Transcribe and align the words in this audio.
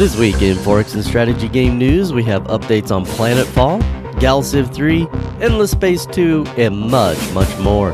This 0.00 0.16
week 0.16 0.40
in 0.40 0.56
4X 0.56 0.94
and 0.94 1.04
Strategy 1.04 1.46
Game 1.46 1.76
News, 1.76 2.10
we 2.10 2.22
have 2.22 2.44
updates 2.44 2.90
on 2.90 3.04
Planetfall, 3.04 3.82
Galciv 4.14 4.72
3, 4.74 5.06
Endless 5.42 5.72
Space 5.72 6.06
2, 6.06 6.46
and 6.56 6.74
much, 6.74 7.18
much 7.34 7.58
more. 7.58 7.92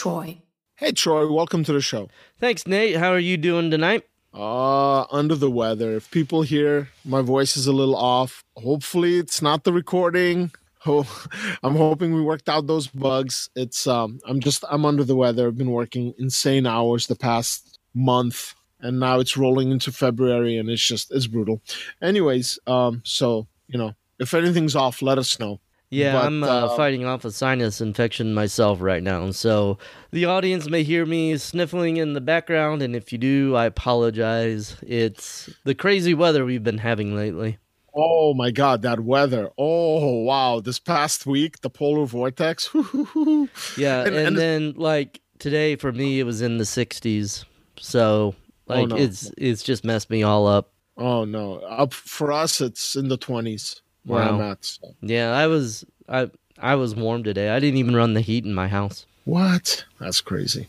Troy. 0.00 0.38
Hey 0.76 0.92
Troy, 0.92 1.30
welcome 1.30 1.62
to 1.62 1.74
the 1.74 1.82
show. 1.82 2.08
Thanks, 2.38 2.66
Nate. 2.66 2.96
How 2.96 3.12
are 3.12 3.18
you 3.18 3.36
doing 3.36 3.70
tonight? 3.70 4.04
Uh, 4.32 5.02
under 5.12 5.34
the 5.34 5.50
weather. 5.50 5.92
If 5.92 6.10
people 6.10 6.40
hear 6.40 6.88
my 7.04 7.20
voice 7.20 7.54
is 7.54 7.66
a 7.66 7.72
little 7.72 7.94
off, 7.94 8.42
hopefully 8.56 9.18
it's 9.18 9.42
not 9.42 9.64
the 9.64 9.74
recording. 9.74 10.52
Oh, 10.86 11.06
I'm 11.62 11.76
hoping 11.76 12.14
we 12.14 12.22
worked 12.22 12.48
out 12.48 12.66
those 12.66 12.86
bugs. 12.86 13.50
It's 13.54 13.86
um 13.86 14.20
I'm 14.26 14.40
just 14.40 14.64
I'm 14.70 14.86
under 14.86 15.04
the 15.04 15.16
weather. 15.16 15.46
I've 15.46 15.58
been 15.58 15.70
working 15.70 16.14
insane 16.18 16.66
hours 16.66 17.06
the 17.06 17.14
past 17.14 17.78
month 17.92 18.54
and 18.80 19.00
now 19.00 19.20
it's 19.20 19.36
rolling 19.36 19.70
into 19.70 19.92
February 19.92 20.56
and 20.56 20.70
it's 20.70 20.80
just 20.82 21.12
it's 21.12 21.26
brutal. 21.26 21.60
Anyways, 22.00 22.58
um 22.66 23.02
so, 23.04 23.48
you 23.68 23.78
know, 23.78 23.92
if 24.18 24.32
anything's 24.32 24.74
off, 24.74 25.02
let 25.02 25.18
us 25.18 25.38
know. 25.38 25.60
Yeah, 25.90 26.12
But, 26.12 26.24
I'm 26.26 26.44
uh, 26.44 26.46
uh, 26.46 26.76
fighting 26.76 27.04
off 27.04 27.24
a 27.24 27.32
sinus 27.32 27.80
infection 27.80 28.32
myself 28.32 28.80
right 28.80 29.02
now, 29.02 29.32
so 29.32 29.76
the 30.12 30.24
audience 30.24 30.70
may 30.70 30.84
hear 30.84 31.04
me 31.04 31.36
sniffling 31.36 31.96
in 31.96 32.12
the 32.12 32.20
background, 32.20 32.80
and 32.80 32.94
if 32.94 33.10
you 33.12 33.18
do, 33.18 33.56
I 33.56 33.64
apologize. 33.64 34.76
It's 34.86 35.50
the 35.64 35.74
crazy 35.74 36.14
weather 36.14 36.44
we've 36.44 36.62
been 36.62 36.78
having 36.78 37.16
lately. 37.16 37.58
Oh 37.92 38.34
my 38.34 38.52
god, 38.52 38.82
that 38.82 39.00
weather. 39.00 39.50
Oh 39.58 40.20
wow, 40.22 40.60
this 40.60 40.78
past 40.78 41.26
week 41.26 41.60
the 41.60 41.70
polar 41.70 42.06
vortex. 42.06 42.70
Yeah, 43.76 44.02
And- 44.04 44.14
and, 44.14 44.26
and- 44.28 44.38
then 44.38 44.74
like 44.76 45.20
today 45.40 45.74
for 45.74 45.90
me, 45.90 46.20
it 46.20 46.24
was 46.24 46.40
in 46.40 46.58
the 46.58 46.64
60s, 46.64 47.44
so 47.80 48.36
like 48.68 48.86
no. 48.88 48.96
it's 48.96 49.32
it's 49.36 49.64
just 49.64 49.84
messed 49.84 50.08
me 50.08 50.22
all 50.22 50.46
up. 50.46 50.72
Oh 50.96 51.24
no. 51.24 51.54
Up 51.56 51.92
for 51.92 52.30
us 52.30 52.60
it's 52.60 52.94
in 52.94 53.08
the 53.08 53.18
20s 53.18 53.80
where 54.04 54.22
I'm 54.22 54.38
Wow. 54.38 54.50
at. 54.52 54.64
so. 54.64 54.94
Yeah, 55.02 55.32
I 55.32 55.46
was 55.46 55.84
I 56.08 56.30
I 56.58 56.74
was 56.74 56.94
warm 56.94 57.22
today. 57.24 57.50
I 57.50 57.58
didn't 57.60 57.78
even 57.78 57.96
run 57.96 58.14
the 58.14 58.20
heat 58.20 58.44
in 58.44 58.54
my 58.54 58.68
house. 58.68 59.06
What? 59.24 59.84
That's 59.98 60.20
crazy. 60.20 60.68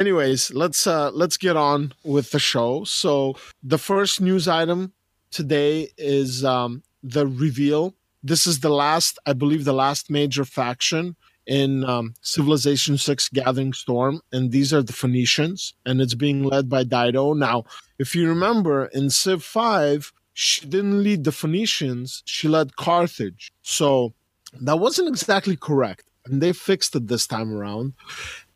Anyways, 0.00 0.52
let's 0.54 0.86
uh 0.86 1.10
let's 1.10 1.36
get 1.36 1.56
on 1.56 1.92
with 2.04 2.30
the 2.30 2.38
show. 2.38 2.84
So 2.84 3.36
the 3.62 3.78
first 3.78 4.20
news 4.20 4.48
item 4.48 4.92
today 5.30 5.88
is 5.98 6.44
um 6.44 6.82
the 7.02 7.26
reveal. 7.26 7.94
This 8.24 8.46
is 8.46 8.60
the 8.60 8.70
last, 8.70 9.18
I 9.26 9.32
believe 9.32 9.64
the 9.64 9.72
last 9.72 10.08
major 10.08 10.44
faction 10.44 11.16
in 11.48 11.82
um, 11.84 12.14
Civilization 12.20 12.96
6 12.96 13.30
Gathering 13.30 13.72
Storm, 13.72 14.20
and 14.30 14.52
these 14.52 14.72
are 14.72 14.80
the 14.80 14.92
Phoenicians, 14.92 15.74
and 15.84 16.00
it's 16.00 16.14
being 16.14 16.44
led 16.44 16.68
by 16.68 16.84
Dido. 16.84 17.32
Now, 17.34 17.64
if 17.98 18.14
you 18.14 18.28
remember 18.28 18.84
in 18.94 19.10
Civ 19.10 19.42
5, 19.42 20.12
she 20.34 20.66
didn't 20.66 21.02
lead 21.02 21.24
the 21.24 21.32
Phoenicians, 21.32 22.22
she 22.24 22.48
led 22.48 22.76
Carthage. 22.76 23.52
So 23.62 24.14
that 24.60 24.78
wasn't 24.78 25.08
exactly 25.08 25.56
correct. 25.56 26.10
And 26.24 26.40
they 26.40 26.52
fixed 26.52 26.94
it 26.94 27.08
this 27.08 27.26
time 27.26 27.52
around. 27.52 27.94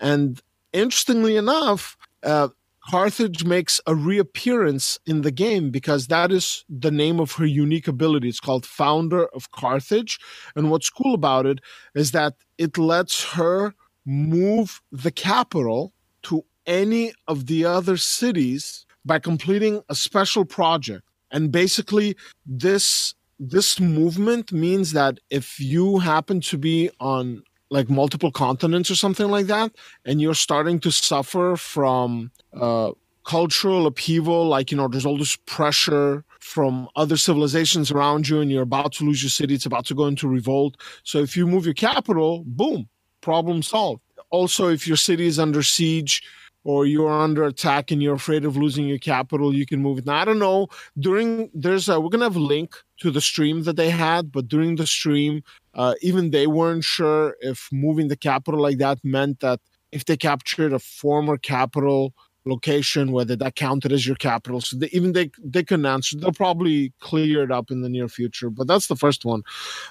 And 0.00 0.40
interestingly 0.72 1.36
enough, 1.36 1.96
uh, 2.22 2.48
Carthage 2.88 3.44
makes 3.44 3.80
a 3.86 3.96
reappearance 3.96 5.00
in 5.06 5.22
the 5.22 5.32
game 5.32 5.70
because 5.70 6.06
that 6.06 6.30
is 6.30 6.64
the 6.68 6.92
name 6.92 7.18
of 7.18 7.32
her 7.32 7.46
unique 7.46 7.88
ability. 7.88 8.28
It's 8.28 8.38
called 8.38 8.64
Founder 8.64 9.26
of 9.28 9.50
Carthage. 9.50 10.20
And 10.54 10.70
what's 10.70 10.88
cool 10.88 11.14
about 11.14 11.46
it 11.46 11.60
is 11.96 12.12
that 12.12 12.34
it 12.58 12.78
lets 12.78 13.32
her 13.32 13.74
move 14.04 14.80
the 14.92 15.10
capital 15.10 15.92
to 16.22 16.44
any 16.64 17.12
of 17.26 17.46
the 17.46 17.64
other 17.64 17.96
cities 17.96 18.86
by 19.04 19.18
completing 19.18 19.82
a 19.88 19.94
special 19.96 20.44
project. 20.44 21.02
And 21.36 21.52
basically, 21.52 22.16
this 22.46 23.14
this 23.38 23.78
movement 23.78 24.52
means 24.52 24.92
that 24.92 25.20
if 25.28 25.60
you 25.60 25.98
happen 25.98 26.40
to 26.40 26.56
be 26.56 26.88
on 26.98 27.42
like 27.68 27.90
multiple 27.90 28.32
continents 28.32 28.90
or 28.90 28.94
something 28.94 29.28
like 29.28 29.46
that, 29.48 29.70
and 30.06 30.18
you're 30.18 30.40
starting 30.48 30.80
to 30.80 30.90
suffer 30.90 31.56
from 31.56 32.30
uh, 32.54 32.92
cultural 33.24 33.86
upheaval, 33.86 34.46
like 34.46 34.70
you 34.70 34.78
know, 34.78 34.88
there's 34.88 35.04
all 35.04 35.18
this 35.18 35.36
pressure 35.44 36.24
from 36.40 36.88
other 36.96 37.18
civilizations 37.18 37.90
around 37.90 38.26
you, 38.30 38.40
and 38.40 38.50
you're 38.50 38.62
about 38.62 38.92
to 38.94 39.04
lose 39.04 39.22
your 39.22 39.28
city, 39.28 39.52
it's 39.52 39.66
about 39.66 39.84
to 39.84 39.94
go 39.94 40.06
into 40.06 40.26
revolt. 40.26 40.78
So 41.02 41.18
if 41.18 41.36
you 41.36 41.46
move 41.46 41.66
your 41.66 41.74
capital, 41.74 42.44
boom, 42.46 42.88
problem 43.20 43.62
solved. 43.62 44.00
Also, 44.30 44.68
if 44.68 44.88
your 44.88 44.96
city 44.96 45.26
is 45.26 45.38
under 45.38 45.62
siege 45.62 46.22
or 46.66 46.84
you're 46.84 47.08
under 47.08 47.44
attack 47.44 47.92
and 47.92 48.02
you're 48.02 48.16
afraid 48.16 48.44
of 48.44 48.56
losing 48.56 48.88
your 48.88 48.98
capital, 48.98 49.54
you 49.54 49.64
can 49.64 49.80
move 49.80 49.98
it. 49.98 50.06
Now, 50.06 50.16
I 50.16 50.24
don't 50.24 50.40
know. 50.40 50.66
During 50.98 51.48
there's 51.54 51.88
a, 51.88 52.00
we're 52.00 52.08
gonna 52.08 52.24
have 52.24 52.34
a 52.34 52.40
link 52.40 52.74
to 53.02 53.12
the 53.12 53.20
stream 53.20 53.62
that 53.62 53.76
they 53.76 53.88
had, 53.88 54.32
but 54.32 54.48
during 54.48 54.74
the 54.74 54.86
stream, 54.86 55.44
uh, 55.74 55.94
even 56.02 56.32
they 56.32 56.48
weren't 56.48 56.82
sure 56.82 57.36
if 57.40 57.68
moving 57.70 58.08
the 58.08 58.16
capital 58.16 58.60
like 58.60 58.78
that 58.78 58.98
meant 59.04 59.38
that 59.40 59.60
if 59.92 60.06
they 60.06 60.16
captured 60.16 60.72
a 60.72 60.80
former 60.80 61.36
capital 61.36 62.12
location, 62.46 63.12
whether 63.12 63.36
that 63.36 63.54
counted 63.54 63.92
as 63.92 64.04
your 64.04 64.16
capital. 64.16 64.60
So 64.60 64.76
they, 64.76 64.88
even 64.88 65.12
they 65.12 65.30
they 65.44 65.62
couldn't 65.62 65.86
answer. 65.86 66.16
They'll 66.18 66.32
probably 66.32 66.92
clear 66.98 67.44
it 67.44 67.52
up 67.52 67.70
in 67.70 67.82
the 67.82 67.88
near 67.88 68.08
future. 68.08 68.50
But 68.50 68.66
that's 68.66 68.88
the 68.88 68.96
first 68.96 69.24
one. 69.24 69.44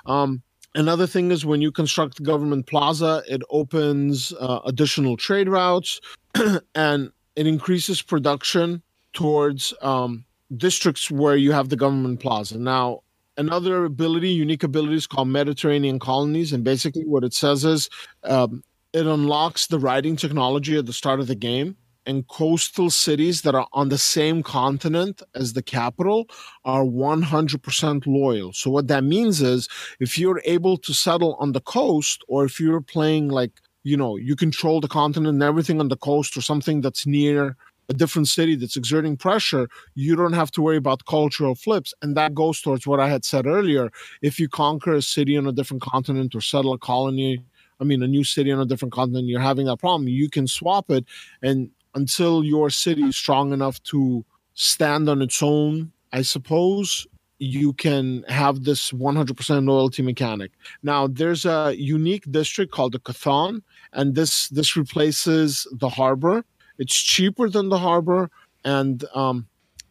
Um, 0.05 0.43
Another 0.75 1.07
thing 1.07 1.31
is 1.31 1.45
when 1.45 1.61
you 1.61 1.71
construct 1.71 2.21
government 2.21 2.67
plaza, 2.67 3.23
it 3.29 3.41
opens 3.49 4.33
uh, 4.33 4.59
additional 4.65 5.15
trade 5.15 5.47
routes 5.47 6.01
and 6.75 7.11
it 7.37 7.47
increases 7.47 8.01
production 8.01 8.83
towards 9.13 9.73
um, 9.81 10.25
districts 10.57 11.09
where 11.09 11.37
you 11.37 11.53
have 11.53 11.69
the 11.69 11.77
government 11.77 12.19
plaza. 12.19 12.59
Now, 12.59 13.03
another 13.37 13.85
ability, 13.85 14.29
unique 14.29 14.63
ability, 14.63 14.95
is 14.95 15.07
called 15.07 15.29
Mediterranean 15.29 15.97
colonies, 15.97 16.51
and 16.51 16.63
basically 16.63 17.05
what 17.05 17.23
it 17.23 17.33
says 17.33 17.63
is 17.63 17.89
um, 18.23 18.61
it 18.91 19.07
unlocks 19.07 19.67
the 19.67 19.79
writing 19.79 20.17
technology 20.17 20.77
at 20.77 20.85
the 20.85 20.93
start 20.93 21.21
of 21.21 21.27
the 21.27 21.35
game. 21.35 21.77
And 22.05 22.27
coastal 22.27 22.89
cities 22.89 23.41
that 23.41 23.55
are 23.55 23.67
on 23.73 23.89
the 23.89 23.97
same 23.97 24.43
continent 24.43 25.21
as 25.33 25.53
the 25.53 25.63
capital 25.63 26.27
are 26.63 26.83
100% 26.83 28.05
loyal. 28.05 28.53
So, 28.53 28.69
what 28.69 28.87
that 28.87 29.03
means 29.03 29.41
is 29.41 29.67
if 29.99 30.17
you're 30.19 30.41
able 30.45 30.77
to 30.77 30.93
settle 30.93 31.35
on 31.39 31.53
the 31.53 31.61
coast, 31.61 32.23
or 32.27 32.45
if 32.45 32.59
you're 32.59 32.81
playing 32.81 33.29
like, 33.29 33.51
you 33.83 33.97
know, 33.97 34.17
you 34.17 34.35
control 34.35 34.81
the 34.81 34.87
continent 34.87 35.33
and 35.33 35.43
everything 35.43 35.79
on 35.79 35.89
the 35.89 35.97
coast, 35.97 36.37
or 36.37 36.41
something 36.41 36.81
that's 36.81 37.07
near 37.07 37.55
a 37.89 37.93
different 37.93 38.27
city 38.27 38.55
that's 38.55 38.75
exerting 38.75 39.17
pressure, 39.17 39.67
you 39.93 40.15
don't 40.15 40.33
have 40.33 40.51
to 40.51 40.61
worry 40.61 40.77
about 40.77 41.05
cultural 41.05 41.55
flips. 41.55 41.93
And 42.01 42.15
that 42.17 42.33
goes 42.33 42.61
towards 42.61 42.87
what 42.87 42.99
I 42.99 43.09
had 43.09 43.23
said 43.23 43.45
earlier. 43.45 43.91
If 44.21 44.39
you 44.39 44.49
conquer 44.49 44.93
a 44.93 45.01
city 45.01 45.37
on 45.37 45.47
a 45.47 45.51
different 45.51 45.83
continent 45.83 46.35
or 46.35 46.41
settle 46.41 46.73
a 46.73 46.79
colony, 46.79 47.43
I 47.79 47.83
mean, 47.83 48.01
a 48.01 48.07
new 48.07 48.23
city 48.23 48.51
on 48.51 48.59
a 48.59 48.65
different 48.65 48.93
continent, 48.93 49.27
you're 49.27 49.41
having 49.41 49.65
that 49.67 49.79
problem, 49.79 50.07
you 50.07 50.29
can 50.29 50.47
swap 50.47 50.89
it. 50.89 51.05
And 51.41 51.69
until 51.95 52.43
your 52.43 52.69
city 52.69 53.03
is 53.03 53.15
strong 53.15 53.53
enough 53.53 53.81
to 53.83 54.25
stand 54.53 55.09
on 55.09 55.21
its 55.21 55.41
own, 55.41 55.91
I 56.13 56.21
suppose, 56.21 57.07
you 57.39 57.73
can 57.73 58.23
have 58.27 58.63
this 58.63 58.91
100% 58.91 59.67
loyalty 59.67 60.01
mechanic. 60.01 60.51
Now, 60.83 61.07
there's 61.07 61.45
a 61.45 61.73
unique 61.77 62.29
district 62.31 62.71
called 62.71 62.93
the 62.93 62.99
Cothon, 62.99 63.61
and 63.91 64.15
this 64.15 64.47
this 64.49 64.75
replaces 64.75 65.67
the 65.71 65.89
harbor. 65.89 66.45
It's 66.77 66.95
cheaper 66.95 67.49
than 67.49 67.69
the 67.69 67.79
harbor, 67.79 68.29
and 68.63 69.03
um, 69.13 69.47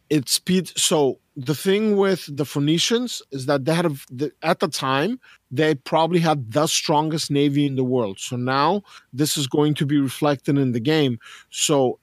it 0.09 0.29
speed. 0.29 0.71
So 0.77 1.19
the 1.35 1.55
thing 1.55 1.97
with 1.97 2.25
the 2.35 2.45
Phoenicians 2.45 3.21
is 3.31 3.45
that 3.45 3.65
they 3.65 3.73
had 3.73 3.85
a, 3.85 3.95
the, 4.09 4.31
at 4.41 4.59
the 4.59 4.67
time 4.67 5.19
they 5.55 5.75
probably 5.75 6.19
had 6.19 6.51
the 6.51 6.67
strongest 6.67 7.31
navy 7.31 7.65
in 7.65 7.75
the 7.75 7.83
world. 7.83 8.19
So 8.19 8.35
now 8.35 8.83
this 9.13 9.37
is 9.37 9.47
going 9.47 9.73
to 9.75 9.85
be 9.85 9.99
reflected 9.99 10.57
in 10.57 10.71
the 10.71 10.79
game. 10.79 11.19
So 11.49 11.99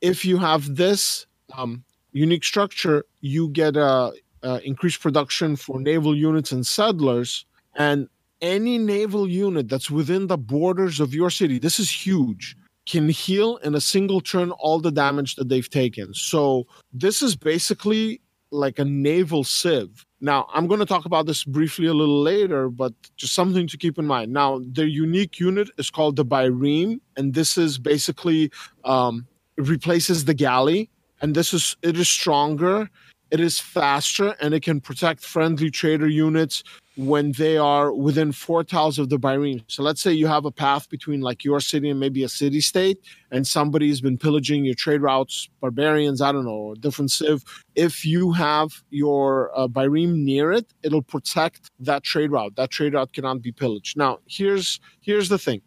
if 0.00 0.24
you 0.24 0.38
have 0.38 0.76
this 0.76 1.26
um, 1.56 1.84
unique 2.12 2.44
structure, 2.44 3.04
you 3.20 3.48
get 3.50 3.76
a, 3.76 4.12
a 4.42 4.60
increased 4.66 5.00
production 5.00 5.56
for 5.56 5.80
naval 5.80 6.16
units 6.16 6.52
and 6.52 6.66
settlers, 6.66 7.44
and 7.76 8.08
any 8.40 8.76
naval 8.76 9.28
unit 9.28 9.68
that's 9.68 9.90
within 9.90 10.26
the 10.26 10.36
borders 10.36 10.98
of 10.98 11.14
your 11.14 11.30
city. 11.30 11.58
This 11.58 11.78
is 11.78 11.90
huge 11.90 12.56
can 12.86 13.08
heal 13.08 13.58
in 13.58 13.74
a 13.74 13.80
single 13.80 14.20
turn 14.20 14.50
all 14.52 14.80
the 14.80 14.90
damage 14.90 15.36
that 15.36 15.48
they've 15.48 15.70
taken. 15.70 16.12
So 16.14 16.66
this 16.92 17.22
is 17.22 17.36
basically 17.36 18.20
like 18.50 18.78
a 18.78 18.84
naval 18.84 19.44
civ. 19.44 20.04
Now, 20.24 20.46
I'm 20.54 20.68
going 20.68 20.78
to 20.78 20.86
talk 20.86 21.04
about 21.04 21.26
this 21.26 21.42
briefly 21.42 21.86
a 21.86 21.92
little 21.92 22.22
later, 22.22 22.68
but 22.68 22.94
just 23.16 23.34
something 23.34 23.66
to 23.66 23.76
keep 23.76 23.98
in 23.98 24.06
mind. 24.06 24.32
Now, 24.32 24.60
their 24.64 24.86
unique 24.86 25.40
unit 25.40 25.68
is 25.78 25.90
called 25.90 26.14
the 26.14 26.24
Bireme, 26.24 27.00
and 27.16 27.34
this 27.34 27.58
is 27.58 27.76
basically 27.76 28.52
um, 28.84 29.26
replaces 29.56 30.24
the 30.24 30.32
galley, 30.32 30.90
and 31.20 31.34
this 31.34 31.52
is 31.52 31.76
it 31.82 31.98
is 31.98 32.08
stronger, 32.08 32.88
it 33.32 33.40
is 33.40 33.58
faster, 33.58 34.36
and 34.42 34.52
it 34.52 34.62
can 34.62 34.78
protect 34.78 35.24
friendly 35.24 35.70
trader 35.70 36.06
units 36.06 36.62
when 36.96 37.32
they 37.32 37.56
are 37.56 37.90
within 37.94 38.30
four 38.30 38.62
tiles 38.62 38.98
of 38.98 39.08
the 39.08 39.18
Bireme. 39.18 39.64
So 39.68 39.82
let's 39.82 40.02
say 40.02 40.12
you 40.12 40.26
have 40.26 40.44
a 40.44 40.50
path 40.50 40.90
between 40.90 41.22
like 41.22 41.42
your 41.42 41.58
city 41.58 41.88
and 41.88 41.98
maybe 41.98 42.22
a 42.24 42.28
city 42.28 42.60
state, 42.60 42.98
and 43.30 43.46
somebody's 43.46 44.02
been 44.02 44.18
pillaging 44.18 44.66
your 44.66 44.74
trade 44.74 45.00
routes, 45.00 45.48
barbarians, 45.62 46.20
I 46.20 46.30
don't 46.30 46.44
know, 46.44 46.74
different 46.78 47.10
civ. 47.10 47.42
If 47.74 48.04
you 48.04 48.32
have 48.32 48.82
your 48.90 49.50
uh, 49.58 49.66
near 49.72 50.52
it, 50.52 50.66
it'll 50.82 51.00
protect 51.00 51.70
that 51.80 52.02
trade 52.02 52.30
route. 52.30 52.56
That 52.56 52.70
trade 52.70 52.92
route 52.92 53.14
cannot 53.14 53.40
be 53.40 53.50
pillaged. 53.50 53.96
Now, 53.96 54.18
here's 54.28 54.78
here's 55.00 55.30
the 55.30 55.38
thing. 55.38 55.62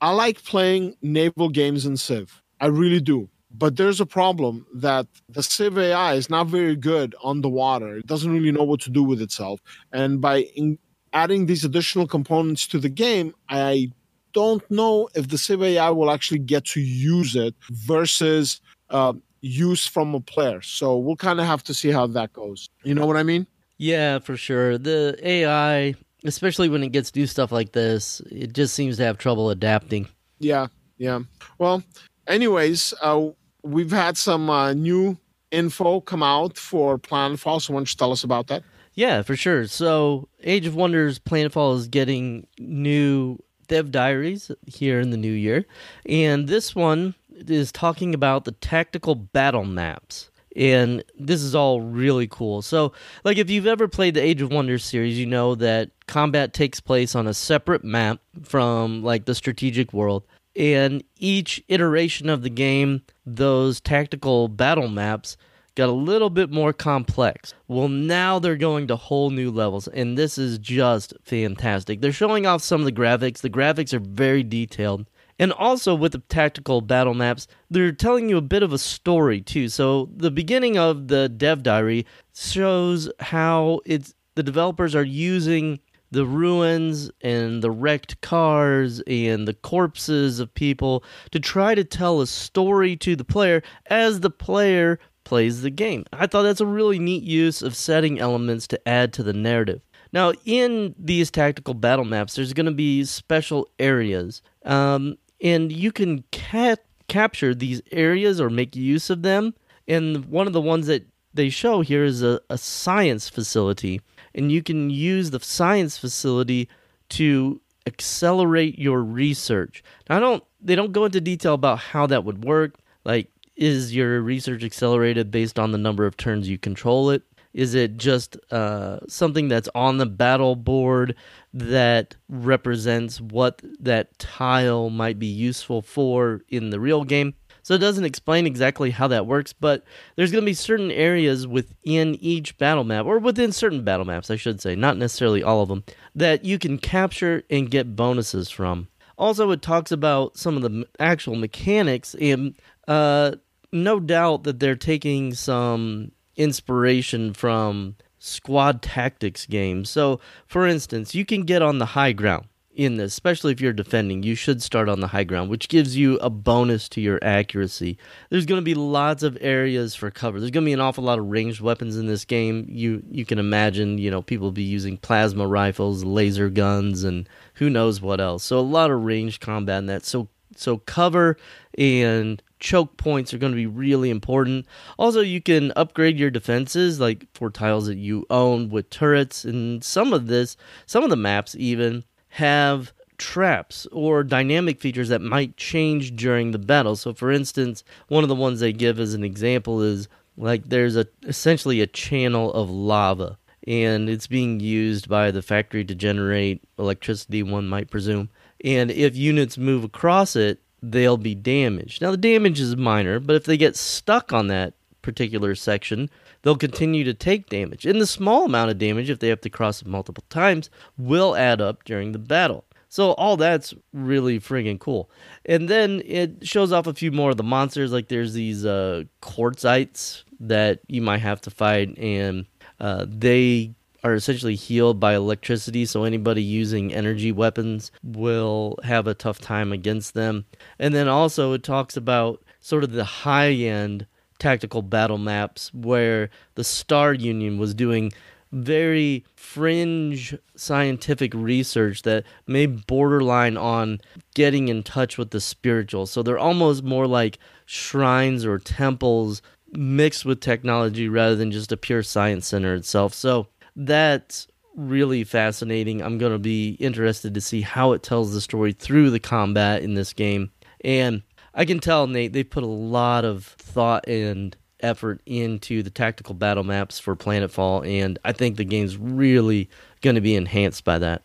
I 0.00 0.12
like 0.12 0.42
playing 0.42 0.96
naval 1.02 1.50
games 1.50 1.84
in 1.84 1.98
Civ. 1.98 2.42
I 2.60 2.66
really 2.68 3.00
do. 3.00 3.28
But 3.50 3.76
there's 3.76 4.00
a 4.00 4.06
problem 4.06 4.66
that 4.74 5.06
the 5.28 5.42
Civ 5.42 5.78
AI 5.78 6.14
is 6.14 6.28
not 6.28 6.48
very 6.48 6.76
good 6.76 7.14
on 7.22 7.40
the 7.40 7.48
water. 7.48 7.96
It 7.96 8.06
doesn't 8.06 8.30
really 8.30 8.52
know 8.52 8.64
what 8.64 8.80
to 8.82 8.90
do 8.90 9.02
with 9.02 9.22
itself. 9.22 9.60
And 9.92 10.20
by 10.20 10.42
in- 10.54 10.78
adding 11.12 11.46
these 11.46 11.64
additional 11.64 12.06
components 12.06 12.66
to 12.68 12.78
the 12.78 12.88
game, 12.88 13.34
I 13.48 13.90
don't 14.34 14.68
know 14.70 15.08
if 15.14 15.28
the 15.28 15.38
Civ 15.38 15.62
AI 15.62 15.90
will 15.90 16.10
actually 16.10 16.40
get 16.40 16.64
to 16.66 16.80
use 16.80 17.34
it 17.34 17.54
versus 17.70 18.60
uh, 18.90 19.14
use 19.40 19.86
from 19.86 20.14
a 20.14 20.20
player. 20.20 20.60
So 20.60 20.96
we'll 20.98 21.16
kind 21.16 21.40
of 21.40 21.46
have 21.46 21.62
to 21.64 21.74
see 21.74 21.90
how 21.90 22.06
that 22.08 22.32
goes. 22.32 22.68
You 22.84 22.94
know 22.94 23.06
what 23.06 23.16
I 23.16 23.22
mean? 23.22 23.46
Yeah, 23.78 24.18
for 24.18 24.36
sure. 24.36 24.76
The 24.76 25.18
AI, 25.22 25.94
especially 26.24 26.68
when 26.68 26.82
it 26.82 26.92
gets 26.92 27.10
to 27.10 27.20
do 27.20 27.26
stuff 27.26 27.52
like 27.52 27.72
this, 27.72 28.20
it 28.30 28.52
just 28.52 28.74
seems 28.74 28.96
to 28.98 29.04
have 29.04 29.18
trouble 29.18 29.50
adapting. 29.50 30.08
Yeah, 30.40 30.66
yeah. 30.98 31.20
Well, 31.58 31.82
anyways, 32.26 32.94
uh, 33.00 33.28
we've 33.62 33.90
had 33.90 34.16
some 34.16 34.50
uh, 34.50 34.72
new 34.72 35.18
info 35.50 36.00
come 36.00 36.22
out 36.22 36.56
for 36.56 36.98
Planetfall. 36.98 37.62
So, 37.62 37.72
why 37.72 37.78
don't 37.78 37.92
you 37.92 37.96
tell 37.96 38.12
us 38.12 38.24
about 38.24 38.48
that? 38.48 38.62
Yeah, 38.94 39.22
for 39.22 39.36
sure. 39.36 39.66
So, 39.66 40.28
Age 40.42 40.66
of 40.66 40.74
Wonders 40.74 41.18
Planetfall 41.18 41.76
is 41.76 41.88
getting 41.88 42.46
new 42.58 43.38
dev 43.68 43.90
diaries 43.90 44.50
here 44.66 44.98
in 44.98 45.10
the 45.10 45.16
new 45.16 45.32
year. 45.32 45.66
And 46.06 46.48
this 46.48 46.74
one 46.74 47.14
is 47.30 47.70
talking 47.70 48.14
about 48.14 48.44
the 48.44 48.52
tactical 48.52 49.14
battle 49.14 49.64
maps. 49.64 50.30
And 50.56 51.04
this 51.16 51.42
is 51.42 51.54
all 51.54 51.80
really 51.80 52.26
cool. 52.26 52.62
So, 52.62 52.92
like, 53.22 53.38
if 53.38 53.48
you've 53.48 53.66
ever 53.66 53.86
played 53.86 54.14
the 54.14 54.22
Age 54.22 54.42
of 54.42 54.50
Wonders 54.50 54.82
series, 54.84 55.18
you 55.18 55.26
know 55.26 55.54
that 55.54 55.90
combat 56.08 56.52
takes 56.52 56.80
place 56.80 57.14
on 57.14 57.28
a 57.28 57.34
separate 57.34 57.84
map 57.84 58.18
from, 58.42 59.04
like, 59.04 59.26
the 59.26 59.34
strategic 59.36 59.92
world 59.92 60.24
and 60.58 61.04
each 61.18 61.62
iteration 61.68 62.28
of 62.28 62.42
the 62.42 62.50
game, 62.50 63.02
those 63.24 63.80
tactical 63.80 64.48
battle 64.48 64.88
maps 64.88 65.36
got 65.76 65.88
a 65.88 65.92
little 65.92 66.30
bit 66.30 66.50
more 66.50 66.72
complex. 66.72 67.54
Well, 67.68 67.86
now 67.86 68.40
they're 68.40 68.56
going 68.56 68.88
to 68.88 68.96
whole 68.96 69.30
new 69.30 69.52
levels, 69.52 69.86
and 69.86 70.18
this 70.18 70.36
is 70.36 70.58
just 70.58 71.14
fantastic. 71.22 72.00
They're 72.00 72.10
showing 72.10 72.44
off 72.44 72.62
some 72.62 72.80
of 72.80 72.84
the 72.84 72.92
graphics. 72.92 73.40
The 73.40 73.48
graphics 73.48 73.94
are 73.94 74.00
very 74.00 74.42
detailed. 74.42 75.06
And 75.38 75.52
also 75.52 75.94
with 75.94 76.10
the 76.10 76.18
tactical 76.28 76.80
battle 76.80 77.14
maps, 77.14 77.46
they're 77.70 77.92
telling 77.92 78.28
you 78.28 78.36
a 78.36 78.42
bit 78.42 78.64
of 78.64 78.72
a 78.72 78.78
story 78.78 79.40
too. 79.40 79.68
So 79.68 80.10
the 80.16 80.32
beginning 80.32 80.76
of 80.76 81.06
the 81.06 81.28
dev 81.28 81.62
diary 81.62 82.04
shows 82.34 83.08
how 83.20 83.80
it's 83.86 84.14
the 84.34 84.42
developers 84.42 84.96
are 84.96 85.04
using 85.04 85.78
the 86.10 86.24
ruins 86.24 87.10
and 87.20 87.62
the 87.62 87.70
wrecked 87.70 88.20
cars 88.20 89.00
and 89.06 89.46
the 89.46 89.54
corpses 89.54 90.40
of 90.40 90.54
people 90.54 91.04
to 91.30 91.40
try 91.40 91.74
to 91.74 91.84
tell 91.84 92.20
a 92.20 92.26
story 92.26 92.96
to 92.96 93.14
the 93.14 93.24
player 93.24 93.62
as 93.86 94.20
the 94.20 94.30
player 94.30 94.98
plays 95.24 95.60
the 95.62 95.70
game. 95.70 96.04
I 96.12 96.26
thought 96.26 96.42
that's 96.42 96.60
a 96.60 96.66
really 96.66 96.98
neat 96.98 97.22
use 97.22 97.60
of 97.60 97.76
setting 97.76 98.18
elements 98.18 98.66
to 98.68 98.88
add 98.88 99.12
to 99.14 99.22
the 99.22 99.34
narrative. 99.34 99.82
Now, 100.12 100.32
in 100.46 100.94
these 100.98 101.30
tactical 101.30 101.74
battle 101.74 102.06
maps, 102.06 102.34
there's 102.34 102.54
going 102.54 102.66
to 102.66 102.72
be 102.72 103.04
special 103.04 103.68
areas, 103.78 104.40
um, 104.64 105.18
and 105.42 105.70
you 105.70 105.92
can 105.92 106.24
ca- 106.32 106.76
capture 107.08 107.54
these 107.54 107.82
areas 107.92 108.40
or 108.40 108.48
make 108.48 108.74
use 108.74 109.10
of 109.10 109.22
them. 109.22 109.54
And 109.86 110.24
one 110.26 110.46
of 110.46 110.54
the 110.54 110.62
ones 110.62 110.86
that 110.86 111.06
they 111.34 111.50
show 111.50 111.82
here 111.82 112.04
is 112.04 112.22
a, 112.22 112.40
a 112.48 112.56
science 112.56 113.28
facility 113.28 114.00
and 114.34 114.52
you 114.52 114.62
can 114.62 114.90
use 114.90 115.30
the 115.30 115.40
science 115.40 115.98
facility 115.98 116.68
to 117.10 117.60
accelerate 117.86 118.78
your 118.78 119.02
research. 119.02 119.82
Now, 120.08 120.18
I 120.18 120.20
don't 120.20 120.44
they 120.60 120.74
don't 120.74 120.92
go 120.92 121.04
into 121.04 121.20
detail 121.20 121.54
about 121.54 121.78
how 121.78 122.06
that 122.06 122.24
would 122.24 122.44
work. 122.44 122.74
Like 123.04 123.30
is 123.56 123.94
your 123.94 124.20
research 124.20 124.62
accelerated 124.62 125.30
based 125.30 125.58
on 125.58 125.72
the 125.72 125.78
number 125.78 126.06
of 126.06 126.16
turns 126.16 126.48
you 126.48 126.58
control 126.58 127.10
it? 127.10 127.22
Is 127.52 127.74
it 127.74 127.96
just 127.96 128.36
uh, 128.52 129.00
something 129.08 129.48
that's 129.48 129.68
on 129.74 129.98
the 129.98 130.06
battle 130.06 130.54
board 130.54 131.16
that 131.52 132.14
represents 132.28 133.20
what 133.20 133.60
that 133.80 134.16
tile 134.18 134.90
might 134.90 135.18
be 135.18 135.26
useful 135.26 135.82
for 135.82 136.42
in 136.48 136.70
the 136.70 136.78
real 136.78 137.02
game? 137.02 137.34
So 137.68 137.74
it 137.74 137.80
doesn't 137.80 138.06
explain 138.06 138.46
exactly 138.46 138.92
how 138.92 139.08
that 139.08 139.26
works, 139.26 139.52
but 139.52 139.84
there's 140.16 140.32
going 140.32 140.40
to 140.40 140.50
be 140.50 140.54
certain 140.54 140.90
areas 140.90 141.46
within 141.46 142.14
each 142.14 142.56
battle 142.56 142.82
map, 142.82 143.04
or 143.04 143.18
within 143.18 143.52
certain 143.52 143.84
battle 143.84 144.06
maps, 144.06 144.30
I 144.30 144.36
should 144.36 144.62
say, 144.62 144.74
not 144.74 144.96
necessarily 144.96 145.42
all 145.42 145.60
of 145.60 145.68
them, 145.68 145.84
that 146.14 146.46
you 146.46 146.58
can 146.58 146.78
capture 146.78 147.42
and 147.50 147.70
get 147.70 147.94
bonuses 147.94 148.48
from. 148.48 148.88
Also, 149.18 149.50
it 149.50 149.60
talks 149.60 149.92
about 149.92 150.38
some 150.38 150.56
of 150.56 150.62
the 150.62 150.86
actual 150.98 151.36
mechanics, 151.36 152.14
and 152.14 152.54
uh, 152.88 153.32
no 153.70 154.00
doubt 154.00 154.44
that 154.44 154.60
they're 154.60 154.74
taking 154.74 155.34
some 155.34 156.12
inspiration 156.36 157.34
from 157.34 157.96
squad 158.18 158.80
tactics 158.80 159.44
games. 159.44 159.90
So, 159.90 160.20
for 160.46 160.66
instance, 160.66 161.14
you 161.14 161.26
can 161.26 161.42
get 161.42 161.60
on 161.60 161.76
the 161.76 161.84
high 161.84 162.12
ground 162.12 162.46
in 162.78 162.96
this, 162.96 163.12
especially 163.12 163.50
if 163.50 163.60
you're 163.60 163.72
defending, 163.72 164.22
you 164.22 164.36
should 164.36 164.62
start 164.62 164.88
on 164.88 165.00
the 165.00 165.08
high 165.08 165.24
ground, 165.24 165.50
which 165.50 165.68
gives 165.68 165.96
you 165.96 166.16
a 166.18 166.30
bonus 166.30 166.88
to 166.90 167.00
your 167.00 167.18
accuracy. 167.22 167.98
There's 168.30 168.46
going 168.46 168.60
to 168.60 168.64
be 168.64 168.74
lots 168.74 169.24
of 169.24 169.36
areas 169.40 169.96
for 169.96 170.12
cover. 170.12 170.38
There's 170.38 170.52
going 170.52 170.64
to 170.64 170.68
be 170.68 170.72
an 170.74 170.80
awful 170.80 171.02
lot 171.02 171.18
of 171.18 171.26
ranged 171.26 171.60
weapons 171.60 171.96
in 171.96 172.06
this 172.06 172.24
game. 172.24 172.66
You 172.68 173.02
you 173.10 173.26
can 173.26 173.40
imagine, 173.40 173.98
you 173.98 174.12
know, 174.12 174.22
people 174.22 174.52
be 174.52 174.62
using 174.62 174.96
plasma 174.96 175.44
rifles, 175.44 176.04
laser 176.04 176.48
guns, 176.48 177.02
and 177.02 177.28
who 177.54 177.68
knows 177.68 178.00
what 178.00 178.20
else. 178.20 178.44
So 178.44 178.58
a 178.58 178.60
lot 178.60 178.92
of 178.92 179.02
ranged 179.02 179.40
combat 179.40 179.80
in 179.80 179.86
that. 179.86 180.04
So 180.04 180.28
so 180.54 180.78
cover 180.78 181.36
and 181.76 182.40
choke 182.60 182.96
points 182.96 183.34
are 183.34 183.38
going 183.38 183.52
to 183.52 183.56
be 183.56 183.66
really 183.66 184.10
important. 184.10 184.66
Also, 184.98 185.20
you 185.20 185.42
can 185.42 185.72
upgrade 185.74 186.16
your 186.16 186.30
defenses, 186.30 187.00
like 187.00 187.26
for 187.34 187.50
tiles 187.50 187.86
that 187.86 187.98
you 187.98 188.24
own 188.30 188.68
with 188.68 188.88
turrets, 188.88 189.44
and 189.44 189.82
some 189.82 190.12
of 190.12 190.28
this, 190.28 190.56
some 190.86 191.02
of 191.02 191.10
the 191.10 191.16
maps 191.16 191.56
even 191.58 192.04
have 192.30 192.92
traps 193.16 193.86
or 193.90 194.22
dynamic 194.22 194.80
features 194.80 195.08
that 195.08 195.20
might 195.20 195.56
change 195.56 196.14
during 196.14 196.52
the 196.52 196.58
battle. 196.58 196.96
So, 196.96 197.12
for 197.12 197.32
instance, 197.32 197.82
one 198.06 198.22
of 198.22 198.28
the 198.28 198.34
ones 198.34 198.60
they 198.60 198.72
give 198.72 199.00
as 199.00 199.14
an 199.14 199.24
example 199.24 199.82
is 199.82 200.08
like 200.38 200.68
there's 200.68 200.96
a 200.96 201.06
essentially 201.24 201.80
a 201.80 201.86
channel 201.86 202.52
of 202.52 202.70
lava 202.70 203.36
and 203.66 204.08
it's 204.08 204.26
being 204.26 204.60
used 204.60 205.08
by 205.08 205.30
the 205.30 205.42
factory 205.42 205.84
to 205.84 205.94
generate 205.94 206.62
electricity 206.78 207.42
one 207.42 207.68
might 207.68 207.90
presume 207.90 208.30
and 208.64 208.90
if 208.90 209.16
units 209.16 209.58
move 209.58 209.84
across 209.84 210.36
it 210.36 210.60
they'll 210.80 211.16
be 211.16 211.34
damaged 211.34 212.00
now 212.00 212.10
the 212.12 212.16
damage 212.16 212.60
is 212.60 212.76
minor 212.76 213.18
but 213.18 213.34
if 213.34 213.44
they 213.44 213.56
get 213.56 213.76
stuck 213.76 214.32
on 214.32 214.46
that 214.46 214.74
particular 215.02 215.54
section 215.54 216.08
they'll 216.48 216.56
continue 216.56 217.04
to 217.04 217.12
take 217.12 217.50
damage. 217.50 217.84
And 217.84 218.00
the 218.00 218.06
small 218.06 218.46
amount 218.46 218.70
of 218.70 218.78
damage, 218.78 219.10
if 219.10 219.18
they 219.18 219.28
have 219.28 219.42
to 219.42 219.50
cross 219.50 219.82
it 219.82 219.86
multiple 219.86 220.24
times, 220.30 220.70
will 220.96 221.36
add 221.36 221.60
up 221.60 221.84
during 221.84 222.12
the 222.12 222.18
battle. 222.18 222.64
So 222.88 223.12
all 223.12 223.36
that's 223.36 223.74
really 223.92 224.40
friggin' 224.40 224.78
cool. 224.78 225.10
And 225.44 225.68
then 225.68 226.00
it 226.06 226.48
shows 226.48 226.72
off 226.72 226.86
a 226.86 226.94
few 226.94 227.12
more 227.12 227.32
of 227.32 227.36
the 227.36 227.42
monsters. 227.42 227.92
Like 227.92 228.08
there's 228.08 228.32
these 228.32 228.64
uh, 228.64 229.04
quartzites 229.20 230.22
that 230.40 230.80
you 230.86 231.02
might 231.02 231.18
have 231.18 231.42
to 231.42 231.50
fight, 231.50 231.98
and 231.98 232.46
uh, 232.80 233.04
they 233.06 233.74
are 234.02 234.14
essentially 234.14 234.54
healed 234.54 234.98
by 234.98 235.14
electricity. 235.14 235.84
So 235.84 236.04
anybody 236.04 236.42
using 236.42 236.94
energy 236.94 237.30
weapons 237.30 237.92
will 238.02 238.78
have 238.84 239.06
a 239.06 239.12
tough 239.12 239.38
time 239.38 239.70
against 239.70 240.14
them. 240.14 240.46
And 240.78 240.94
then 240.94 241.08
also 241.08 241.52
it 241.52 241.62
talks 241.62 241.94
about 241.94 242.42
sort 242.58 242.84
of 242.84 242.92
the 242.92 243.04
high 243.04 243.50
end 243.50 244.06
tactical 244.38 244.82
battle 244.82 245.18
maps 245.18 245.72
where 245.74 246.30
the 246.54 246.64
Star 246.64 247.12
Union 247.12 247.58
was 247.58 247.74
doing 247.74 248.12
very 248.52 249.24
fringe 249.36 250.34
scientific 250.56 251.34
research 251.34 252.02
that 252.02 252.24
may 252.46 252.66
borderline 252.66 253.56
on 253.56 254.00
getting 254.34 254.68
in 254.68 254.82
touch 254.82 255.18
with 255.18 255.30
the 255.30 255.40
spiritual. 255.40 256.06
So 256.06 256.22
they're 256.22 256.38
almost 256.38 256.82
more 256.82 257.06
like 257.06 257.38
shrines 257.66 258.44
or 258.44 258.58
temples 258.58 259.42
mixed 259.72 260.24
with 260.24 260.40
technology 260.40 261.08
rather 261.08 261.36
than 261.36 261.52
just 261.52 261.72
a 261.72 261.76
pure 261.76 262.02
science 262.02 262.46
center 262.46 262.74
itself. 262.74 263.12
So 263.12 263.48
that's 263.76 264.48
really 264.74 265.24
fascinating. 265.24 266.00
I'm 266.02 266.18
going 266.18 266.32
to 266.32 266.38
be 266.38 266.70
interested 266.80 267.34
to 267.34 267.40
see 267.40 267.60
how 267.60 267.92
it 267.92 268.02
tells 268.02 268.32
the 268.32 268.40
story 268.40 268.72
through 268.72 269.10
the 269.10 269.20
combat 269.20 269.82
in 269.82 269.94
this 269.94 270.12
game. 270.12 270.50
And 270.82 271.22
I 271.58 271.64
can 271.64 271.80
tell, 271.80 272.06
Nate, 272.06 272.32
they 272.32 272.44
put 272.44 272.62
a 272.62 272.66
lot 272.66 273.24
of 273.24 273.44
thought 273.44 274.06
and 274.06 274.56
effort 274.80 275.20
into 275.26 275.82
the 275.82 275.90
tactical 275.90 276.34
battle 276.34 276.62
maps 276.62 277.00
for 277.00 277.16
Planetfall, 277.16 277.84
and 277.84 278.16
I 278.24 278.32
think 278.32 278.56
the 278.56 278.64
game's 278.64 278.96
really 278.96 279.68
going 280.00 280.14
to 280.14 280.22
be 280.22 280.36
enhanced 280.36 280.84
by 280.84 281.00
that. 281.00 281.22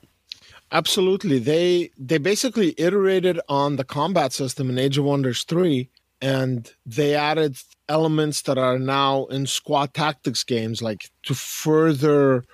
Absolutely. 0.71 1.37
They 1.37 1.91
they 1.99 2.17
basically 2.17 2.73
iterated 2.79 3.39
on 3.47 3.75
the 3.75 3.83
combat 3.83 4.33
system 4.33 4.71
in 4.71 4.79
Age 4.79 4.97
of 4.97 5.05
Wonders 5.05 5.43
3 5.43 5.87
and 6.19 6.71
they 6.85 7.13
added 7.13 7.57
elements 7.89 8.41
that 8.43 8.57
are 8.57 8.79
now 8.79 9.25
in 9.25 9.45
squad 9.45 9.93
tactics 9.93 10.43
games 10.43 10.81
like 10.81 11.11
to 11.21 11.35
further 11.35 12.45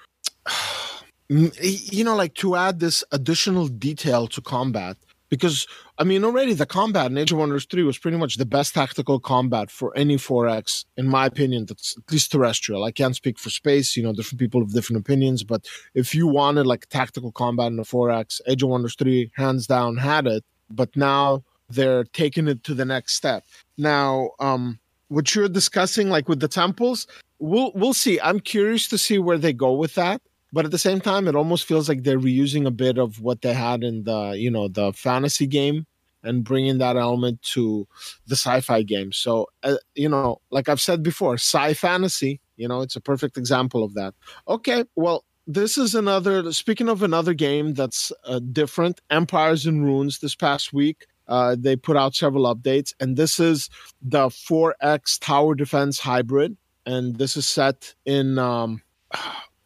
you 1.29 2.03
know 2.03 2.15
like 2.15 2.33
to 2.33 2.55
add 2.55 2.79
this 2.79 3.03
additional 3.11 3.67
detail 3.67 4.27
to 4.27 4.41
combat 4.41 4.97
because 5.29 5.67
I 5.97 6.03
mean, 6.03 6.23
already 6.23 6.53
the 6.53 6.65
combat 6.65 7.11
in 7.11 7.17
Age 7.17 7.31
of 7.31 7.37
Wonders 7.37 7.65
3 7.65 7.83
was 7.83 7.97
pretty 7.97 8.17
much 8.17 8.35
the 8.35 8.45
best 8.45 8.73
tactical 8.73 9.19
combat 9.19 9.71
for 9.71 9.95
any 9.95 10.17
4X, 10.17 10.85
in 10.97 11.07
my 11.07 11.25
opinion, 11.25 11.65
that's 11.65 11.97
at 11.97 12.11
least 12.11 12.31
terrestrial. 12.31 12.83
I 12.83 12.91
can't 12.91 13.15
speak 13.15 13.37
for 13.37 13.49
space, 13.49 13.95
you 13.95 14.03
know, 14.03 14.13
different 14.13 14.39
people 14.39 14.61
have 14.61 14.73
different 14.73 15.01
opinions, 15.01 15.43
but 15.43 15.67
if 15.93 16.13
you 16.13 16.27
wanted 16.27 16.65
like 16.65 16.87
tactical 16.89 17.31
combat 17.31 17.67
in 17.67 17.77
the 17.77 17.83
4X, 17.83 18.41
Age 18.47 18.63
of 18.63 18.69
Wonders 18.69 18.95
3 18.95 19.31
hands 19.35 19.67
down 19.67 19.97
had 19.97 20.27
it, 20.27 20.43
but 20.69 20.95
now 20.95 21.43
they're 21.69 22.03
taking 22.05 22.47
it 22.47 22.63
to 22.63 22.73
the 22.73 22.85
next 22.85 23.15
step. 23.15 23.43
Now, 23.77 24.31
um, 24.39 24.79
what 25.09 25.33
you're 25.35 25.49
discussing, 25.49 26.09
like 26.09 26.29
with 26.29 26.39
the 26.39 26.47
temples, 26.47 27.07
we'll 27.39 27.71
we'll 27.73 27.93
see. 27.93 28.19
I'm 28.21 28.39
curious 28.39 28.87
to 28.89 28.97
see 28.97 29.17
where 29.17 29.37
they 29.37 29.53
go 29.53 29.73
with 29.73 29.95
that 29.95 30.21
but 30.51 30.65
at 30.65 30.71
the 30.71 30.77
same 30.77 30.99
time 30.99 31.27
it 31.27 31.35
almost 31.35 31.65
feels 31.65 31.87
like 31.87 32.03
they're 32.03 32.19
reusing 32.19 32.65
a 32.65 32.71
bit 32.71 32.97
of 32.97 33.21
what 33.21 33.41
they 33.41 33.53
had 33.53 33.83
in 33.83 34.03
the 34.03 34.31
you 34.37 34.51
know 34.51 34.67
the 34.67 34.91
fantasy 34.93 35.47
game 35.47 35.85
and 36.23 36.43
bringing 36.43 36.79
that 36.79 36.97
element 36.97 37.41
to 37.41 37.87
the 38.27 38.35
sci-fi 38.35 38.83
game. 38.83 39.11
So 39.11 39.47
uh, 39.63 39.75
you 39.95 40.09
know 40.09 40.41
like 40.51 40.69
i've 40.69 40.81
said 40.81 41.03
before 41.03 41.35
sci 41.35 41.73
fantasy 41.73 42.41
you 42.57 42.67
know 42.67 42.81
it's 42.81 42.95
a 42.95 43.01
perfect 43.01 43.37
example 43.37 43.83
of 43.83 43.93
that. 43.93 44.13
Okay 44.47 44.83
well 44.95 45.25
this 45.47 45.77
is 45.77 45.95
another 45.95 46.51
speaking 46.51 46.89
of 46.89 47.01
another 47.03 47.33
game 47.33 47.73
that's 47.73 48.11
uh, 48.25 48.39
different 48.51 49.01
empires 49.09 49.65
and 49.65 49.83
ruins 49.83 50.19
this 50.19 50.35
past 50.35 50.73
week 50.73 51.07
uh, 51.27 51.55
they 51.57 51.75
put 51.75 51.95
out 51.95 52.15
several 52.15 52.53
updates 52.53 52.93
and 52.99 53.15
this 53.15 53.39
is 53.39 53.69
the 54.01 54.27
4x 54.27 55.19
tower 55.19 55.55
defense 55.55 55.99
hybrid 55.99 56.57
and 56.85 57.17
this 57.17 57.37
is 57.37 57.47
set 57.47 57.93
in 58.05 58.37
um, 58.39 58.81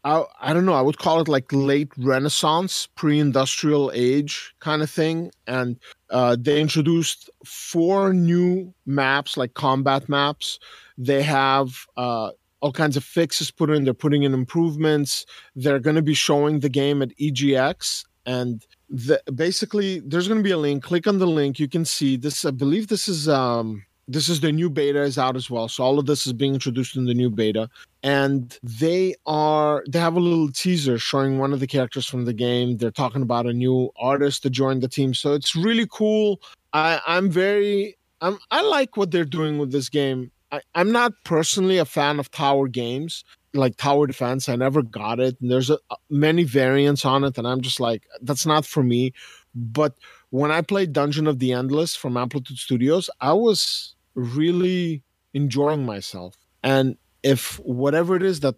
I, 0.03 0.23
I 0.41 0.53
don't 0.53 0.65
know. 0.65 0.73
I 0.73 0.81
would 0.81 0.97
call 0.97 1.21
it 1.21 1.27
like 1.27 1.45
late 1.51 1.91
Renaissance, 1.97 2.87
pre-industrial 2.95 3.91
age 3.93 4.53
kind 4.59 4.81
of 4.81 4.89
thing. 4.89 5.31
And 5.47 5.79
uh, 6.09 6.35
they 6.39 6.59
introduced 6.59 7.29
four 7.45 8.13
new 8.13 8.73
maps, 8.85 9.37
like 9.37 9.53
combat 9.53 10.09
maps. 10.09 10.59
They 10.97 11.23
have 11.23 11.85
uh, 11.95 12.31
all 12.59 12.71
kinds 12.71 12.97
of 12.97 13.03
fixes 13.03 13.49
put 13.49 13.69
in. 13.69 13.85
They're 13.85 13.93
putting 13.93 14.23
in 14.23 14.33
improvements. 14.33 15.25
They're 15.55 15.79
going 15.79 15.95
to 15.95 16.01
be 16.01 16.13
showing 16.13 16.59
the 16.59 16.69
game 16.69 17.01
at 17.01 17.15
EGX, 17.17 18.05
and 18.25 18.65
the, 18.89 19.21
basically, 19.33 19.99
there's 19.99 20.27
going 20.27 20.39
to 20.39 20.43
be 20.43 20.51
a 20.51 20.57
link. 20.57 20.83
Click 20.83 21.07
on 21.07 21.19
the 21.19 21.27
link. 21.27 21.59
You 21.59 21.67
can 21.67 21.83
see 21.83 22.15
this. 22.15 22.45
I 22.45 22.51
believe 22.51 22.87
this 22.87 23.07
is 23.07 23.27
um, 23.27 23.85
this 24.07 24.27
is 24.27 24.41
the 24.41 24.51
new 24.51 24.69
beta 24.69 25.01
is 25.01 25.17
out 25.17 25.35
as 25.35 25.49
well 25.49 25.67
so 25.67 25.83
all 25.83 25.97
of 25.99 26.05
this 26.05 26.27
is 26.27 26.33
being 26.33 26.53
introduced 26.53 26.95
in 26.95 27.05
the 27.05 27.13
new 27.13 27.29
beta. 27.29 27.69
And 28.03 28.57
they 28.63 29.15
are 29.25 29.83
they 29.87 29.99
have 29.99 30.15
a 30.15 30.19
little 30.19 30.51
teaser 30.51 30.99
showing 30.99 31.39
one 31.39 31.53
of 31.53 31.59
the 31.59 31.67
characters 31.67 32.05
from 32.05 32.25
the 32.25 32.33
game. 32.33 32.77
They're 32.77 32.91
talking 32.91 33.21
about 33.21 33.45
a 33.45 33.53
new 33.53 33.91
artist 33.97 34.43
to 34.43 34.49
join 34.49 34.81
the 34.81 34.89
team. 34.89 35.13
So 35.13 35.33
it's 35.33 35.55
really 35.55 35.87
cool. 35.89 36.41
I 36.73 36.99
i'm 37.07 37.29
very 37.29 37.97
i'm 38.21 38.39
i 38.51 38.61
like 38.61 38.97
what 38.97 39.11
they're 39.11 39.25
doing 39.25 39.57
with 39.57 39.71
this 39.71 39.89
game. 39.89 40.31
I, 40.51 40.61
i'm 40.75 40.91
not 40.91 41.13
personally 41.23 41.77
a 41.77 41.85
fan 41.85 42.19
of 42.19 42.29
tower 42.31 42.67
games 42.67 43.23
like 43.55 43.77
tower 43.77 44.07
defense. 44.07 44.49
I 44.49 44.55
never 44.55 44.81
got 44.81 45.19
it. 45.19 45.39
And 45.39 45.51
there's 45.51 45.69
a, 45.69 45.77
many 46.09 46.43
variants 46.43 47.05
on 47.05 47.23
it 47.23 47.37
and 47.37 47.47
i'm 47.47 47.61
just 47.61 47.79
like 47.79 48.03
that's 48.21 48.45
not 48.45 48.65
for 48.65 48.83
me. 48.83 49.13
But 49.55 49.95
when 50.33 50.49
I 50.49 50.61
played 50.61 50.93
Dungeon 50.93 51.27
of 51.27 51.37
the 51.37 51.53
Endless 51.53 51.95
from 51.95 52.17
Amplitude 52.17 52.57
Studios, 52.57 53.07
I 53.21 53.33
was 53.33 53.93
really 54.15 55.03
enjoying 55.35 55.85
myself. 55.85 56.33
And 56.63 56.97
if 57.21 57.59
whatever 57.59 58.15
it 58.15 58.23
is 58.23 58.39
that 58.39 58.55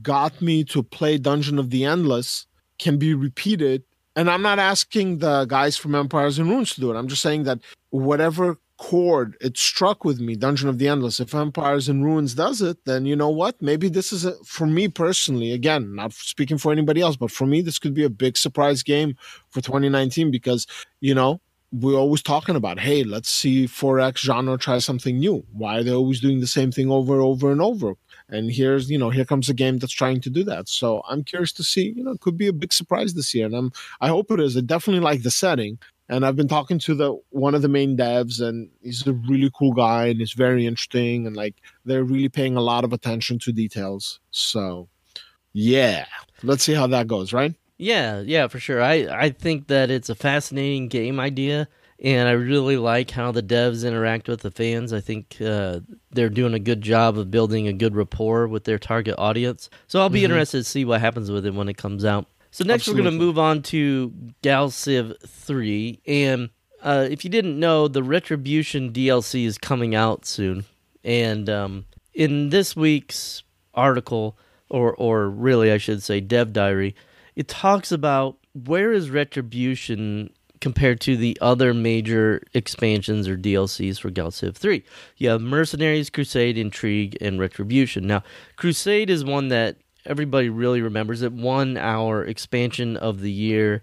got 0.00 0.40
me 0.40 0.64
to 0.64 0.82
play 0.82 1.18
Dungeon 1.18 1.58
of 1.58 1.68
the 1.68 1.84
Endless 1.84 2.46
can 2.78 2.96
be 2.96 3.12
repeated, 3.12 3.82
and 4.16 4.30
I'm 4.30 4.40
not 4.40 4.58
asking 4.58 5.18
the 5.18 5.44
guys 5.44 5.76
from 5.76 5.94
Empires 5.94 6.38
and 6.38 6.48
Ruins 6.48 6.72
to 6.76 6.80
do 6.80 6.90
it, 6.90 6.96
I'm 6.96 7.08
just 7.08 7.20
saying 7.20 7.42
that 7.42 7.58
whatever 7.90 8.56
chord. 8.78 9.36
It 9.40 9.58
struck 9.58 10.04
with 10.04 10.20
me 10.20 10.36
dungeon 10.36 10.68
of 10.68 10.78
the 10.78 10.88
endless. 10.88 11.20
If 11.20 11.34
empires 11.34 11.88
and 11.88 12.04
ruins 12.04 12.34
does 12.34 12.62
it 12.62 12.84
then 12.84 13.04
you 13.06 13.16
know 13.16 13.28
what? 13.28 13.60
Maybe 13.60 13.88
this 13.88 14.12
is 14.12 14.24
a, 14.24 14.32
for 14.44 14.66
me 14.66 14.88
personally 14.88 15.52
again 15.52 15.94
not 15.94 16.12
speaking 16.12 16.58
for 16.58 16.72
anybody 16.72 17.00
else 17.00 17.16
but 17.16 17.30
for 17.30 17.46
me 17.46 17.60
this 17.60 17.78
could 17.78 17.94
be 17.94 18.04
a 18.04 18.10
big 18.10 18.36
surprise 18.36 18.82
game 18.82 19.16
for 19.50 19.60
2019 19.60 20.30
because 20.30 20.66
you 21.00 21.14
know 21.14 21.40
we're 21.70 21.98
always 21.98 22.22
talking 22.22 22.56
about 22.56 22.78
hey 22.78 23.04
let's 23.04 23.28
see 23.28 23.66
4x 23.66 24.18
genre 24.18 24.56
try 24.56 24.78
something 24.78 25.18
new. 25.18 25.44
Why 25.52 25.78
are 25.78 25.82
they 25.82 25.92
always 25.92 26.20
doing 26.20 26.40
the 26.40 26.46
same 26.46 26.72
thing 26.72 26.90
over 26.90 27.14
and 27.14 27.22
over 27.22 27.50
and 27.52 27.60
over? 27.60 27.94
And 28.28 28.50
here's 28.50 28.90
you 28.90 28.98
know 28.98 29.10
here 29.10 29.24
comes 29.24 29.48
a 29.48 29.54
game 29.54 29.78
that's 29.78 29.92
trying 29.92 30.20
to 30.22 30.30
do 30.30 30.44
that. 30.44 30.68
So 30.68 31.02
i'm 31.08 31.24
curious 31.24 31.52
to 31.54 31.64
see 31.64 31.92
you 31.96 32.04
know 32.04 32.12
it 32.12 32.20
could 32.20 32.38
be 32.38 32.46
a 32.46 32.52
big 32.52 32.72
surprise 32.72 33.14
this 33.14 33.34
year. 33.34 33.46
And 33.46 33.56
i'm 33.56 33.72
i 34.00 34.08
hope 34.08 34.30
it 34.30 34.40
is. 34.40 34.56
I 34.56 34.60
definitely 34.60 35.02
like 35.02 35.22
the 35.22 35.30
setting 35.30 35.78
and 36.08 36.24
I've 36.24 36.36
been 36.36 36.48
talking 36.48 36.78
to 36.80 36.94
the 36.94 37.20
one 37.30 37.54
of 37.54 37.62
the 37.62 37.68
main 37.68 37.96
devs, 37.96 38.40
and 38.40 38.70
he's 38.82 39.06
a 39.06 39.12
really 39.12 39.50
cool 39.54 39.72
guy, 39.72 40.06
and 40.06 40.18
he's 40.18 40.32
very 40.32 40.66
interesting, 40.66 41.26
and 41.26 41.36
like 41.36 41.56
they're 41.84 42.04
really 42.04 42.28
paying 42.28 42.56
a 42.56 42.62
lot 42.62 42.84
of 42.84 42.92
attention 42.92 43.38
to 43.40 43.52
details. 43.52 44.20
So, 44.30 44.88
yeah, 45.52 46.06
let's 46.42 46.62
see 46.62 46.74
how 46.74 46.86
that 46.88 47.08
goes, 47.08 47.32
right? 47.32 47.54
Yeah, 47.76 48.20
yeah, 48.20 48.48
for 48.48 48.58
sure. 48.58 48.82
I 48.82 49.06
I 49.26 49.30
think 49.30 49.68
that 49.68 49.90
it's 49.90 50.08
a 50.08 50.14
fascinating 50.14 50.88
game 50.88 51.20
idea, 51.20 51.68
and 52.02 52.28
I 52.28 52.32
really 52.32 52.76
like 52.76 53.10
how 53.10 53.30
the 53.30 53.42
devs 53.42 53.86
interact 53.86 54.28
with 54.28 54.40
the 54.40 54.50
fans. 54.50 54.92
I 54.92 55.00
think 55.00 55.36
uh, 55.40 55.80
they're 56.10 56.30
doing 56.30 56.54
a 56.54 56.58
good 56.58 56.80
job 56.80 57.18
of 57.18 57.30
building 57.30 57.68
a 57.68 57.72
good 57.72 57.94
rapport 57.94 58.48
with 58.48 58.64
their 58.64 58.78
target 58.78 59.14
audience. 59.18 59.68
So 59.86 60.00
I'll 60.00 60.08
be 60.08 60.20
mm-hmm. 60.20 60.32
interested 60.32 60.58
to 60.58 60.64
see 60.64 60.84
what 60.84 61.00
happens 61.00 61.30
with 61.30 61.44
it 61.44 61.54
when 61.54 61.68
it 61.68 61.76
comes 61.76 62.04
out. 62.04 62.26
So 62.58 62.64
next 62.64 62.88
Absolutely. 62.88 63.02
we're 63.02 63.10
going 63.10 63.20
to 63.20 63.24
move 63.24 63.38
on 63.38 63.62
to 63.62 64.12
Gal 64.42 64.68
Civ 64.70 65.14
3 65.24 66.00
and 66.08 66.50
uh, 66.82 67.06
if 67.08 67.22
you 67.22 67.30
didn't 67.30 67.56
know, 67.56 67.86
the 67.86 68.02
Retribution 68.02 68.92
DLC 68.92 69.46
is 69.46 69.58
coming 69.58 69.94
out 69.94 70.26
soon. 70.26 70.64
And 71.04 71.48
um, 71.48 71.84
in 72.14 72.50
this 72.50 72.74
week's 72.74 73.44
article, 73.74 74.36
or 74.68 74.92
or 74.96 75.30
really 75.30 75.70
I 75.70 75.78
should 75.78 76.02
say 76.02 76.20
Dev 76.20 76.52
Diary, 76.52 76.96
it 77.36 77.46
talks 77.46 77.92
about 77.92 78.38
where 78.54 78.92
is 78.92 79.08
Retribution 79.08 80.30
compared 80.60 81.00
to 81.02 81.16
the 81.16 81.38
other 81.40 81.72
major 81.72 82.42
expansions 82.54 83.28
or 83.28 83.36
DLCs 83.36 84.00
for 84.00 84.10
Gal 84.10 84.32
Civ 84.32 84.56
3. 84.56 84.82
You 85.16 85.28
have 85.28 85.40
Mercenaries, 85.40 86.10
Crusade, 86.10 86.58
Intrigue, 86.58 87.16
and 87.20 87.38
Retribution. 87.38 88.08
Now, 88.08 88.24
Crusade 88.56 89.10
is 89.10 89.24
one 89.24 89.46
that 89.46 89.76
everybody 90.08 90.48
really 90.48 90.80
remembers 90.80 91.22
it. 91.22 91.32
Won 91.32 91.76
our 91.76 92.24
expansion 92.24 92.96
of 92.96 93.20
the 93.20 93.30
year 93.30 93.82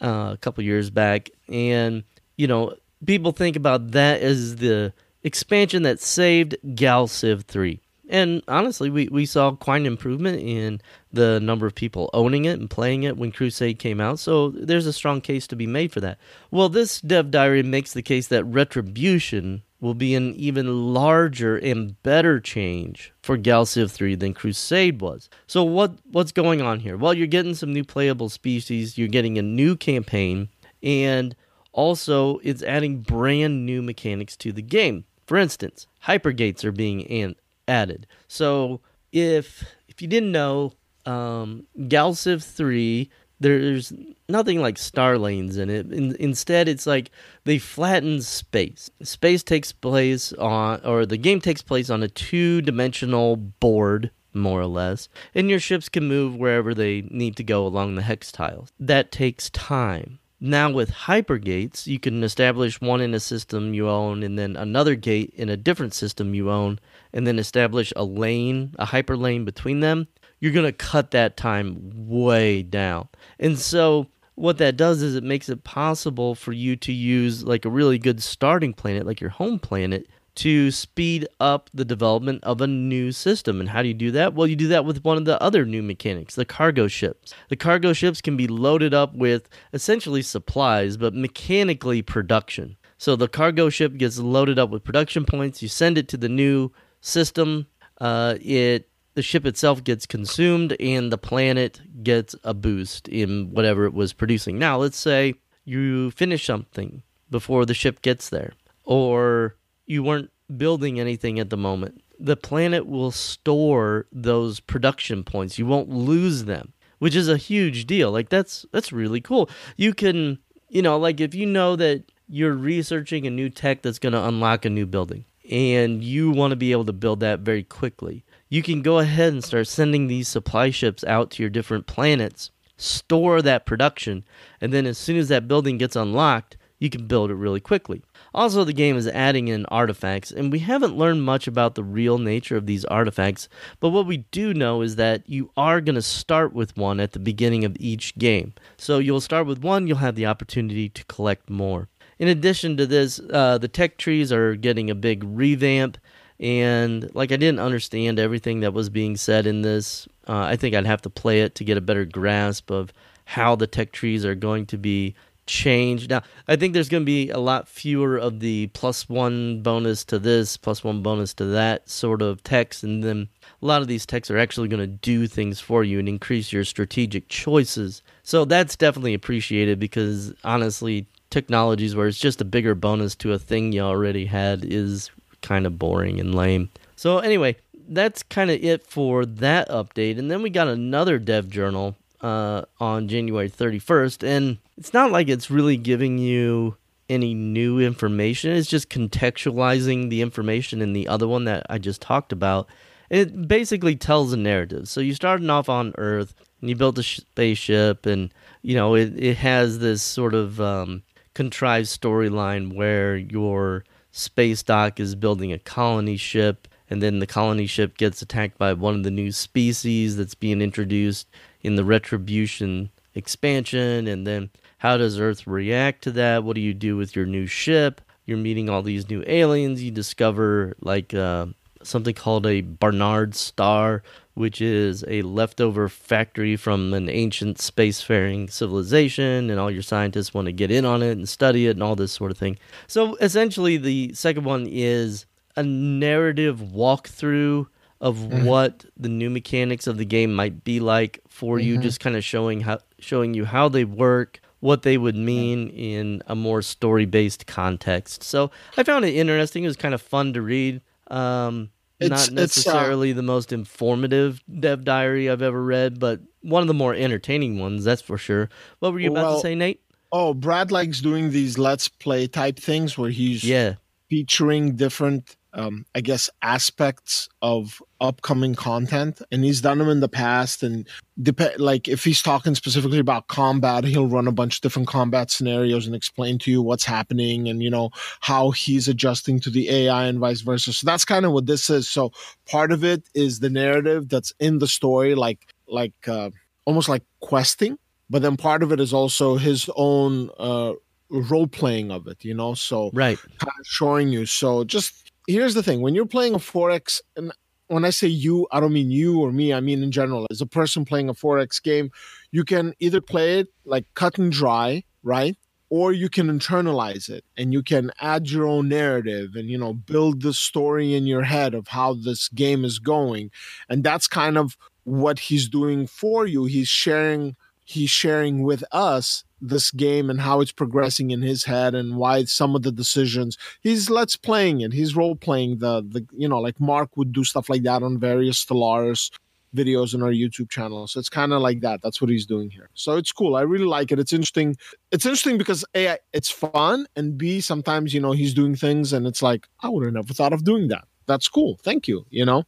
uh, 0.00 0.30
a 0.32 0.38
couple 0.40 0.64
years 0.64 0.90
back, 0.90 1.30
and 1.48 2.02
you 2.36 2.48
know 2.48 2.74
people 3.04 3.32
think 3.32 3.56
about 3.56 3.92
that 3.92 4.20
as 4.22 4.56
the 4.56 4.92
expansion 5.22 5.82
that 5.84 6.00
saved 6.00 6.56
Gal 6.74 7.06
Civ 7.06 7.44
three. 7.44 7.80
And 8.10 8.42
honestly, 8.48 8.88
we, 8.88 9.08
we 9.08 9.26
saw 9.26 9.52
quite 9.52 9.82
an 9.82 9.86
improvement 9.86 10.40
in 10.40 10.80
the 11.12 11.40
number 11.40 11.66
of 11.66 11.74
people 11.74 12.08
owning 12.14 12.46
it 12.46 12.58
and 12.58 12.70
playing 12.70 13.02
it 13.02 13.18
when 13.18 13.32
Crusade 13.32 13.78
came 13.78 14.00
out. 14.00 14.18
So 14.18 14.48
there's 14.48 14.86
a 14.86 14.94
strong 14.94 15.20
case 15.20 15.46
to 15.48 15.56
be 15.56 15.66
made 15.66 15.92
for 15.92 16.00
that. 16.00 16.18
Well, 16.50 16.70
this 16.70 17.02
dev 17.02 17.30
diary 17.30 17.62
makes 17.62 17.92
the 17.92 18.02
case 18.02 18.28
that 18.28 18.44
Retribution 18.44 19.62
will 19.80 19.94
be 19.94 20.14
an 20.14 20.34
even 20.34 20.92
larger 20.92 21.56
and 21.56 22.00
better 22.02 22.40
change 22.40 23.12
for 23.22 23.36
Gal 23.36 23.64
Civ 23.64 23.90
3 23.90 24.14
than 24.16 24.34
Crusade 24.34 25.00
was. 25.00 25.28
So 25.46 25.62
what 25.62 25.92
what's 26.10 26.32
going 26.32 26.60
on 26.60 26.80
here? 26.80 26.96
Well, 26.96 27.14
you're 27.14 27.26
getting 27.26 27.54
some 27.54 27.72
new 27.72 27.84
playable 27.84 28.28
species, 28.28 28.98
you're 28.98 29.08
getting 29.08 29.38
a 29.38 29.42
new 29.42 29.76
campaign, 29.76 30.48
and 30.82 31.34
also 31.72 32.38
it's 32.38 32.62
adding 32.62 33.00
brand 33.02 33.64
new 33.64 33.82
mechanics 33.82 34.36
to 34.38 34.52
the 34.52 34.62
game. 34.62 35.04
For 35.26 35.36
instance, 35.36 35.86
hypergates 36.04 36.64
are 36.64 36.72
being 36.72 37.06
an- 37.06 37.36
added. 37.68 38.06
So 38.26 38.80
if 39.12 39.64
if 39.86 40.02
you 40.02 40.08
didn't 40.08 40.32
know, 40.32 40.72
um, 41.06 41.66
Gal 41.86 42.14
Civ 42.14 42.42
3 42.42 43.10
there's 43.40 43.92
nothing 44.28 44.60
like 44.60 44.78
star 44.78 45.18
lanes 45.18 45.56
in 45.56 45.70
it. 45.70 45.92
In, 45.92 46.16
instead, 46.16 46.68
it's 46.68 46.86
like 46.86 47.10
they 47.44 47.58
flatten 47.58 48.20
space. 48.22 48.90
Space 49.02 49.42
takes 49.42 49.72
place 49.72 50.32
on, 50.34 50.80
or 50.84 51.06
the 51.06 51.16
game 51.16 51.40
takes 51.40 51.62
place 51.62 51.90
on 51.90 52.02
a 52.02 52.08
two 52.08 52.60
dimensional 52.62 53.36
board, 53.36 54.10
more 54.34 54.60
or 54.60 54.66
less, 54.66 55.08
and 55.34 55.48
your 55.48 55.60
ships 55.60 55.88
can 55.88 56.06
move 56.06 56.36
wherever 56.36 56.74
they 56.74 57.02
need 57.10 57.36
to 57.36 57.44
go 57.44 57.66
along 57.66 57.94
the 57.94 58.02
hex 58.02 58.30
tiles. 58.30 58.72
That 58.78 59.10
takes 59.12 59.50
time. 59.50 60.18
Now, 60.40 60.70
with 60.70 60.92
hypergates, 60.92 61.88
you 61.88 61.98
can 61.98 62.22
establish 62.22 62.80
one 62.80 63.00
in 63.00 63.12
a 63.12 63.18
system 63.18 63.74
you 63.74 63.88
own 63.88 64.22
and 64.22 64.38
then 64.38 64.54
another 64.54 64.94
gate 64.94 65.32
in 65.34 65.48
a 65.48 65.56
different 65.56 65.94
system 65.94 66.32
you 66.32 66.48
own, 66.48 66.78
and 67.12 67.26
then 67.26 67.40
establish 67.40 67.92
a 67.96 68.04
lane, 68.04 68.74
a 68.78 68.84
hyper 68.84 69.16
lane 69.16 69.44
between 69.44 69.80
them 69.80 70.06
you're 70.40 70.52
going 70.52 70.66
to 70.66 70.72
cut 70.72 71.10
that 71.12 71.36
time 71.36 71.90
way 71.94 72.62
down. 72.62 73.08
And 73.38 73.58
so 73.58 74.06
what 74.34 74.58
that 74.58 74.76
does 74.76 75.02
is 75.02 75.14
it 75.14 75.24
makes 75.24 75.48
it 75.48 75.64
possible 75.64 76.34
for 76.34 76.52
you 76.52 76.76
to 76.76 76.92
use 76.92 77.44
like 77.44 77.64
a 77.64 77.70
really 77.70 77.98
good 77.98 78.22
starting 78.22 78.72
planet 78.72 79.06
like 79.06 79.20
your 79.20 79.30
home 79.30 79.58
planet 79.58 80.06
to 80.36 80.70
speed 80.70 81.26
up 81.40 81.68
the 81.74 81.84
development 81.84 82.44
of 82.44 82.60
a 82.60 82.66
new 82.68 83.10
system. 83.10 83.58
And 83.58 83.68
how 83.68 83.82
do 83.82 83.88
you 83.88 83.94
do 83.94 84.12
that? 84.12 84.34
Well, 84.34 84.46
you 84.46 84.54
do 84.54 84.68
that 84.68 84.84
with 84.84 85.02
one 85.02 85.16
of 85.16 85.24
the 85.24 85.42
other 85.42 85.64
new 85.64 85.82
mechanics, 85.82 86.36
the 86.36 86.44
cargo 86.44 86.86
ships. 86.86 87.34
The 87.48 87.56
cargo 87.56 87.92
ships 87.92 88.20
can 88.20 88.36
be 88.36 88.46
loaded 88.46 88.94
up 88.94 89.12
with 89.16 89.48
essentially 89.72 90.22
supplies, 90.22 90.96
but 90.96 91.12
mechanically 91.12 92.02
production. 92.02 92.76
So 92.98 93.16
the 93.16 93.26
cargo 93.26 93.68
ship 93.68 93.96
gets 93.96 94.20
loaded 94.20 94.60
up 94.60 94.70
with 94.70 94.84
production 94.84 95.24
points. 95.24 95.60
You 95.60 95.66
send 95.66 95.98
it 95.98 96.06
to 96.08 96.16
the 96.16 96.28
new 96.28 96.70
system. 97.00 97.66
Uh, 98.00 98.36
it 98.40 98.88
the 99.18 99.22
ship 99.22 99.44
itself 99.44 99.82
gets 99.82 100.06
consumed 100.06 100.76
and 100.78 101.10
the 101.10 101.18
planet 101.18 101.80
gets 102.04 102.36
a 102.44 102.54
boost 102.54 103.08
in 103.08 103.50
whatever 103.50 103.84
it 103.84 103.92
was 103.92 104.12
producing. 104.12 104.60
Now, 104.60 104.76
let's 104.76 104.96
say 104.96 105.34
you 105.64 106.12
finish 106.12 106.46
something 106.46 107.02
before 107.28 107.66
the 107.66 107.74
ship 107.74 108.00
gets 108.00 108.28
there, 108.28 108.52
or 108.84 109.56
you 109.86 110.04
weren't 110.04 110.30
building 110.56 111.00
anything 111.00 111.40
at 111.40 111.50
the 111.50 111.56
moment. 111.56 112.00
The 112.20 112.36
planet 112.36 112.86
will 112.86 113.10
store 113.10 114.06
those 114.12 114.60
production 114.60 115.24
points. 115.24 115.58
You 115.58 115.66
won't 115.66 115.88
lose 115.88 116.44
them, 116.44 116.72
which 117.00 117.16
is 117.16 117.28
a 117.28 117.36
huge 117.36 117.86
deal. 117.86 118.12
Like 118.12 118.28
that's 118.28 118.66
that's 118.70 118.92
really 118.92 119.20
cool. 119.20 119.50
You 119.76 119.94
can, 119.94 120.38
you 120.68 120.80
know, 120.80 120.96
like 120.96 121.20
if 121.20 121.34
you 121.34 121.44
know 121.44 121.74
that 121.74 122.04
you're 122.28 122.54
researching 122.54 123.26
a 123.26 123.30
new 123.30 123.50
tech 123.50 123.82
that's 123.82 123.98
going 123.98 124.12
to 124.12 124.28
unlock 124.28 124.64
a 124.64 124.70
new 124.70 124.86
building 124.86 125.24
and 125.50 126.04
you 126.04 126.30
want 126.30 126.52
to 126.52 126.56
be 126.56 126.70
able 126.70 126.84
to 126.84 126.92
build 126.92 127.18
that 127.18 127.40
very 127.40 127.64
quickly 127.64 128.24
you 128.48 128.62
can 128.62 128.82
go 128.82 128.98
ahead 128.98 129.32
and 129.32 129.44
start 129.44 129.68
sending 129.68 130.06
these 130.06 130.28
supply 130.28 130.70
ships 130.70 131.04
out 131.04 131.30
to 131.30 131.42
your 131.42 131.50
different 131.50 131.86
planets, 131.86 132.50
store 132.76 133.42
that 133.42 133.66
production, 133.66 134.24
and 134.60 134.72
then 134.72 134.86
as 134.86 134.98
soon 134.98 135.16
as 135.16 135.28
that 135.28 135.48
building 135.48 135.78
gets 135.78 135.96
unlocked, 135.96 136.56
you 136.78 136.88
can 136.88 137.06
build 137.06 137.30
it 137.30 137.34
really 137.34 137.60
quickly. 137.60 138.02
Also, 138.32 138.62
the 138.62 138.72
game 138.72 138.96
is 138.96 139.08
adding 139.08 139.48
in 139.48 139.66
artifacts, 139.66 140.30
and 140.30 140.52
we 140.52 140.60
haven't 140.60 140.96
learned 140.96 141.24
much 141.24 141.46
about 141.46 141.74
the 141.74 141.82
real 141.82 142.18
nature 142.18 142.56
of 142.56 142.66
these 142.66 142.84
artifacts, 142.84 143.48
but 143.80 143.90
what 143.90 144.06
we 144.06 144.18
do 144.30 144.54
know 144.54 144.82
is 144.82 144.96
that 144.96 145.28
you 145.28 145.50
are 145.56 145.80
going 145.80 145.96
to 145.96 146.02
start 146.02 146.52
with 146.52 146.76
one 146.76 147.00
at 147.00 147.12
the 147.12 147.18
beginning 147.18 147.64
of 147.64 147.76
each 147.80 148.16
game. 148.16 148.52
So 148.76 148.98
you'll 148.98 149.20
start 149.20 149.46
with 149.46 149.62
one, 149.62 149.86
you'll 149.86 149.96
have 149.98 150.14
the 150.14 150.26
opportunity 150.26 150.88
to 150.90 151.04
collect 151.06 151.50
more. 151.50 151.88
In 152.18 152.28
addition 152.28 152.76
to 152.76 152.86
this, 152.86 153.20
uh, 153.32 153.58
the 153.58 153.68
tech 153.68 153.96
trees 153.96 154.32
are 154.32 154.56
getting 154.56 154.90
a 154.90 154.94
big 154.94 155.22
revamp 155.24 155.98
and 156.40 157.12
like 157.14 157.32
I 157.32 157.36
didn't 157.36 157.60
understand 157.60 158.18
everything 158.18 158.60
that 158.60 158.72
was 158.72 158.88
being 158.88 159.16
said 159.16 159.46
in 159.46 159.62
this. 159.62 160.08
Uh, 160.26 160.40
I 160.40 160.56
think 160.56 160.74
I'd 160.74 160.86
have 160.86 161.02
to 161.02 161.10
play 161.10 161.40
it 161.40 161.54
to 161.56 161.64
get 161.64 161.76
a 161.76 161.82
better 161.82 162.04
grasp 162.04 162.70
of 162.70 162.92
how 163.24 163.56
the 163.56 163.66
tech 163.66 163.92
trees 163.92 164.24
are 164.24 164.34
going 164.34 164.66
to 164.66 164.78
be 164.78 165.14
changed. 165.48 166.10
Now, 166.10 166.22
I 166.46 166.56
think 166.56 166.74
there's 166.74 166.88
going 166.88 167.02
to 167.02 167.06
be 167.06 167.30
a 167.30 167.38
lot 167.38 167.66
fewer 167.66 168.16
of 168.16 168.40
the 168.40 168.68
plus 168.68 169.08
one 169.08 169.62
bonus 169.62 170.04
to 170.06 170.18
this, 170.18 170.56
plus 170.56 170.84
one 170.84 171.02
bonus 171.02 171.34
to 171.34 171.46
that 171.46 171.88
sort 171.88 172.22
of 172.22 172.44
text, 172.44 172.84
and 172.84 173.02
then 173.02 173.28
a 173.60 173.66
lot 173.66 173.82
of 173.82 173.88
these 173.88 174.06
texts 174.06 174.30
are 174.30 174.38
actually 174.38 174.68
going 174.68 174.80
to 174.80 174.86
do 174.86 175.26
things 175.26 175.58
for 175.58 175.82
you 175.82 175.98
and 175.98 176.08
increase 176.08 176.52
your 176.52 176.64
strategic 176.64 177.28
choices. 177.28 178.02
So 178.22 178.44
that's 178.44 178.76
definitely 178.76 179.14
appreciated 179.14 179.80
because 179.80 180.32
honestly, 180.44 181.06
technologies 181.30 181.96
where 181.96 182.06
it's 182.06 182.18
just 182.18 182.40
a 182.40 182.44
bigger 182.44 182.74
bonus 182.74 183.14
to 183.16 183.32
a 183.32 183.38
thing 183.38 183.72
you 183.72 183.80
already 183.80 184.26
had 184.26 184.64
is 184.64 185.10
kind 185.48 185.66
of 185.66 185.78
boring 185.78 186.20
and 186.20 186.34
lame. 186.34 186.68
So 186.94 187.18
anyway, 187.18 187.56
that's 187.88 188.22
kind 188.22 188.50
of 188.50 188.62
it 188.62 188.86
for 188.86 189.24
that 189.24 189.68
update. 189.70 190.18
And 190.18 190.30
then 190.30 190.42
we 190.42 190.50
got 190.50 190.68
another 190.68 191.18
dev 191.18 191.48
journal 191.48 191.96
uh, 192.20 192.62
on 192.78 193.08
January 193.08 193.48
31st, 193.48 194.26
and 194.26 194.58
it's 194.76 194.92
not 194.92 195.10
like 195.10 195.28
it's 195.28 195.50
really 195.50 195.76
giving 195.76 196.18
you 196.18 196.76
any 197.08 197.32
new 197.32 197.80
information. 197.80 198.52
It's 198.52 198.68
just 198.68 198.90
contextualizing 198.90 200.10
the 200.10 200.20
information 200.20 200.82
in 200.82 200.92
the 200.92 201.08
other 201.08 201.26
one 201.26 201.44
that 201.44 201.64
I 201.70 201.78
just 201.78 202.02
talked 202.02 202.32
about. 202.32 202.68
It 203.08 203.48
basically 203.48 203.96
tells 203.96 204.34
a 204.34 204.36
narrative. 204.36 204.86
So 204.88 205.00
you 205.00 205.14
started 205.14 205.48
off 205.48 205.70
on 205.70 205.94
Earth 205.96 206.34
and 206.60 206.68
you 206.68 206.76
built 206.76 206.98
a 206.98 207.02
spaceship, 207.02 208.04
and 208.04 208.30
you 208.60 208.74
know 208.74 208.94
it 208.94 209.14
it 209.16 209.38
has 209.38 209.78
this 209.78 210.02
sort 210.02 210.34
of 210.34 210.60
um, 210.60 211.02
contrived 211.32 211.88
storyline 211.88 212.74
where 212.74 213.16
you're 213.16 213.84
Space 214.18 214.64
Dock 214.64 214.98
is 214.98 215.14
building 215.14 215.52
a 215.52 215.60
colony 215.60 216.16
ship, 216.16 216.66
and 216.90 217.00
then 217.00 217.20
the 217.20 217.26
colony 217.26 217.66
ship 217.66 217.96
gets 217.96 218.20
attacked 218.20 218.58
by 218.58 218.72
one 218.72 218.96
of 218.96 219.04
the 219.04 219.12
new 219.12 219.30
species 219.30 220.16
that's 220.16 220.34
being 220.34 220.60
introduced 220.60 221.28
in 221.62 221.76
the 221.76 221.84
Retribution 221.84 222.90
expansion, 223.14 224.08
and 224.08 224.26
then 224.26 224.50
how 224.78 224.96
does 224.96 225.20
Earth 225.20 225.46
react 225.46 226.02
to 226.02 226.10
that? 226.10 226.42
What 226.42 226.56
do 226.56 226.60
you 226.60 226.74
do 226.74 226.96
with 226.96 227.14
your 227.14 227.26
new 227.26 227.46
ship? 227.46 228.00
You're 228.26 228.38
meeting 228.38 228.68
all 228.68 228.82
these 228.82 229.08
new 229.08 229.22
aliens. 229.24 229.84
You 229.84 229.92
discover 229.92 230.74
like 230.80 231.14
uh, 231.14 231.46
something 231.88 232.14
called 232.14 232.46
a 232.46 232.60
Barnard 232.60 233.34
star, 233.34 234.02
which 234.34 234.60
is 234.60 235.04
a 235.08 235.22
leftover 235.22 235.88
factory 235.88 236.56
from 236.56 236.94
an 236.94 237.08
ancient 237.08 237.58
spacefaring 237.58 238.50
civilization, 238.50 239.50
and 239.50 239.58
all 239.58 239.70
your 239.70 239.82
scientists 239.82 240.32
want 240.32 240.46
to 240.46 240.52
get 240.52 240.70
in 240.70 240.84
on 240.84 241.02
it 241.02 241.12
and 241.12 241.28
study 241.28 241.66
it 241.66 241.70
and 241.70 241.82
all 241.82 241.96
this 241.96 242.12
sort 242.12 242.30
of 242.30 242.38
thing. 242.38 242.58
So 242.86 243.16
essentially, 243.16 243.76
the 243.76 244.12
second 244.14 244.44
one 244.44 244.66
is 244.70 245.26
a 245.56 245.62
narrative 245.62 246.60
walkthrough 246.60 247.66
of 248.00 248.16
mm-hmm. 248.16 248.44
what 248.44 248.84
the 248.96 249.08
new 249.08 249.28
mechanics 249.28 249.86
of 249.86 249.98
the 249.98 250.04
game 250.04 250.32
might 250.32 250.62
be 250.62 250.78
like 250.80 251.20
for 251.28 251.58
mm-hmm. 251.58 251.66
you, 251.66 251.78
just 251.78 252.00
kind 252.00 252.16
of 252.16 252.24
showing 252.24 252.60
how 252.60 252.78
showing 253.00 253.34
you 253.34 253.44
how 253.44 253.68
they 253.68 253.84
work, 253.84 254.40
what 254.60 254.82
they 254.82 254.96
would 254.96 255.16
mean 255.16 255.68
in 255.70 256.22
a 256.26 256.34
more 256.34 256.62
story 256.62 257.06
based 257.06 257.46
context. 257.46 258.22
So 258.22 258.50
I 258.76 258.82
found 258.82 259.04
it 259.04 259.14
interesting. 259.14 259.64
It 259.64 259.68
was 259.68 259.76
kind 259.76 259.94
of 259.94 260.02
fun 260.02 260.32
to 260.34 260.42
read. 260.42 260.80
Um, 261.08 261.70
it's, 262.00 262.30
not 262.30 262.32
necessarily 262.32 263.12
uh, 263.12 263.16
the 263.16 263.22
most 263.22 263.52
informative 263.52 264.42
dev 264.60 264.84
diary 264.84 265.28
I've 265.28 265.42
ever 265.42 265.62
read, 265.62 265.98
but 265.98 266.20
one 266.42 266.62
of 266.62 266.68
the 266.68 266.74
more 266.74 266.94
entertaining 266.94 267.58
ones, 267.58 267.84
that's 267.84 268.02
for 268.02 268.18
sure. 268.18 268.48
What 268.78 268.92
were 268.92 269.00
you 269.00 269.10
about 269.10 269.24
well, 269.24 269.34
to 269.36 269.40
say, 269.40 269.54
Nate? 269.54 269.82
Oh, 270.12 270.32
Brad 270.34 270.70
likes 270.70 271.00
doing 271.00 271.30
these 271.30 271.58
let's 271.58 271.88
play 271.88 272.26
type 272.26 272.58
things 272.58 272.96
where 272.96 273.10
he's 273.10 273.44
yeah 273.44 273.74
featuring 274.08 274.76
different 274.76 275.36
um, 275.54 275.86
I 275.94 276.00
guess, 276.00 276.28
aspects 276.42 277.28
of 277.40 277.82
upcoming 278.00 278.54
content, 278.54 279.22
and 279.32 279.44
he's 279.44 279.60
done 279.60 279.78
them 279.78 279.88
in 279.88 280.00
the 280.00 280.08
past. 280.08 280.62
And 280.62 280.86
dep- 281.22 281.58
like 281.58 281.88
if 281.88 282.04
he's 282.04 282.22
talking 282.22 282.54
specifically 282.54 282.98
about 282.98 283.28
combat, 283.28 283.84
he'll 283.84 284.06
run 284.06 284.28
a 284.28 284.32
bunch 284.32 284.56
of 284.56 284.60
different 284.60 284.88
combat 284.88 285.30
scenarios 285.30 285.86
and 285.86 285.96
explain 285.96 286.38
to 286.40 286.50
you 286.50 286.62
what's 286.62 286.84
happening 286.84 287.48
and 287.48 287.62
you 287.62 287.70
know 287.70 287.90
how 288.20 288.50
he's 288.50 288.88
adjusting 288.88 289.40
to 289.40 289.50
the 289.50 289.70
AI 289.70 290.06
and 290.06 290.18
vice 290.18 290.42
versa. 290.42 290.72
So 290.72 290.84
that's 290.86 291.04
kind 291.04 291.24
of 291.24 291.32
what 291.32 291.46
this 291.46 291.70
is. 291.70 291.88
So 291.88 292.12
part 292.46 292.70
of 292.70 292.84
it 292.84 293.08
is 293.14 293.40
the 293.40 293.50
narrative 293.50 294.08
that's 294.08 294.32
in 294.38 294.58
the 294.58 294.68
story, 294.68 295.14
like 295.14 295.46
like 295.66 295.94
uh, 296.06 296.30
almost 296.66 296.88
like 296.88 297.04
questing, 297.20 297.78
but 298.10 298.22
then 298.22 298.36
part 298.36 298.62
of 298.62 298.72
it 298.72 298.80
is 298.80 298.92
also 298.92 299.36
his 299.36 299.70
own. 299.76 300.30
Uh, 300.38 300.74
role 301.10 301.46
playing 301.46 301.90
of 301.90 302.06
it, 302.06 302.24
you 302.24 302.34
know. 302.34 302.54
So 302.54 302.90
right, 302.92 303.18
kind 303.18 303.52
of 303.58 303.66
showing 303.66 304.08
you. 304.08 304.26
So 304.26 304.64
just 304.64 305.07
here's 305.28 305.54
the 305.54 305.62
thing 305.62 305.80
when 305.80 305.94
you're 305.94 306.06
playing 306.06 306.34
a 306.34 306.38
4x 306.38 307.00
and 307.16 307.32
when 307.68 307.84
I 307.84 307.90
say 307.90 308.08
you, 308.08 308.48
I 308.50 308.60
don't 308.60 308.72
mean 308.72 308.90
you 308.90 309.20
or 309.20 309.30
me. 309.30 309.52
I 309.52 309.60
mean 309.60 309.82
in 309.82 309.92
general, 309.92 310.26
as 310.30 310.40
a 310.40 310.46
person 310.46 310.86
playing 310.86 311.10
a 311.10 311.14
4X 311.14 311.62
game, 311.62 311.90
you 312.32 312.42
can 312.42 312.72
either 312.80 313.00
play 313.00 313.40
it 313.40 313.48
like 313.66 313.84
cut 313.94 314.18
and 314.18 314.32
dry, 314.32 314.84
right? 315.02 315.36
Or 315.68 315.92
you 315.92 316.08
can 316.08 316.28
internalize 316.28 317.10
it 317.10 317.26
and 317.36 317.52
you 317.52 317.62
can 317.62 317.90
add 318.00 318.30
your 318.30 318.46
own 318.46 318.70
narrative 318.70 319.32
and, 319.34 319.50
you 319.50 319.58
know, 319.58 319.74
build 319.74 320.22
the 320.22 320.32
story 320.32 320.94
in 320.94 321.06
your 321.06 321.24
head 321.24 321.52
of 321.52 321.68
how 321.68 321.92
this 321.92 322.28
game 322.28 322.64
is 322.64 322.78
going. 322.78 323.30
And 323.68 323.84
that's 323.84 324.08
kind 324.08 324.38
of 324.38 324.56
what 324.84 325.18
he's 325.18 325.46
doing 325.46 325.86
for 325.86 326.26
you. 326.26 326.46
He's 326.46 326.68
sharing 326.68 327.36
he's 327.64 327.90
sharing 327.90 328.44
with 328.44 328.64
us 328.72 329.24
this 329.40 329.70
game 329.70 330.10
and 330.10 330.20
how 330.20 330.40
it's 330.40 330.52
progressing 330.52 331.10
in 331.10 331.22
his 331.22 331.44
head 331.44 331.74
and 331.74 331.96
why 331.96 332.24
some 332.24 332.54
of 332.56 332.62
the 332.62 332.72
decisions 332.72 333.36
he's 333.60 333.88
let's 333.90 334.16
playing 334.16 334.60
it. 334.60 334.72
He's 334.72 334.96
role 334.96 335.16
playing 335.16 335.58
the 335.58 335.82
the 335.88 336.06
you 336.12 336.28
know 336.28 336.40
like 336.40 336.60
mark 336.60 336.96
would 336.96 337.12
do 337.12 337.24
stuff 337.24 337.48
like 337.48 337.62
that 337.62 337.82
on 337.82 337.98
various 337.98 338.44
stellaris 338.44 339.10
videos 339.56 339.94
on 339.94 340.02
our 340.02 340.10
youtube 340.10 340.50
channel. 340.50 340.86
So 340.86 341.00
it's 341.00 341.08
kind 341.08 341.32
of 341.32 341.40
like 341.40 341.60
that. 341.60 341.80
That's 341.82 342.00
what 342.00 342.10
he's 342.10 342.26
doing 342.26 342.50
here. 342.50 342.68
So 342.74 342.96
it's 342.96 343.12
cool. 343.12 343.36
I 343.36 343.42
really 343.42 343.64
like 343.64 343.90
it. 343.92 343.98
It's 343.98 344.12
interesting. 344.12 344.56
It's 344.92 345.06
interesting 345.06 345.38
because 345.38 345.64
a 345.76 345.96
it's 346.12 346.30
fun 346.30 346.86
and 346.96 347.16
b 347.16 347.40
sometimes 347.40 347.94
you 347.94 348.00
know 348.00 348.12
he's 348.12 348.34
doing 348.34 348.54
things 348.54 348.92
and 348.92 349.06
it's 349.06 349.22
like 349.22 349.46
i 349.62 349.68
would 349.68 349.84
have 349.84 349.94
never 349.94 350.12
thought 350.12 350.32
of 350.32 350.44
doing 350.44 350.68
that. 350.68 350.84
That's 351.06 351.28
cool. 351.28 351.58
Thank 351.62 351.88
you 351.88 352.04
you 352.10 352.24
know 352.24 352.44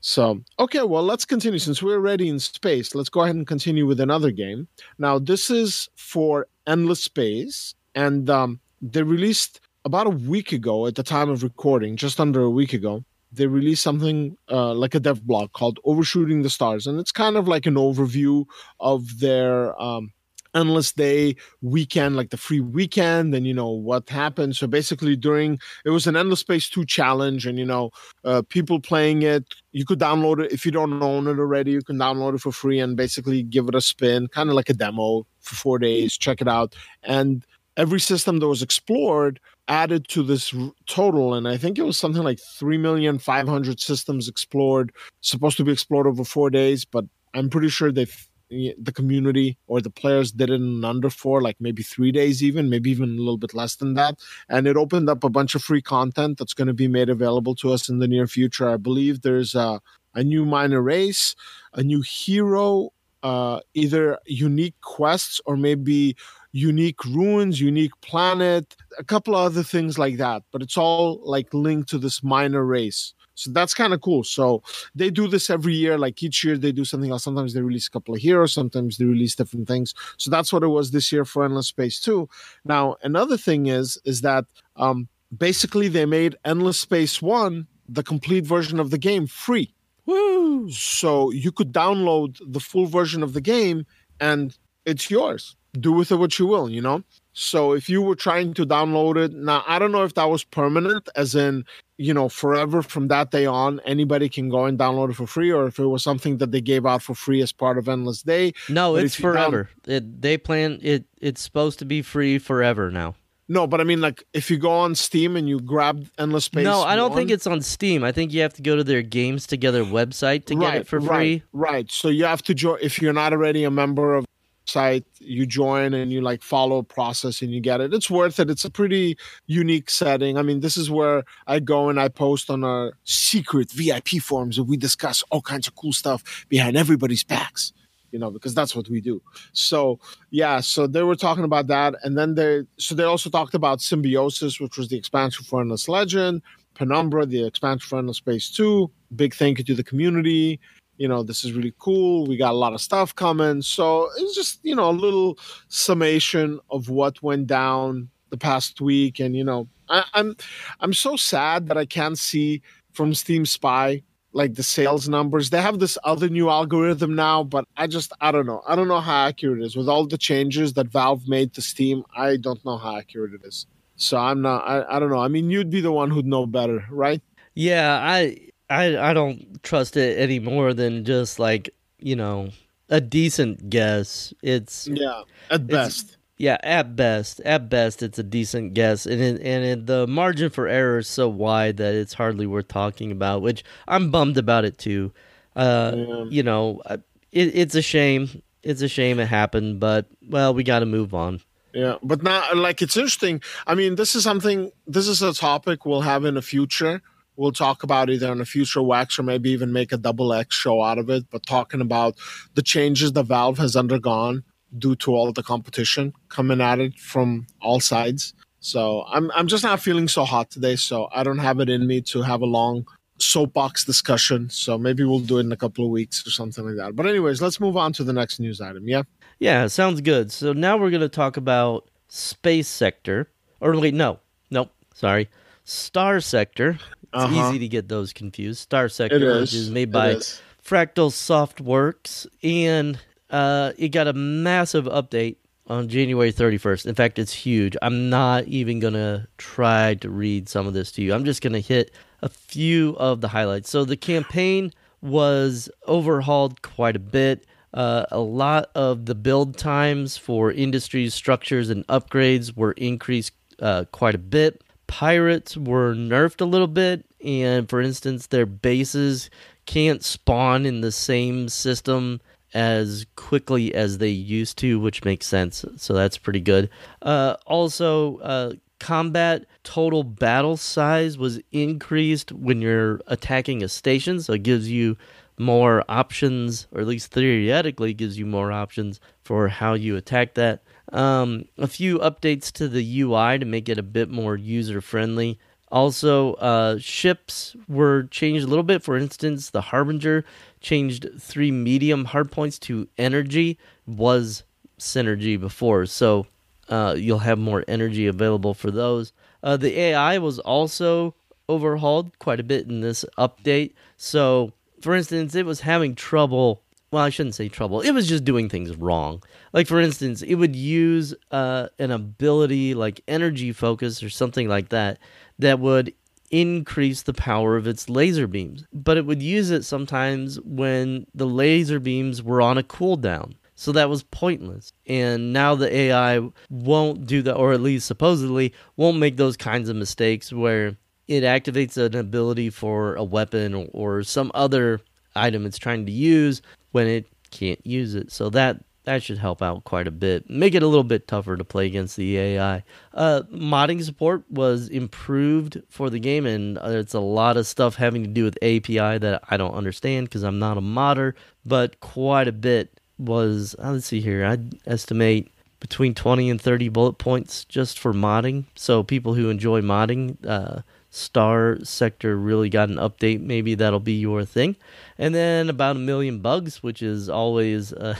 so, 0.00 0.40
okay, 0.58 0.82
well, 0.82 1.02
let's 1.02 1.24
continue. 1.24 1.58
Since 1.58 1.82
we're 1.82 1.96
already 1.96 2.28
in 2.28 2.38
space, 2.38 2.94
let's 2.94 3.08
go 3.08 3.22
ahead 3.22 3.34
and 3.34 3.46
continue 3.46 3.86
with 3.86 4.00
another 4.00 4.30
game. 4.30 4.68
Now, 4.98 5.18
this 5.18 5.50
is 5.50 5.88
for 5.96 6.46
Endless 6.66 7.02
Space, 7.02 7.74
and 7.94 8.30
um, 8.30 8.60
they 8.80 9.02
released 9.02 9.60
about 9.84 10.06
a 10.06 10.10
week 10.10 10.52
ago 10.52 10.86
at 10.86 10.94
the 10.94 11.02
time 11.02 11.30
of 11.30 11.42
recording, 11.42 11.96
just 11.96 12.20
under 12.20 12.42
a 12.42 12.50
week 12.50 12.72
ago. 12.72 13.04
They 13.32 13.46
released 13.46 13.82
something 13.82 14.38
uh, 14.50 14.72
like 14.72 14.94
a 14.94 15.00
dev 15.00 15.26
blog 15.26 15.52
called 15.52 15.80
Overshooting 15.84 16.42
the 16.42 16.50
Stars, 16.50 16.86
and 16.86 16.98
it's 17.00 17.12
kind 17.12 17.36
of 17.36 17.48
like 17.48 17.66
an 17.66 17.74
overview 17.74 18.46
of 18.80 19.18
their 19.18 19.80
um, 19.80 20.12
endless 20.58 20.92
day 20.92 21.36
weekend 21.62 22.16
like 22.16 22.30
the 22.30 22.36
free 22.36 22.60
weekend 22.60 23.34
and 23.34 23.46
you 23.46 23.54
know 23.54 23.70
what 23.70 24.08
happened. 24.08 24.56
So 24.56 24.66
basically 24.66 25.16
during 25.16 25.58
it 25.84 25.90
was 25.90 26.06
an 26.06 26.16
endless 26.16 26.40
space 26.40 26.68
2 26.68 26.84
challenge 26.84 27.46
and 27.46 27.58
you 27.58 27.64
know 27.64 27.90
uh, 28.24 28.42
people 28.48 28.80
playing 28.80 29.22
it 29.22 29.44
you 29.72 29.84
could 29.84 30.00
download 30.00 30.44
it. 30.44 30.52
If 30.52 30.64
you 30.66 30.72
don't 30.72 31.02
own 31.02 31.26
it 31.26 31.38
already 31.38 31.72
you 31.72 31.82
can 31.82 31.96
download 31.96 32.34
it 32.34 32.40
for 32.40 32.52
free 32.52 32.80
and 32.80 32.96
basically 32.96 33.42
give 33.42 33.68
it 33.68 33.74
a 33.74 33.80
spin 33.80 34.28
kind 34.28 34.48
of 34.48 34.54
like 34.54 34.68
a 34.68 34.74
demo 34.74 35.26
for 35.40 35.54
four 35.54 35.78
days 35.78 36.16
check 36.16 36.40
it 36.40 36.48
out. 36.48 36.74
And 37.02 37.44
every 37.78 38.00
system 38.00 38.40
that 38.40 38.48
was 38.48 38.60
explored 38.60 39.40
added 39.68 40.08
to 40.08 40.22
this 40.22 40.52
total 40.86 41.34
and 41.34 41.46
i 41.46 41.56
think 41.56 41.78
it 41.78 41.82
was 41.82 41.96
something 41.96 42.22
like 42.22 42.40
3,500 42.58 43.80
systems 43.80 44.28
explored 44.28 44.92
supposed 45.20 45.56
to 45.56 45.64
be 45.64 45.72
explored 45.72 46.06
over 46.06 46.24
four 46.24 46.50
days 46.50 46.84
but 46.84 47.04
i'm 47.34 47.48
pretty 47.48 47.68
sure 47.68 47.92
they've 47.92 48.27
the 48.50 48.92
community 48.94 49.58
or 49.66 49.80
the 49.80 49.90
players 49.90 50.32
did 50.32 50.50
it 50.50 50.54
in 50.54 50.84
under 50.84 51.10
four, 51.10 51.42
like 51.42 51.56
maybe 51.60 51.82
three 51.82 52.12
days, 52.12 52.42
even 52.42 52.70
maybe 52.70 52.90
even 52.90 53.10
a 53.10 53.18
little 53.20 53.36
bit 53.36 53.54
less 53.54 53.76
than 53.76 53.94
that. 53.94 54.18
And 54.48 54.66
it 54.66 54.76
opened 54.76 55.08
up 55.08 55.24
a 55.24 55.28
bunch 55.28 55.54
of 55.54 55.62
free 55.62 55.82
content 55.82 56.38
that's 56.38 56.54
going 56.54 56.68
to 56.68 56.74
be 56.74 56.88
made 56.88 57.08
available 57.08 57.54
to 57.56 57.72
us 57.72 57.88
in 57.88 57.98
the 57.98 58.08
near 58.08 58.26
future. 58.26 58.68
I 58.68 58.76
believe 58.76 59.22
there's 59.22 59.54
a, 59.54 59.80
a 60.14 60.24
new 60.24 60.44
minor 60.44 60.82
race, 60.82 61.34
a 61.74 61.82
new 61.82 62.00
hero, 62.00 62.90
uh, 63.22 63.60
either 63.74 64.18
unique 64.26 64.80
quests 64.80 65.40
or 65.44 65.56
maybe 65.56 66.16
unique 66.52 67.04
ruins, 67.04 67.60
unique 67.60 67.98
planet, 68.00 68.76
a 68.98 69.04
couple 69.04 69.34
of 69.34 69.44
other 69.44 69.62
things 69.62 69.98
like 69.98 70.16
that. 70.16 70.42
But 70.50 70.62
it's 70.62 70.76
all 70.76 71.20
like 71.22 71.52
linked 71.52 71.88
to 71.90 71.98
this 71.98 72.22
minor 72.22 72.64
race. 72.64 73.14
So 73.38 73.50
that's 73.52 73.72
kind 73.72 73.94
of 73.94 74.00
cool. 74.00 74.24
So 74.24 74.62
they 74.94 75.10
do 75.10 75.28
this 75.28 75.48
every 75.48 75.74
year. 75.74 75.96
Like 75.96 76.22
each 76.22 76.42
year 76.44 76.58
they 76.58 76.72
do 76.72 76.84
something 76.84 77.10
else. 77.10 77.24
Sometimes 77.24 77.54
they 77.54 77.62
release 77.62 77.86
a 77.86 77.90
couple 77.90 78.14
of 78.14 78.20
heroes, 78.20 78.52
sometimes 78.52 78.96
they 78.96 79.04
release 79.04 79.34
different 79.36 79.68
things. 79.68 79.94
So 80.16 80.30
that's 80.30 80.52
what 80.52 80.62
it 80.62 80.68
was 80.68 80.90
this 80.90 81.12
year 81.12 81.24
for 81.24 81.44
Endless 81.44 81.68
Space 81.68 82.00
2. 82.00 82.28
Now, 82.64 82.96
another 83.02 83.36
thing 83.36 83.66
is 83.66 83.98
is 84.04 84.22
that 84.22 84.44
um 84.76 85.08
basically 85.36 85.88
they 85.88 86.06
made 86.06 86.36
Endless 86.44 86.80
Space 86.80 87.22
1 87.22 87.66
the 87.88 88.02
complete 88.02 88.44
version 88.44 88.78
of 88.78 88.90
the 88.90 88.98
game 88.98 89.26
free. 89.26 89.72
Woo! 90.04 90.70
So 90.70 91.30
you 91.30 91.52
could 91.52 91.72
download 91.72 92.38
the 92.46 92.60
full 92.60 92.86
version 92.86 93.22
of 93.22 93.32
the 93.32 93.40
game 93.40 93.86
and 94.20 94.56
it's 94.84 95.10
yours. 95.10 95.56
Do 95.78 95.92
with 95.92 96.10
it 96.10 96.16
what 96.16 96.38
you 96.38 96.46
will, 96.46 96.68
you 96.68 96.80
know? 96.80 97.02
So 97.34 97.72
if 97.72 97.88
you 97.88 98.02
were 98.02 98.16
trying 98.16 98.54
to 98.54 98.66
download 98.66 99.16
it, 99.16 99.32
now 99.32 99.62
I 99.66 99.78
don't 99.78 99.92
know 99.92 100.02
if 100.02 100.14
that 100.14 100.28
was 100.28 100.44
permanent, 100.44 101.08
as 101.14 101.34
in, 101.34 101.64
you 101.98 102.14
know, 102.14 102.28
forever 102.28 102.80
from 102.80 103.08
that 103.08 103.30
day 103.30 103.44
on, 103.44 103.80
anybody 103.84 104.28
can 104.28 104.48
go 104.48 104.64
and 104.64 104.78
download 104.78 105.10
it 105.10 105.14
for 105.14 105.26
free, 105.26 105.52
or 105.52 105.66
if 105.66 105.78
it 105.78 105.86
was 105.86 106.02
something 106.02 106.38
that 106.38 106.52
they 106.52 106.60
gave 106.60 106.86
out 106.86 107.02
for 107.02 107.14
free 107.14 107.42
as 107.42 107.52
part 107.52 107.76
of 107.76 107.88
Endless 107.88 108.22
Day. 108.22 108.54
No, 108.68 108.94
but 108.94 109.04
it's 109.04 109.16
forever. 109.16 109.68
Down- 109.82 109.96
it, 109.96 110.22
they 110.22 110.38
plan 110.38 110.78
it. 110.80 111.04
It's 111.20 111.42
supposed 111.42 111.80
to 111.80 111.84
be 111.84 112.00
free 112.00 112.38
forever 112.38 112.90
now. 112.90 113.16
No, 113.50 113.66
but 113.66 113.80
I 113.80 113.84
mean, 113.84 114.00
like, 114.02 114.24
if 114.34 114.50
you 114.50 114.58
go 114.58 114.70
on 114.70 114.94
Steam 114.94 115.34
and 115.34 115.48
you 115.48 115.58
grab 115.58 116.06
Endless 116.18 116.44
Space. 116.44 116.64
No, 116.64 116.82
I 116.82 116.96
don't 116.96 117.10
1, 117.10 117.18
think 117.18 117.30
it's 117.30 117.46
on 117.46 117.62
Steam. 117.62 118.04
I 118.04 118.12
think 118.12 118.32
you 118.32 118.42
have 118.42 118.52
to 118.54 118.62
go 118.62 118.76
to 118.76 118.84
their 118.84 119.02
Games2Gether 119.02 119.90
website 119.90 120.44
to 120.46 120.54
right, 120.54 120.72
get 120.72 120.80
it 120.82 120.86
for 120.86 121.00
free. 121.00 121.08
Right, 121.08 121.42
right. 121.52 121.90
So 121.90 122.08
you 122.08 122.26
have 122.26 122.42
to 122.42 122.54
join 122.54 122.78
if 122.82 123.00
you're 123.00 123.14
not 123.14 123.32
already 123.32 123.64
a 123.64 123.70
member 123.70 124.14
of 124.14 124.26
site 124.68 125.04
you 125.18 125.46
join 125.46 125.94
and 125.94 126.12
you 126.12 126.20
like 126.20 126.42
follow 126.42 126.78
a 126.78 126.82
process 126.82 127.42
and 127.42 127.50
you 127.50 127.60
get 127.60 127.80
it. 127.80 127.94
It's 127.94 128.10
worth 128.10 128.38
it. 128.38 128.50
It's 128.50 128.64
a 128.64 128.70
pretty 128.70 129.16
unique 129.46 129.90
setting. 129.90 130.36
I 130.36 130.42
mean 130.42 130.60
this 130.60 130.76
is 130.76 130.90
where 130.90 131.24
i 131.46 131.58
go 131.58 131.88
and 131.88 132.00
i 132.00 132.08
post 132.08 132.50
on 132.50 132.64
our 132.64 132.92
secret 133.04 133.70
vip 133.72 134.08
forums 134.22 134.58
and 134.58 134.68
we 134.68 134.76
discuss 134.76 135.22
all 135.30 135.42
kinds 135.42 135.66
of 135.66 135.74
cool 135.76 135.92
stuff 135.92 136.46
behind 136.48 136.76
everybody's 136.76 137.24
backs 137.24 137.72
you 138.10 138.18
know 138.18 138.30
because 138.30 138.54
that's 138.54 138.74
what 138.74 138.88
we 138.88 139.00
do. 139.00 139.22
So 139.52 139.98
yeah 140.30 140.60
so 140.60 140.86
they 140.86 141.02
were 141.02 141.16
talking 141.16 141.44
about 141.44 141.66
that. 141.68 141.94
And 142.02 142.16
then 142.16 142.34
they 142.34 142.62
so 142.78 142.94
they 142.94 143.04
also 143.04 143.30
talked 143.30 143.54
about 143.54 143.80
symbiosis 143.80 144.60
which 144.60 144.76
was 144.76 144.88
the 144.88 144.96
expansion 144.96 145.44
for 145.44 145.60
endless 145.60 145.88
legend 145.88 146.42
penumbra 146.74 147.26
the 147.26 147.44
expansion 147.44 147.88
for 147.88 147.98
endless 147.98 148.18
space 148.18 148.48
2 148.50 148.90
big 149.16 149.34
thank 149.34 149.58
you 149.58 149.64
to 149.64 149.74
the 149.74 149.82
community 149.82 150.60
you 150.98 151.08
know, 151.08 151.22
this 151.22 151.44
is 151.44 151.52
really 151.52 151.74
cool. 151.78 152.26
We 152.26 152.36
got 152.36 152.52
a 152.52 152.56
lot 152.56 152.74
of 152.74 152.80
stuff 152.80 153.14
coming. 153.14 153.62
So 153.62 154.10
it's 154.18 154.34
just, 154.34 154.58
you 154.62 154.74
know, 154.74 154.90
a 154.90 154.92
little 154.92 155.38
summation 155.68 156.60
of 156.70 156.90
what 156.90 157.22
went 157.22 157.46
down 157.46 158.10
the 158.30 158.36
past 158.36 158.80
week. 158.80 159.20
And, 159.20 159.34
you 159.36 159.44
know, 159.44 159.68
I, 159.88 160.04
I'm 160.14 160.36
I'm 160.80 160.92
so 160.92 161.16
sad 161.16 161.68
that 161.68 161.78
I 161.78 161.86
can't 161.86 162.18
see 162.18 162.60
from 162.92 163.14
Steam 163.14 163.46
Spy 163.46 164.02
like 164.32 164.54
the 164.54 164.62
sales 164.62 165.08
numbers. 165.08 165.50
They 165.50 165.62
have 165.62 165.78
this 165.78 165.96
other 166.04 166.28
new 166.28 166.50
algorithm 166.50 167.14
now, 167.14 167.42
but 167.44 167.64
I 167.76 167.86
just 167.86 168.12
I 168.20 168.30
don't 168.32 168.46
know. 168.46 168.62
I 168.66 168.76
don't 168.76 168.88
know 168.88 169.00
how 169.00 169.26
accurate 169.26 169.60
it 169.60 169.64
is. 169.64 169.76
With 169.76 169.88
all 169.88 170.06
the 170.06 170.18
changes 170.18 170.74
that 170.74 170.88
Valve 170.88 171.26
made 171.28 171.54
to 171.54 171.62
Steam, 171.62 172.04
I 172.16 172.36
don't 172.36 172.62
know 172.64 172.76
how 172.76 172.96
accurate 172.96 173.34
it 173.34 173.46
is. 173.46 173.66
So 173.96 174.18
I'm 174.18 174.42
not 174.42 174.66
I, 174.66 174.96
I 174.96 174.98
don't 174.98 175.10
know. 175.10 175.20
I 175.20 175.28
mean 175.28 175.50
you'd 175.50 175.70
be 175.70 175.80
the 175.80 175.92
one 175.92 176.10
who'd 176.10 176.26
know 176.26 176.46
better, 176.46 176.84
right? 176.90 177.22
Yeah, 177.54 177.98
I 178.00 178.47
I 178.70 178.96
I 179.10 179.14
don't 179.14 179.62
trust 179.62 179.96
it 179.96 180.18
any 180.18 180.38
more 180.38 180.74
than 180.74 181.04
just 181.04 181.38
like 181.38 181.70
you 181.98 182.16
know 182.16 182.50
a 182.88 183.00
decent 183.00 183.70
guess. 183.70 184.32
It's 184.42 184.88
yeah 184.88 185.22
at 185.50 185.66
best. 185.66 186.16
Yeah, 186.40 186.56
at 186.62 186.94
best, 186.94 187.40
at 187.40 187.68
best, 187.68 188.00
it's 188.00 188.16
a 188.16 188.22
decent 188.22 188.72
guess, 188.72 189.06
and 189.06 189.20
it, 189.20 189.42
and 189.42 189.64
it, 189.64 189.86
the 189.86 190.06
margin 190.06 190.50
for 190.50 190.68
error 190.68 190.98
is 190.98 191.08
so 191.08 191.28
wide 191.28 191.78
that 191.78 191.96
it's 191.96 192.14
hardly 192.14 192.46
worth 192.46 192.68
talking 192.68 193.10
about. 193.10 193.42
Which 193.42 193.64
I'm 193.88 194.12
bummed 194.12 194.38
about 194.38 194.64
it 194.64 194.78
too. 194.78 195.12
Uh, 195.56 195.94
yeah. 195.96 196.24
You 196.28 196.42
know, 196.44 196.80
it, 196.88 197.02
it's 197.32 197.74
a 197.74 197.82
shame. 197.82 198.42
It's 198.62 198.82
a 198.82 198.88
shame 198.88 199.18
it 199.18 199.26
happened, 199.26 199.80
but 199.80 200.06
well, 200.28 200.54
we 200.54 200.62
got 200.62 200.78
to 200.78 200.86
move 200.86 201.12
on. 201.12 201.40
Yeah, 201.74 201.96
but 202.02 202.22
now, 202.22 202.44
like, 202.54 202.82
it's 202.82 202.96
interesting. 202.96 203.42
I 203.66 203.74
mean, 203.74 203.96
this 203.96 204.14
is 204.14 204.22
something. 204.22 204.70
This 204.86 205.08
is 205.08 205.22
a 205.22 205.34
topic 205.34 205.84
we'll 205.84 206.02
have 206.02 206.24
in 206.24 206.34
the 206.34 206.42
future 206.42 207.02
we'll 207.38 207.52
talk 207.52 207.82
about 207.82 208.10
either 208.10 208.30
in 208.30 208.40
a 208.40 208.44
future 208.44 208.80
WeX 208.80 209.18
or 209.18 209.22
maybe 209.22 209.50
even 209.50 209.72
make 209.72 209.92
a 209.92 209.96
double 209.96 210.34
X 210.34 210.54
show 210.54 210.82
out 210.82 210.98
of 210.98 211.08
it. 211.08 211.24
But 211.30 211.46
talking 211.46 211.80
about 211.80 212.16
the 212.54 212.62
changes 212.62 213.12
the 213.12 213.22
Valve 213.22 213.56
has 213.58 213.76
undergone 213.76 214.42
due 214.76 214.96
to 214.96 215.14
all 215.14 215.32
the 215.32 215.42
competition 215.42 216.12
coming 216.28 216.60
at 216.60 216.80
it 216.80 216.98
from 216.98 217.46
all 217.62 217.80
sides. 217.80 218.34
So 218.60 219.04
I'm 219.08 219.30
I'm 219.30 219.46
just 219.46 219.64
not 219.64 219.80
feeling 219.80 220.08
so 220.08 220.24
hot 220.24 220.50
today. 220.50 220.76
So 220.76 221.08
I 221.14 221.22
don't 221.22 221.38
have 221.38 221.60
it 221.60 221.70
in 221.70 221.86
me 221.86 222.02
to 222.02 222.22
have 222.22 222.42
a 222.42 222.46
long 222.46 222.84
soapbox 223.18 223.84
discussion. 223.84 224.50
So 224.50 224.76
maybe 224.76 225.04
we'll 225.04 225.20
do 225.20 225.38
it 225.38 225.46
in 225.46 225.52
a 225.52 225.56
couple 225.56 225.84
of 225.84 225.90
weeks 225.90 226.26
or 226.26 226.30
something 226.30 226.64
like 226.64 226.76
that. 226.76 226.96
But 226.96 227.06
anyways, 227.06 227.40
let's 227.40 227.60
move 227.60 227.76
on 227.76 227.92
to 227.94 228.04
the 228.04 228.12
next 228.12 228.40
news 228.40 228.60
item. 228.60 228.88
Yeah. 228.88 229.02
Yeah, 229.38 229.68
sounds 229.68 230.00
good. 230.00 230.32
So 230.32 230.52
now 230.52 230.76
we're 230.76 230.90
going 230.90 231.00
to 231.00 231.08
talk 231.08 231.36
about 231.36 231.88
space 232.08 232.68
sector. 232.68 233.30
Or 233.60 233.78
wait, 233.78 233.94
no, 233.94 234.18
nope, 234.50 234.70
sorry, 234.94 235.28
star 235.64 236.20
sector. 236.20 236.78
It's 237.12 237.24
uh-huh. 237.24 237.48
easy 237.48 237.58
to 237.60 237.68
get 237.68 237.88
those 237.88 238.12
confused. 238.12 238.60
Star 238.60 238.88
Sector, 238.88 239.40
which 239.40 239.54
is 239.54 239.70
made 239.70 239.90
by 239.90 240.10
is. 240.10 240.40
Fractal 240.62 241.10
Softworks, 241.10 242.26
and 242.42 242.98
uh, 243.30 243.72
it 243.78 243.88
got 243.88 244.08
a 244.08 244.12
massive 244.12 244.84
update 244.84 245.36
on 245.66 245.88
January 245.88 246.32
31st. 246.32 246.86
In 246.86 246.94
fact, 246.94 247.18
it's 247.18 247.32
huge. 247.32 247.76
I'm 247.82 248.10
not 248.10 248.44
even 248.44 248.78
going 248.78 248.94
to 248.94 249.26
try 249.36 249.94
to 249.94 250.10
read 250.10 250.48
some 250.48 250.66
of 250.66 250.74
this 250.74 250.92
to 250.92 251.02
you. 251.02 251.14
I'm 251.14 251.24
just 251.24 251.42
going 251.42 251.52
to 251.52 251.60
hit 251.60 251.92
a 252.22 252.28
few 252.28 252.96
of 252.96 253.20
the 253.20 253.28
highlights. 253.28 253.70
So 253.70 253.84
the 253.84 253.96
campaign 253.96 254.72
was 255.00 255.70
overhauled 255.86 256.62
quite 256.62 256.96
a 256.96 257.00
bit. 257.00 257.46
Uh, 257.74 258.06
a 258.10 258.18
lot 258.18 258.70
of 258.74 259.06
the 259.06 259.14
build 259.14 259.58
times 259.58 260.16
for 260.16 260.50
industries, 260.50 261.14
structures, 261.14 261.68
and 261.68 261.86
upgrades 261.86 262.56
were 262.56 262.72
increased 262.72 263.32
uh, 263.60 263.84
quite 263.92 264.14
a 264.14 264.18
bit. 264.18 264.62
Pirates 264.88 265.56
were 265.56 265.94
nerfed 265.94 266.40
a 266.40 266.44
little 266.44 266.66
bit, 266.66 267.04
and 267.24 267.68
for 267.68 267.80
instance, 267.80 268.26
their 268.26 268.46
bases 268.46 269.30
can't 269.66 270.02
spawn 270.02 270.66
in 270.66 270.80
the 270.80 270.90
same 270.90 271.48
system 271.48 272.20
as 272.54 273.06
quickly 273.14 273.74
as 273.74 273.98
they 273.98 274.08
used 274.08 274.58
to, 274.58 274.80
which 274.80 275.04
makes 275.04 275.26
sense. 275.26 275.64
So 275.76 275.94
that's 275.94 276.18
pretty 276.18 276.40
good. 276.40 276.70
Uh, 277.02 277.36
also, 277.46 278.16
uh, 278.18 278.52
combat 278.80 279.44
total 279.62 280.02
battle 280.02 280.56
size 280.56 281.18
was 281.18 281.40
increased 281.52 282.32
when 282.32 282.62
you're 282.62 283.00
attacking 283.06 283.62
a 283.62 283.68
station, 283.68 284.20
so 284.20 284.32
it 284.32 284.42
gives 284.42 284.70
you 284.70 284.96
more 285.38 285.84
options, 285.88 286.66
or 286.72 286.80
at 286.80 286.86
least 286.86 287.12
theoretically 287.12 287.94
gives 287.94 288.18
you 288.18 288.26
more 288.26 288.50
options 288.50 289.00
for 289.22 289.48
how 289.48 289.74
you 289.74 289.96
attack 289.96 290.34
that. 290.34 290.62
Um, 290.92 291.46
a 291.58 291.66
few 291.66 291.98
updates 291.98 292.50
to 292.52 292.68
the 292.68 293.00
UI 293.00 293.38
to 293.38 293.44
make 293.44 293.68
it 293.68 293.78
a 293.78 293.82
bit 293.82 294.08
more 294.08 294.36
user 294.36 294.80
friendly. 294.80 295.38
Also, 295.70 296.34
uh, 296.34 296.78
ships 296.78 297.54
were 297.68 298.04
changed 298.04 298.44
a 298.44 298.48
little 298.48 298.62
bit. 298.62 298.82
For 298.82 298.96
instance, 298.96 299.50
the 299.50 299.60
Harbinger 299.60 300.24
changed 300.60 301.08
three 301.18 301.50
medium 301.50 302.06
hardpoints 302.06 302.58
to 302.60 302.88
energy, 302.96 303.58
was 303.86 304.44
synergy 304.78 305.38
before. 305.38 305.84
So 305.84 306.26
uh, 306.68 306.94
you'll 306.96 307.18
have 307.18 307.38
more 307.38 307.64
energy 307.68 308.06
available 308.06 308.54
for 308.54 308.70
those. 308.70 309.12
Uh, 309.42 309.56
the 309.56 309.78
AI 309.78 310.18
was 310.18 310.38
also 310.38 311.14
overhauled 311.48 312.18
quite 312.18 312.40
a 312.40 312.44
bit 312.44 312.66
in 312.66 312.80
this 312.80 313.04
update. 313.18 313.72
So, 313.96 314.52
for 314.80 314.94
instance, 314.94 315.34
it 315.34 315.46
was 315.46 315.60
having 315.60 315.94
trouble. 315.94 316.62
Well, 316.90 317.04
I 317.04 317.10
shouldn't 317.10 317.34
say 317.34 317.48
trouble. 317.48 317.82
It 317.82 317.90
was 317.90 318.08
just 318.08 318.24
doing 318.24 318.48
things 318.48 318.74
wrong. 318.74 319.22
Like, 319.52 319.66
for 319.66 319.78
instance, 319.78 320.22
it 320.22 320.36
would 320.36 320.56
use 320.56 321.14
uh, 321.30 321.68
an 321.78 321.90
ability 321.90 322.74
like 322.74 323.02
energy 323.06 323.52
focus 323.52 324.02
or 324.02 324.08
something 324.08 324.48
like 324.48 324.70
that 324.70 324.98
that 325.38 325.60
would 325.60 325.92
increase 326.30 327.02
the 327.02 327.14
power 327.14 327.56
of 327.56 327.66
its 327.66 327.90
laser 327.90 328.26
beams. 328.26 328.64
But 328.72 328.96
it 328.96 329.04
would 329.06 329.22
use 329.22 329.50
it 329.50 329.64
sometimes 329.64 330.40
when 330.40 331.06
the 331.14 331.26
laser 331.26 331.78
beams 331.78 332.22
were 332.22 332.40
on 332.40 332.58
a 332.58 332.62
cooldown. 332.62 333.34
So 333.54 333.72
that 333.72 333.90
was 333.90 334.04
pointless. 334.04 334.72
And 334.86 335.32
now 335.32 335.56
the 335.56 335.74
AI 335.74 336.20
won't 336.48 337.06
do 337.06 337.22
that, 337.22 337.34
or 337.34 337.52
at 337.52 337.60
least 337.60 337.86
supposedly 337.86 338.54
won't 338.76 338.98
make 338.98 339.16
those 339.16 339.36
kinds 339.36 339.68
of 339.68 339.76
mistakes 339.76 340.32
where 340.32 340.76
it 341.08 341.22
activates 341.22 341.76
an 341.76 341.96
ability 341.96 342.50
for 342.50 342.94
a 342.94 343.04
weapon 343.04 343.68
or 343.72 344.02
some 344.04 344.30
other 344.34 344.80
item 345.18 345.46
it's 345.46 345.58
trying 345.58 345.86
to 345.86 345.92
use 345.92 346.42
when 346.72 346.86
it 346.86 347.06
can't 347.30 347.64
use 347.66 347.94
it. 347.94 348.12
So 348.12 348.30
that 348.30 348.64
that 348.84 349.02
should 349.02 349.18
help 349.18 349.42
out 349.42 349.64
quite 349.64 349.86
a 349.86 349.90
bit. 349.90 350.30
Make 350.30 350.54
it 350.54 350.62
a 350.62 350.66
little 350.66 350.82
bit 350.82 351.06
tougher 351.06 351.36
to 351.36 351.44
play 351.44 351.66
against 351.66 351.94
the 351.96 352.16
AI. 352.16 352.64
Uh, 352.94 353.20
modding 353.30 353.84
support 353.84 354.24
was 354.30 354.70
improved 354.70 355.60
for 355.68 355.90
the 355.90 355.98
game, 355.98 356.24
and 356.24 356.56
it's 356.62 356.94
a 356.94 357.00
lot 357.00 357.36
of 357.36 357.46
stuff 357.46 357.74
having 357.74 358.02
to 358.02 358.08
do 358.08 358.24
with 358.24 358.38
API 358.42 358.96
that 358.96 359.22
I 359.28 359.36
don't 359.36 359.52
understand 359.52 360.08
because 360.08 360.22
I'm 360.22 360.38
not 360.38 360.56
a 360.56 360.62
modder, 360.62 361.14
but 361.44 361.80
quite 361.80 362.28
a 362.28 362.32
bit 362.32 362.80
was 362.96 363.54
uh, 363.62 363.72
let's 363.72 363.86
see 363.86 364.00
here. 364.00 364.24
I'd 364.24 364.54
estimate 364.66 365.30
between 365.60 365.94
20 365.94 366.30
and 366.30 366.40
30 366.40 366.70
bullet 366.70 366.94
points 366.94 367.44
just 367.44 367.78
for 367.78 367.92
modding. 367.92 368.46
So 368.54 368.82
people 368.82 369.12
who 369.12 369.28
enjoy 369.28 369.60
modding, 369.60 370.16
uh, 370.26 370.62
Star 370.98 371.58
Sector 371.62 372.16
really 372.16 372.48
got 372.48 372.68
an 372.68 372.76
update. 372.76 373.20
Maybe 373.20 373.54
that'll 373.54 373.80
be 373.80 373.98
your 373.98 374.24
thing. 374.24 374.56
And 374.98 375.14
then 375.14 375.48
about 375.48 375.76
a 375.76 375.78
million 375.78 376.20
bugs, 376.20 376.62
which 376.62 376.82
is 376.82 377.08
always 377.08 377.72
uh, 377.72 377.96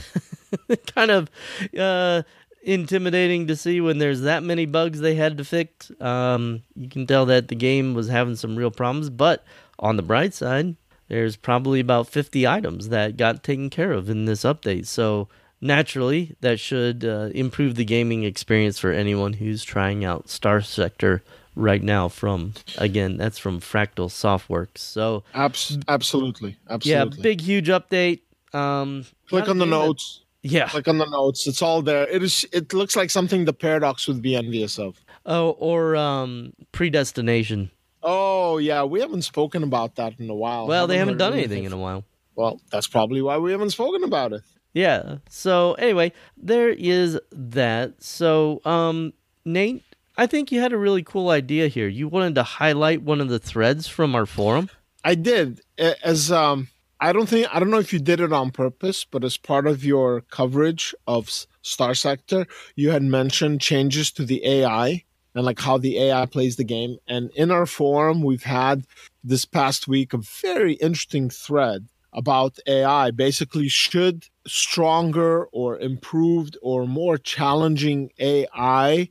kind 0.94 1.10
of 1.10 1.30
uh, 1.78 2.22
intimidating 2.62 3.46
to 3.46 3.56
see 3.56 3.80
when 3.80 3.98
there's 3.98 4.22
that 4.22 4.42
many 4.42 4.66
bugs 4.66 5.00
they 5.00 5.14
had 5.14 5.38
to 5.38 5.44
fix. 5.44 5.90
Um, 6.00 6.62
you 6.74 6.88
can 6.88 7.06
tell 7.06 7.26
that 7.26 7.48
the 7.48 7.54
game 7.54 7.94
was 7.94 8.08
having 8.08 8.36
some 8.36 8.56
real 8.56 8.70
problems. 8.70 9.10
But 9.10 9.44
on 9.78 9.96
the 9.96 10.02
bright 10.02 10.34
side, 10.34 10.76
there's 11.08 11.36
probably 11.36 11.80
about 11.80 12.08
50 12.08 12.46
items 12.46 12.88
that 12.88 13.16
got 13.16 13.42
taken 13.42 13.70
care 13.70 13.92
of 13.92 14.10
in 14.10 14.26
this 14.26 14.42
update. 14.44 14.86
So 14.86 15.28
naturally, 15.60 16.36
that 16.40 16.60
should 16.60 17.04
uh, 17.04 17.30
improve 17.34 17.74
the 17.74 17.84
gaming 17.84 18.24
experience 18.24 18.78
for 18.78 18.92
anyone 18.92 19.34
who's 19.34 19.64
trying 19.64 20.04
out 20.04 20.28
Star 20.28 20.60
Sector 20.60 21.22
right 21.58 21.82
now. 21.82 22.08
From 22.08 22.54
again, 22.78 23.16
that's 23.16 23.38
from 23.38 23.60
Fractal 23.60 24.08
Softworks. 24.08 24.78
So 24.78 25.24
Abs- 25.34 25.78
absolutely, 25.88 26.56
absolutely. 26.70 27.16
Yeah, 27.18 27.22
big 27.22 27.40
huge 27.40 27.68
update. 27.68 28.20
Um, 28.52 29.04
Click 29.28 29.48
on 29.48 29.58
the 29.58 29.66
notes. 29.66 30.22
That, 30.42 30.50
yeah, 30.50 30.68
click 30.68 30.88
on 30.88 30.98
the 30.98 31.06
notes. 31.06 31.46
It's 31.46 31.60
all 31.60 31.82
there. 31.82 32.08
It 32.08 32.22
is. 32.22 32.46
It 32.52 32.72
looks 32.72 32.96
like 32.96 33.10
something 33.10 33.44
the 33.44 33.52
Paradox 33.52 34.06
would 34.08 34.22
be 34.22 34.36
envious 34.36 34.78
of. 34.78 34.96
Oh, 35.26 35.50
or 35.58 35.96
um, 35.96 36.54
predestination. 36.72 37.70
Oh 38.02 38.58
yeah, 38.58 38.84
we 38.84 39.00
haven't 39.00 39.22
spoken 39.22 39.62
about 39.62 39.96
that 39.96 40.18
in 40.18 40.30
a 40.30 40.34
while. 40.34 40.66
Well, 40.66 40.82
haven't 40.82 40.94
they 40.94 40.98
haven't 40.98 41.18
done 41.18 41.32
anything 41.34 41.64
in 41.64 41.72
a 41.72 41.76
while. 41.76 42.04
Well, 42.36 42.60
that's 42.70 42.86
probably 42.86 43.20
why 43.20 43.36
we 43.36 43.50
haven't 43.50 43.70
spoken 43.70 44.04
about 44.04 44.32
it. 44.32 44.42
Yeah. 44.72 45.16
So 45.28 45.74
anyway, 45.74 46.12
there 46.36 46.68
is 46.70 47.18
that. 47.32 48.02
So 48.02 48.60
um 48.64 49.12
Nate, 49.44 49.82
I 50.18 50.26
think 50.26 50.50
you 50.50 50.60
had 50.60 50.72
a 50.72 50.78
really 50.78 51.04
cool 51.04 51.30
idea 51.30 51.68
here. 51.68 51.86
You 51.86 52.08
wanted 52.08 52.34
to 52.34 52.42
highlight 52.42 53.02
one 53.02 53.20
of 53.20 53.28
the 53.28 53.38
threads 53.38 53.86
from 53.86 54.16
our 54.16 54.26
forum. 54.26 54.68
I 55.04 55.14
did. 55.14 55.60
As 55.78 56.32
um 56.32 56.68
I 57.00 57.12
don't 57.12 57.28
think 57.28 57.46
I 57.54 57.60
don't 57.60 57.70
know 57.70 57.78
if 57.78 57.92
you 57.92 58.00
did 58.00 58.18
it 58.18 58.32
on 58.32 58.50
purpose, 58.50 59.04
but 59.04 59.22
as 59.22 59.36
part 59.36 59.68
of 59.68 59.84
your 59.84 60.22
coverage 60.22 60.92
of 61.06 61.30
Star 61.62 61.94
Sector, 61.94 62.48
you 62.74 62.90
had 62.90 63.04
mentioned 63.04 63.60
changes 63.60 64.10
to 64.12 64.24
the 64.24 64.44
AI 64.44 65.04
and 65.36 65.44
like 65.44 65.60
how 65.60 65.78
the 65.78 65.96
AI 66.00 66.26
plays 66.26 66.56
the 66.56 66.64
game. 66.64 66.96
And 67.06 67.30
in 67.36 67.52
our 67.52 67.66
forum, 67.66 68.20
we've 68.20 68.42
had 68.42 68.86
this 69.22 69.44
past 69.44 69.86
week 69.86 70.12
a 70.12 70.18
very 70.18 70.72
interesting 70.74 71.30
thread 71.30 71.86
about 72.12 72.58
AI. 72.66 73.12
Basically, 73.12 73.68
should 73.68 74.26
stronger 74.48 75.44
or 75.52 75.78
improved 75.78 76.58
or 76.60 76.88
more 76.88 77.18
challenging 77.18 78.10
AI 78.18 79.10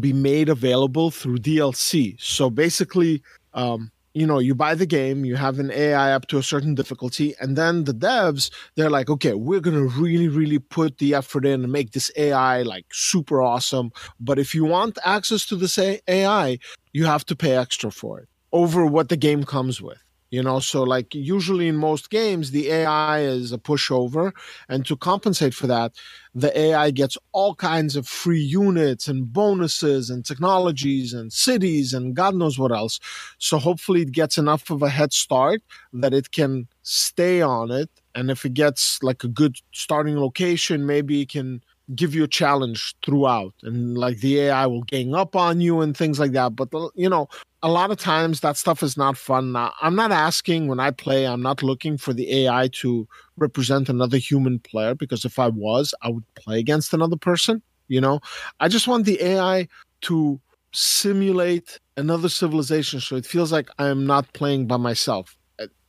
be 0.00 0.12
made 0.12 0.48
available 0.48 1.10
through 1.10 1.38
DLC? 1.38 2.20
So 2.20 2.50
basically, 2.50 3.22
um, 3.52 3.90
you 4.14 4.26
know 4.26 4.38
you 4.38 4.54
buy 4.54 4.74
the 4.74 4.86
game 4.86 5.24
you 5.24 5.34
have 5.34 5.58
an 5.58 5.70
ai 5.72 6.12
up 6.12 6.26
to 6.28 6.38
a 6.38 6.42
certain 6.42 6.74
difficulty 6.74 7.34
and 7.40 7.56
then 7.56 7.84
the 7.84 7.92
devs 7.92 8.50
they're 8.76 8.90
like 8.90 9.10
okay 9.10 9.34
we're 9.34 9.60
going 9.60 9.76
to 9.76 9.88
really 10.00 10.28
really 10.28 10.58
put 10.58 10.98
the 10.98 11.14
effort 11.14 11.44
in 11.44 11.64
and 11.64 11.72
make 11.72 11.90
this 11.90 12.10
ai 12.16 12.62
like 12.62 12.86
super 12.92 13.42
awesome 13.42 13.90
but 14.20 14.38
if 14.38 14.54
you 14.54 14.64
want 14.64 14.96
access 15.04 15.44
to 15.44 15.56
this 15.56 15.78
ai 15.78 16.58
you 16.92 17.04
have 17.04 17.26
to 17.26 17.36
pay 17.36 17.56
extra 17.56 17.90
for 17.90 18.20
it 18.20 18.28
over 18.52 18.86
what 18.86 19.08
the 19.08 19.16
game 19.16 19.42
comes 19.42 19.82
with 19.82 19.98
you 20.34 20.42
know 20.42 20.58
so 20.58 20.82
like 20.82 21.14
usually 21.14 21.68
in 21.68 21.76
most 21.76 22.10
games 22.10 22.50
the 22.50 22.64
ai 22.70 23.20
is 23.20 23.52
a 23.52 23.58
pushover 23.58 24.32
and 24.68 24.84
to 24.86 24.96
compensate 24.96 25.54
for 25.54 25.66
that 25.66 25.92
the 26.34 26.50
ai 26.58 26.90
gets 26.90 27.16
all 27.32 27.54
kinds 27.54 27.96
of 27.96 28.06
free 28.06 28.40
units 28.40 29.06
and 29.08 29.32
bonuses 29.32 30.10
and 30.10 30.24
technologies 30.24 31.12
and 31.12 31.32
cities 31.32 31.92
and 31.94 32.14
god 32.16 32.34
knows 32.34 32.58
what 32.58 32.72
else. 32.72 32.98
So 33.38 33.58
hopefully 33.58 34.02
it 34.02 34.12
gets 34.12 34.36
enough 34.38 34.70
of 34.70 34.82
a 34.82 34.88
head 34.88 35.12
start 35.12 35.62
that 35.92 36.12
it 36.14 36.32
can 36.32 36.66
stay 36.82 37.40
on 37.40 37.70
it 37.70 37.90
and 38.14 38.30
if 38.30 38.44
it 38.44 38.54
gets 38.54 39.02
like 39.02 39.22
a 39.24 39.28
good 39.28 39.56
starting 39.72 40.16
location 40.18 40.86
maybe 40.86 41.22
it 41.22 41.30
can 41.30 41.62
give 41.94 42.14
you 42.14 42.24
a 42.24 42.28
challenge 42.28 42.94
throughout 43.04 43.52
and 43.62 43.98
like 43.98 44.18
the 44.20 44.40
ai 44.40 44.66
will 44.66 44.82
gang 44.84 45.14
up 45.14 45.36
on 45.36 45.60
you 45.60 45.80
and 45.82 45.96
things 45.96 46.18
like 46.18 46.32
that 46.32 46.56
but 46.56 46.68
you 46.94 47.08
know 47.08 47.28
a 47.64 47.68
lot 47.68 47.90
of 47.90 47.96
times 47.96 48.40
that 48.40 48.58
stuff 48.58 48.82
is 48.82 48.94
not 48.94 49.16
fun. 49.16 49.52
Now, 49.52 49.72
I'm 49.80 49.96
not 49.96 50.12
asking 50.12 50.68
when 50.68 50.80
I 50.80 50.90
play, 50.90 51.26
I'm 51.26 51.40
not 51.40 51.62
looking 51.62 51.96
for 51.96 52.12
the 52.12 52.44
AI 52.44 52.68
to 52.80 53.08
represent 53.38 53.88
another 53.88 54.18
human 54.18 54.58
player 54.58 54.94
because 54.94 55.24
if 55.24 55.38
I 55.38 55.48
was, 55.48 55.94
I 56.02 56.10
would 56.10 56.26
play 56.34 56.58
against 56.58 56.92
another 56.92 57.16
person. 57.16 57.62
You 57.88 58.02
know, 58.02 58.20
I 58.60 58.68
just 58.68 58.86
want 58.86 59.06
the 59.06 59.18
AI 59.22 59.66
to 60.02 60.38
simulate 60.72 61.80
another 61.96 62.28
civilization 62.28 63.00
so 63.00 63.16
it 63.16 63.24
feels 63.24 63.50
like 63.50 63.70
I 63.78 63.88
am 63.88 64.06
not 64.06 64.30
playing 64.34 64.66
by 64.66 64.76
myself. 64.76 65.34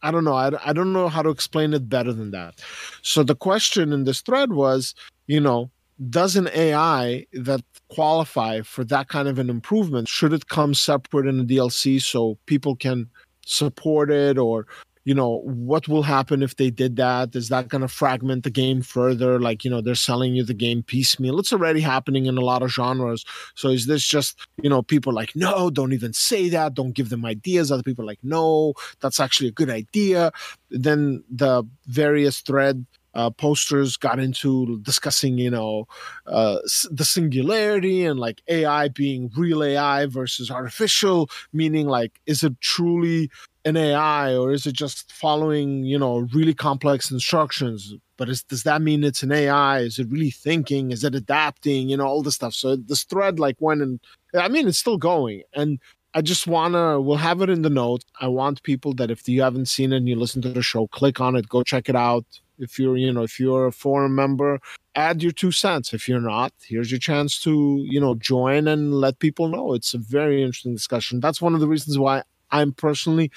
I 0.01 0.12
don't 0.12 0.23
know. 0.23 0.36
I, 0.36 0.51
I 0.63 0.71
don't 0.71 0.93
know 0.93 1.10
how 1.10 1.23
to 1.23 1.29
explain 1.29 1.73
it 1.73 1.89
better 1.89 2.13
than 2.13 2.31
that. 2.31 2.62
So 3.01 3.21
the 3.21 3.36
question 3.36 3.91
in 3.91 4.05
this 4.05 4.21
thread 4.21 4.53
was, 4.53 4.95
you 5.27 5.41
know, 5.41 5.71
does 6.10 6.36
an 6.36 6.49
AI 6.53 7.25
that 7.34 7.62
qualify 7.89 8.62
for 8.62 8.84
that 8.86 9.08
kind 9.08 9.27
of 9.27 9.39
an 9.39 9.49
improvement? 9.49 10.08
Should 10.08 10.34
it 10.34 10.47
come 10.47 10.73
separate 10.73 11.27
in 11.27 11.39
a 11.39 11.45
DLC 11.45 12.01
so 12.01 12.38
people 12.45 12.75
can 12.75 13.10
support 13.45 14.12
it? 14.12 14.38
Or 14.38 14.67
you 15.05 15.13
know 15.13 15.41
what 15.43 15.88
will 15.88 16.03
happen 16.03 16.43
if 16.43 16.58
they 16.58 16.69
did 16.69 16.95
that? 16.97 17.36
Is 17.36 17.49
that 17.49 17.69
going 17.69 17.84
to 17.84 17.88
fragment 17.88 18.43
the 18.43 18.49
game 18.49 18.81
further? 18.81 19.39
Like 19.39 19.63
you 19.63 19.71
know 19.71 19.79
they're 19.79 19.95
selling 19.95 20.36
you 20.36 20.43
the 20.43 20.53
game 20.53 20.84
piecemeal. 20.84 21.39
It's 21.39 21.53
already 21.53 21.79
happening 21.79 22.25
in 22.25 22.38
a 22.38 22.41
lot 22.41 22.63
of 22.63 22.71
genres. 22.71 23.23
So 23.55 23.69
is 23.69 23.86
this 23.86 24.05
just 24.05 24.38
you 24.62 24.69
know 24.69 24.81
people 24.81 25.13
like 25.13 25.34
no 25.36 25.69
don't 25.69 25.93
even 25.93 26.12
say 26.12 26.49
that. 26.49 26.73
Don't 26.73 26.95
give 26.95 27.10
them 27.10 27.25
ideas. 27.25 27.71
Other 27.71 27.84
people 27.84 28.05
like 28.05 28.19
no 28.23 28.73
that's 28.99 29.19
actually 29.19 29.49
a 29.49 29.53
good 29.53 29.69
idea. 29.69 30.31
Then 30.71 31.23
the 31.29 31.63
various 31.86 32.41
thread 32.41 32.86
uh, 33.15 33.30
posters 33.30 33.97
got 33.97 34.19
into 34.19 34.80
discussing, 34.82 35.38
you 35.38 35.49
know, 35.49 35.88
uh, 36.28 36.58
the 36.91 37.06
singularity 37.06 38.06
and 38.06 38.19
like 38.19 38.41
AI 38.47 38.89
being 38.89 39.32
real 39.36 39.63
AI 39.63 40.06
versus 40.06 40.51
artificial, 40.51 41.30
meaning 41.54 41.88
like, 41.88 42.19
is 42.25 42.43
it 42.43 42.60
truly 42.62 43.30
an 43.63 43.78
AI 43.78 44.36
or 44.36 44.51
is 44.51 44.65
it 44.67 44.73
just 44.73 45.12
following, 45.12 45.84
you 45.86 45.97
know, 45.97 46.28
really 46.34 46.54
complex 46.54 47.10
instructions? 47.10 47.93
But 48.17 48.30
is, 48.30 48.43
does 48.43 48.63
that 48.63 48.82
mean 48.82 49.04
it's 49.04 49.23
an 49.23 49.32
AI? 49.32 49.80
Is 49.80 49.97
it 49.97 50.10
really 50.10 50.32
thinking? 50.32 50.91
Is 50.91 51.04
it 51.04 51.15
adapting? 51.15 51.89
You 51.89 51.97
know, 51.97 52.06
all 52.06 52.21
this 52.21 52.36
stuff. 52.36 52.54
So 52.54 52.75
this 52.75 53.04
thread 53.04 53.39
like 53.39 53.56
went 53.60 53.82
and 53.82 53.99
I 54.34 54.49
mean, 54.49 54.67
it's 54.67 54.78
still 54.78 54.97
going. 54.97 55.43
And 55.54 55.80
I 56.15 56.21
just 56.21 56.47
wanna 56.47 57.01
we'll 57.01 57.17
have 57.17 57.41
it 57.41 57.49
in 57.49 57.62
the 57.62 57.69
notes. 57.69 58.06
I 58.21 58.28
want 58.30 58.63
people 58.63 58.93
that 58.95 59.12
if 59.12 59.28
you 59.28 59.41
haven't 59.41 59.67
seen 59.67 59.91
it 59.91 59.97
and 59.97 60.08
you 60.08 60.15
listen 60.15 60.41
to 60.43 60.49
the 60.49 60.62
show, 60.62 60.88
click 60.88 61.19
on 61.19 61.36
it, 61.36 61.49
go 61.49 61.62
check 61.62 61.89
it 61.89 61.95
out. 61.95 62.25
If 62.58 62.80
you're, 62.80 62.95
you 62.95 63.12
know, 63.12 63.23
if 63.23 63.38
you're 63.38 63.67
a 63.67 63.71
forum 63.73 64.15
member, 64.15 64.60
add 64.95 65.21
your 65.21 65.34
two 65.34 65.51
cents. 65.51 65.93
If 65.93 66.08
you're 66.08 66.21
not, 66.21 66.54
here's 66.65 66.89
your 66.89 67.01
chance 67.01 67.38
to, 67.41 67.84
you 67.86 67.99
know, 67.99 68.15
join 68.15 68.69
and 68.69 68.93
let 68.93 69.19
people 69.19 69.49
know. 69.49 69.73
It's 69.73 69.93
a 69.93 69.97
very 69.97 70.41
interesting 70.41 70.73
discussion. 70.73 71.19
That's 71.19 71.41
one 71.41 71.54
of 71.54 71.60
the 71.60 71.67
reasons 71.67 71.99
why 71.99 72.23
I'm 72.49 72.71
personally 72.71 73.30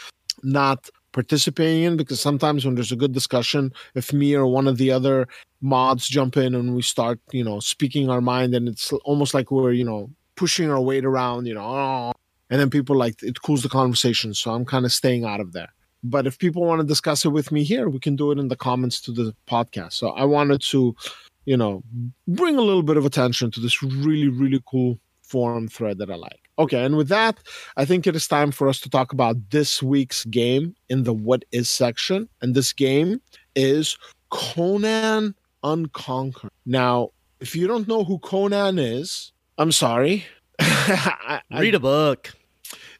not 0.44 0.88
participating 1.10 1.82
in 1.82 1.96
because 1.96 2.20
sometimes 2.20 2.64
when 2.64 2.76
there's 2.76 2.92
a 2.92 2.96
good 2.96 3.12
discussion, 3.12 3.72
if 3.96 4.12
me 4.12 4.36
or 4.36 4.46
one 4.46 4.68
of 4.68 4.78
the 4.78 4.92
other 4.92 5.26
mods 5.60 6.06
jump 6.06 6.36
in 6.36 6.54
and 6.54 6.76
we 6.76 6.82
start, 6.82 7.18
you 7.32 7.42
know, 7.42 7.58
speaking 7.58 8.08
our 8.08 8.20
mind 8.20 8.54
and 8.54 8.68
it's 8.68 8.92
almost 9.04 9.34
like 9.34 9.50
we're, 9.50 9.72
you 9.72 9.84
know, 9.84 10.10
pushing 10.36 10.70
our 10.70 10.80
weight 10.80 11.04
around, 11.04 11.46
you 11.46 11.54
know, 11.54 11.64
oh, 11.64 12.12
and 12.50 12.60
then 12.60 12.70
people 12.70 12.96
like 12.96 13.22
it 13.22 13.42
cools 13.42 13.62
the 13.62 13.68
conversation. 13.68 14.34
So 14.34 14.52
I'm 14.52 14.64
kind 14.64 14.84
of 14.84 14.92
staying 14.92 15.24
out 15.24 15.40
of 15.40 15.52
there. 15.52 15.68
But 16.04 16.26
if 16.26 16.38
people 16.38 16.64
want 16.64 16.80
to 16.80 16.86
discuss 16.86 17.24
it 17.24 17.30
with 17.30 17.50
me 17.50 17.64
here, 17.64 17.88
we 17.88 17.98
can 17.98 18.16
do 18.16 18.30
it 18.30 18.38
in 18.38 18.48
the 18.48 18.56
comments 18.56 19.00
to 19.02 19.12
the 19.12 19.34
podcast. 19.48 19.94
So 19.94 20.10
I 20.10 20.24
wanted 20.24 20.60
to, 20.62 20.94
you 21.44 21.56
know, 21.56 21.82
bring 22.28 22.56
a 22.56 22.62
little 22.62 22.84
bit 22.84 22.96
of 22.96 23.04
attention 23.04 23.50
to 23.52 23.60
this 23.60 23.82
really, 23.82 24.28
really 24.28 24.62
cool 24.66 24.98
forum 25.22 25.68
thread 25.68 25.98
that 25.98 26.10
I 26.10 26.14
like. 26.14 26.40
Okay, 26.58 26.84
and 26.84 26.96
with 26.96 27.08
that, 27.08 27.38
I 27.76 27.84
think 27.84 28.06
it 28.06 28.16
is 28.16 28.26
time 28.26 28.50
for 28.50 28.68
us 28.68 28.80
to 28.80 28.90
talk 28.90 29.12
about 29.12 29.36
this 29.50 29.80
week's 29.80 30.24
game 30.24 30.74
in 30.88 31.04
the 31.04 31.12
what 31.12 31.44
is 31.52 31.70
section. 31.70 32.28
And 32.42 32.54
this 32.54 32.72
game 32.72 33.20
is 33.54 33.96
Conan 34.30 35.34
Unconquered. 35.62 36.50
Now, 36.66 37.10
if 37.40 37.54
you 37.54 37.66
don't 37.68 37.86
know 37.86 38.02
who 38.02 38.18
Conan 38.18 38.78
is, 38.78 39.32
I'm 39.58 39.72
sorry. 39.72 40.24
I, 40.60 41.40
Read 41.50 41.74
a 41.74 41.80
book. 41.80 42.34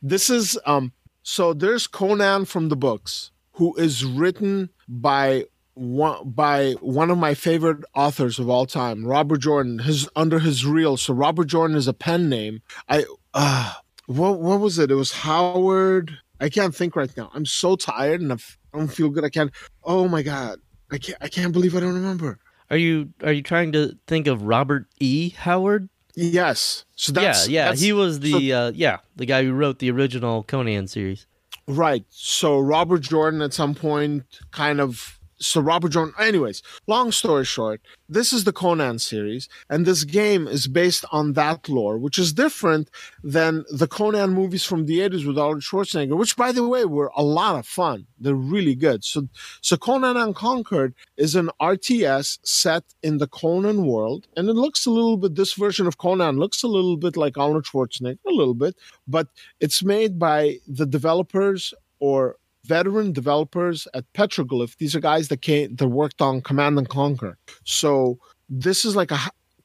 this 0.03 0.31
is 0.31 0.59
um 0.66 0.92
so 1.23 1.53
there's 1.53 1.87
Conan 1.87 2.44
from 2.47 2.68
the 2.68 2.77
books 2.77 3.31
who 3.53 3.75
is 3.77 4.05
written 4.05 4.71
by 4.88 5.44
one 5.75 6.31
by 6.31 6.73
one 6.81 7.11
of 7.11 7.18
my 7.18 7.35
favorite 7.35 7.85
authors 7.94 8.38
of 8.38 8.49
all 8.49 8.66
time, 8.66 9.05
Robert 9.07 9.38
Jordan. 9.38 9.81
His 9.81 10.09
under 10.16 10.38
his 10.38 10.64
real. 10.64 10.97
So 10.97 11.12
Robert 11.14 11.47
Jordan 11.47 11.77
is 11.77 11.88
a 11.88 11.92
pen 11.92 12.29
name. 12.29 12.62
I 12.88 13.05
uh 13.35 13.75
what 14.07 14.40
what 14.40 14.61
was 14.61 14.79
it? 14.79 14.90
It 14.90 14.94
was 14.94 15.12
Howard. 15.12 16.18
I 16.40 16.49
can't 16.49 16.75
think 16.75 16.94
right 16.97 17.14
now. 17.16 17.31
I'm 17.35 17.47
so 17.47 17.77
tired 17.77 18.21
and 18.21 18.33
I 18.33 18.37
don't 18.73 18.88
feel 18.88 19.09
good. 19.11 19.25
I 19.25 19.29
can't. 19.29 19.51
Oh 19.85 20.09
my 20.09 20.23
god. 20.23 20.61
I 20.90 20.99
can't. 20.99 21.18
I 21.21 21.29
can't 21.29 21.53
believe 21.53 21.77
I 21.77 21.81
don't 21.81 21.94
remember. 21.94 22.38
Are 22.71 22.77
you 22.77 23.11
are 23.23 23.33
you 23.33 23.42
trying 23.42 23.73
to 23.73 23.97
think 24.07 24.27
of 24.27 24.42
Robert 24.42 24.87
E. 25.01 25.31
Howard? 25.31 25.88
Yes. 26.21 26.85
So 26.97 27.13
that's 27.13 27.49
yeah, 27.49 27.55
yeah. 27.61 27.65
that's- 27.67 27.81
He 27.81 27.93
was 27.93 28.19
the 28.21 28.53
uh, 28.53 28.73
yeah 28.75 28.99
the 29.15 29.25
guy 29.27 29.45
who 29.45 29.53
wrote 29.53 29.79
the 29.79 29.91
original 29.91 30.43
Conan 30.43 30.89
series. 30.89 31.27
Right. 31.69 32.05
So 32.09 32.59
Robert 32.59 33.03
Jordan 33.03 33.41
at 33.43 33.53
some 33.55 33.75
point 33.75 34.25
kind 34.51 34.81
of 34.81 35.18
so 35.40 35.61
Robert 35.61 35.90
Jordan 35.90 36.14
anyways, 36.18 36.62
long 36.87 37.12
story 37.12 37.44
short, 37.44 37.81
this 38.09 38.33
is 38.33 38.44
the 38.44 38.53
Conan 38.53 38.98
series 38.98 39.48
and 39.70 39.87
this 39.87 40.05
game 40.05 40.46
is 40.46 40.66
based 40.66 41.05
on 41.12 41.35
that 41.35 41.68
lore, 41.68 41.98
which 41.98 42.18
is 42.18 42.33
different 42.33 42.90
than 43.22 43.64
the 43.70 43.87
Conan 43.87 44.31
movies 44.31 44.64
from 44.64 44.87
the 44.87 44.98
80s 45.01 45.27
with 45.27 45.38
Arnold 45.38 45.62
Schwarzenegger, 45.62 46.16
which 46.16 46.37
by 46.37 46.53
the 46.53 46.66
way 46.66 46.85
were 46.85 47.12
a 47.16 47.22
lot 47.22 47.57
of 47.57 47.66
fun. 47.66 48.07
They're 48.18 48.35
really 48.35 48.74
good. 48.74 49.05
So 49.05 49.29
so 49.61 49.77
Conan 49.77 50.16
Unconquered 50.16 50.94
is 51.16 51.35
an 51.35 51.51
RTS 51.61 52.38
set 52.42 52.85
in 53.03 53.18
the 53.18 53.29
Conan 53.29 53.87
world 53.87 54.27
and 54.37 54.48
it 54.48 54.55
looks 54.55 54.87
a 54.87 54.90
little 54.90 55.16
bit 55.16 55.35
this 55.35 55.55
version 55.55 55.87
of 55.87 55.98
Conan 55.98 56.38
looks 56.38 56.62
a 56.62 56.68
little 56.68 56.96
bit 56.96 57.16
like 57.16 57.38
Arnold 57.38 57.64
Schwarzenegger, 57.64 58.18
a 58.27 58.33
little 58.33 58.55
bit, 58.55 58.77
but 59.07 59.29
it's 59.61 59.83
made 59.83 60.18
by 60.18 60.59
the 60.66 60.87
developers 60.87 61.74
or 62.01 62.37
veteran 62.69 63.13
developers 63.13 63.89
at 63.95 64.05
Petroglyph. 64.13 64.77
These 64.77 64.95
are 64.95 65.01
guys 65.01 65.29
that 65.29 65.43
came 65.43 65.75
that 65.77 65.89
worked 65.89 66.21
on 66.21 66.43
Command 66.43 66.79
and 66.79 66.89
Conquer. 66.89 67.39
So 67.65 68.19
this 68.49 68.85
is 68.85 68.95
like 68.95 69.11
a 69.11 69.19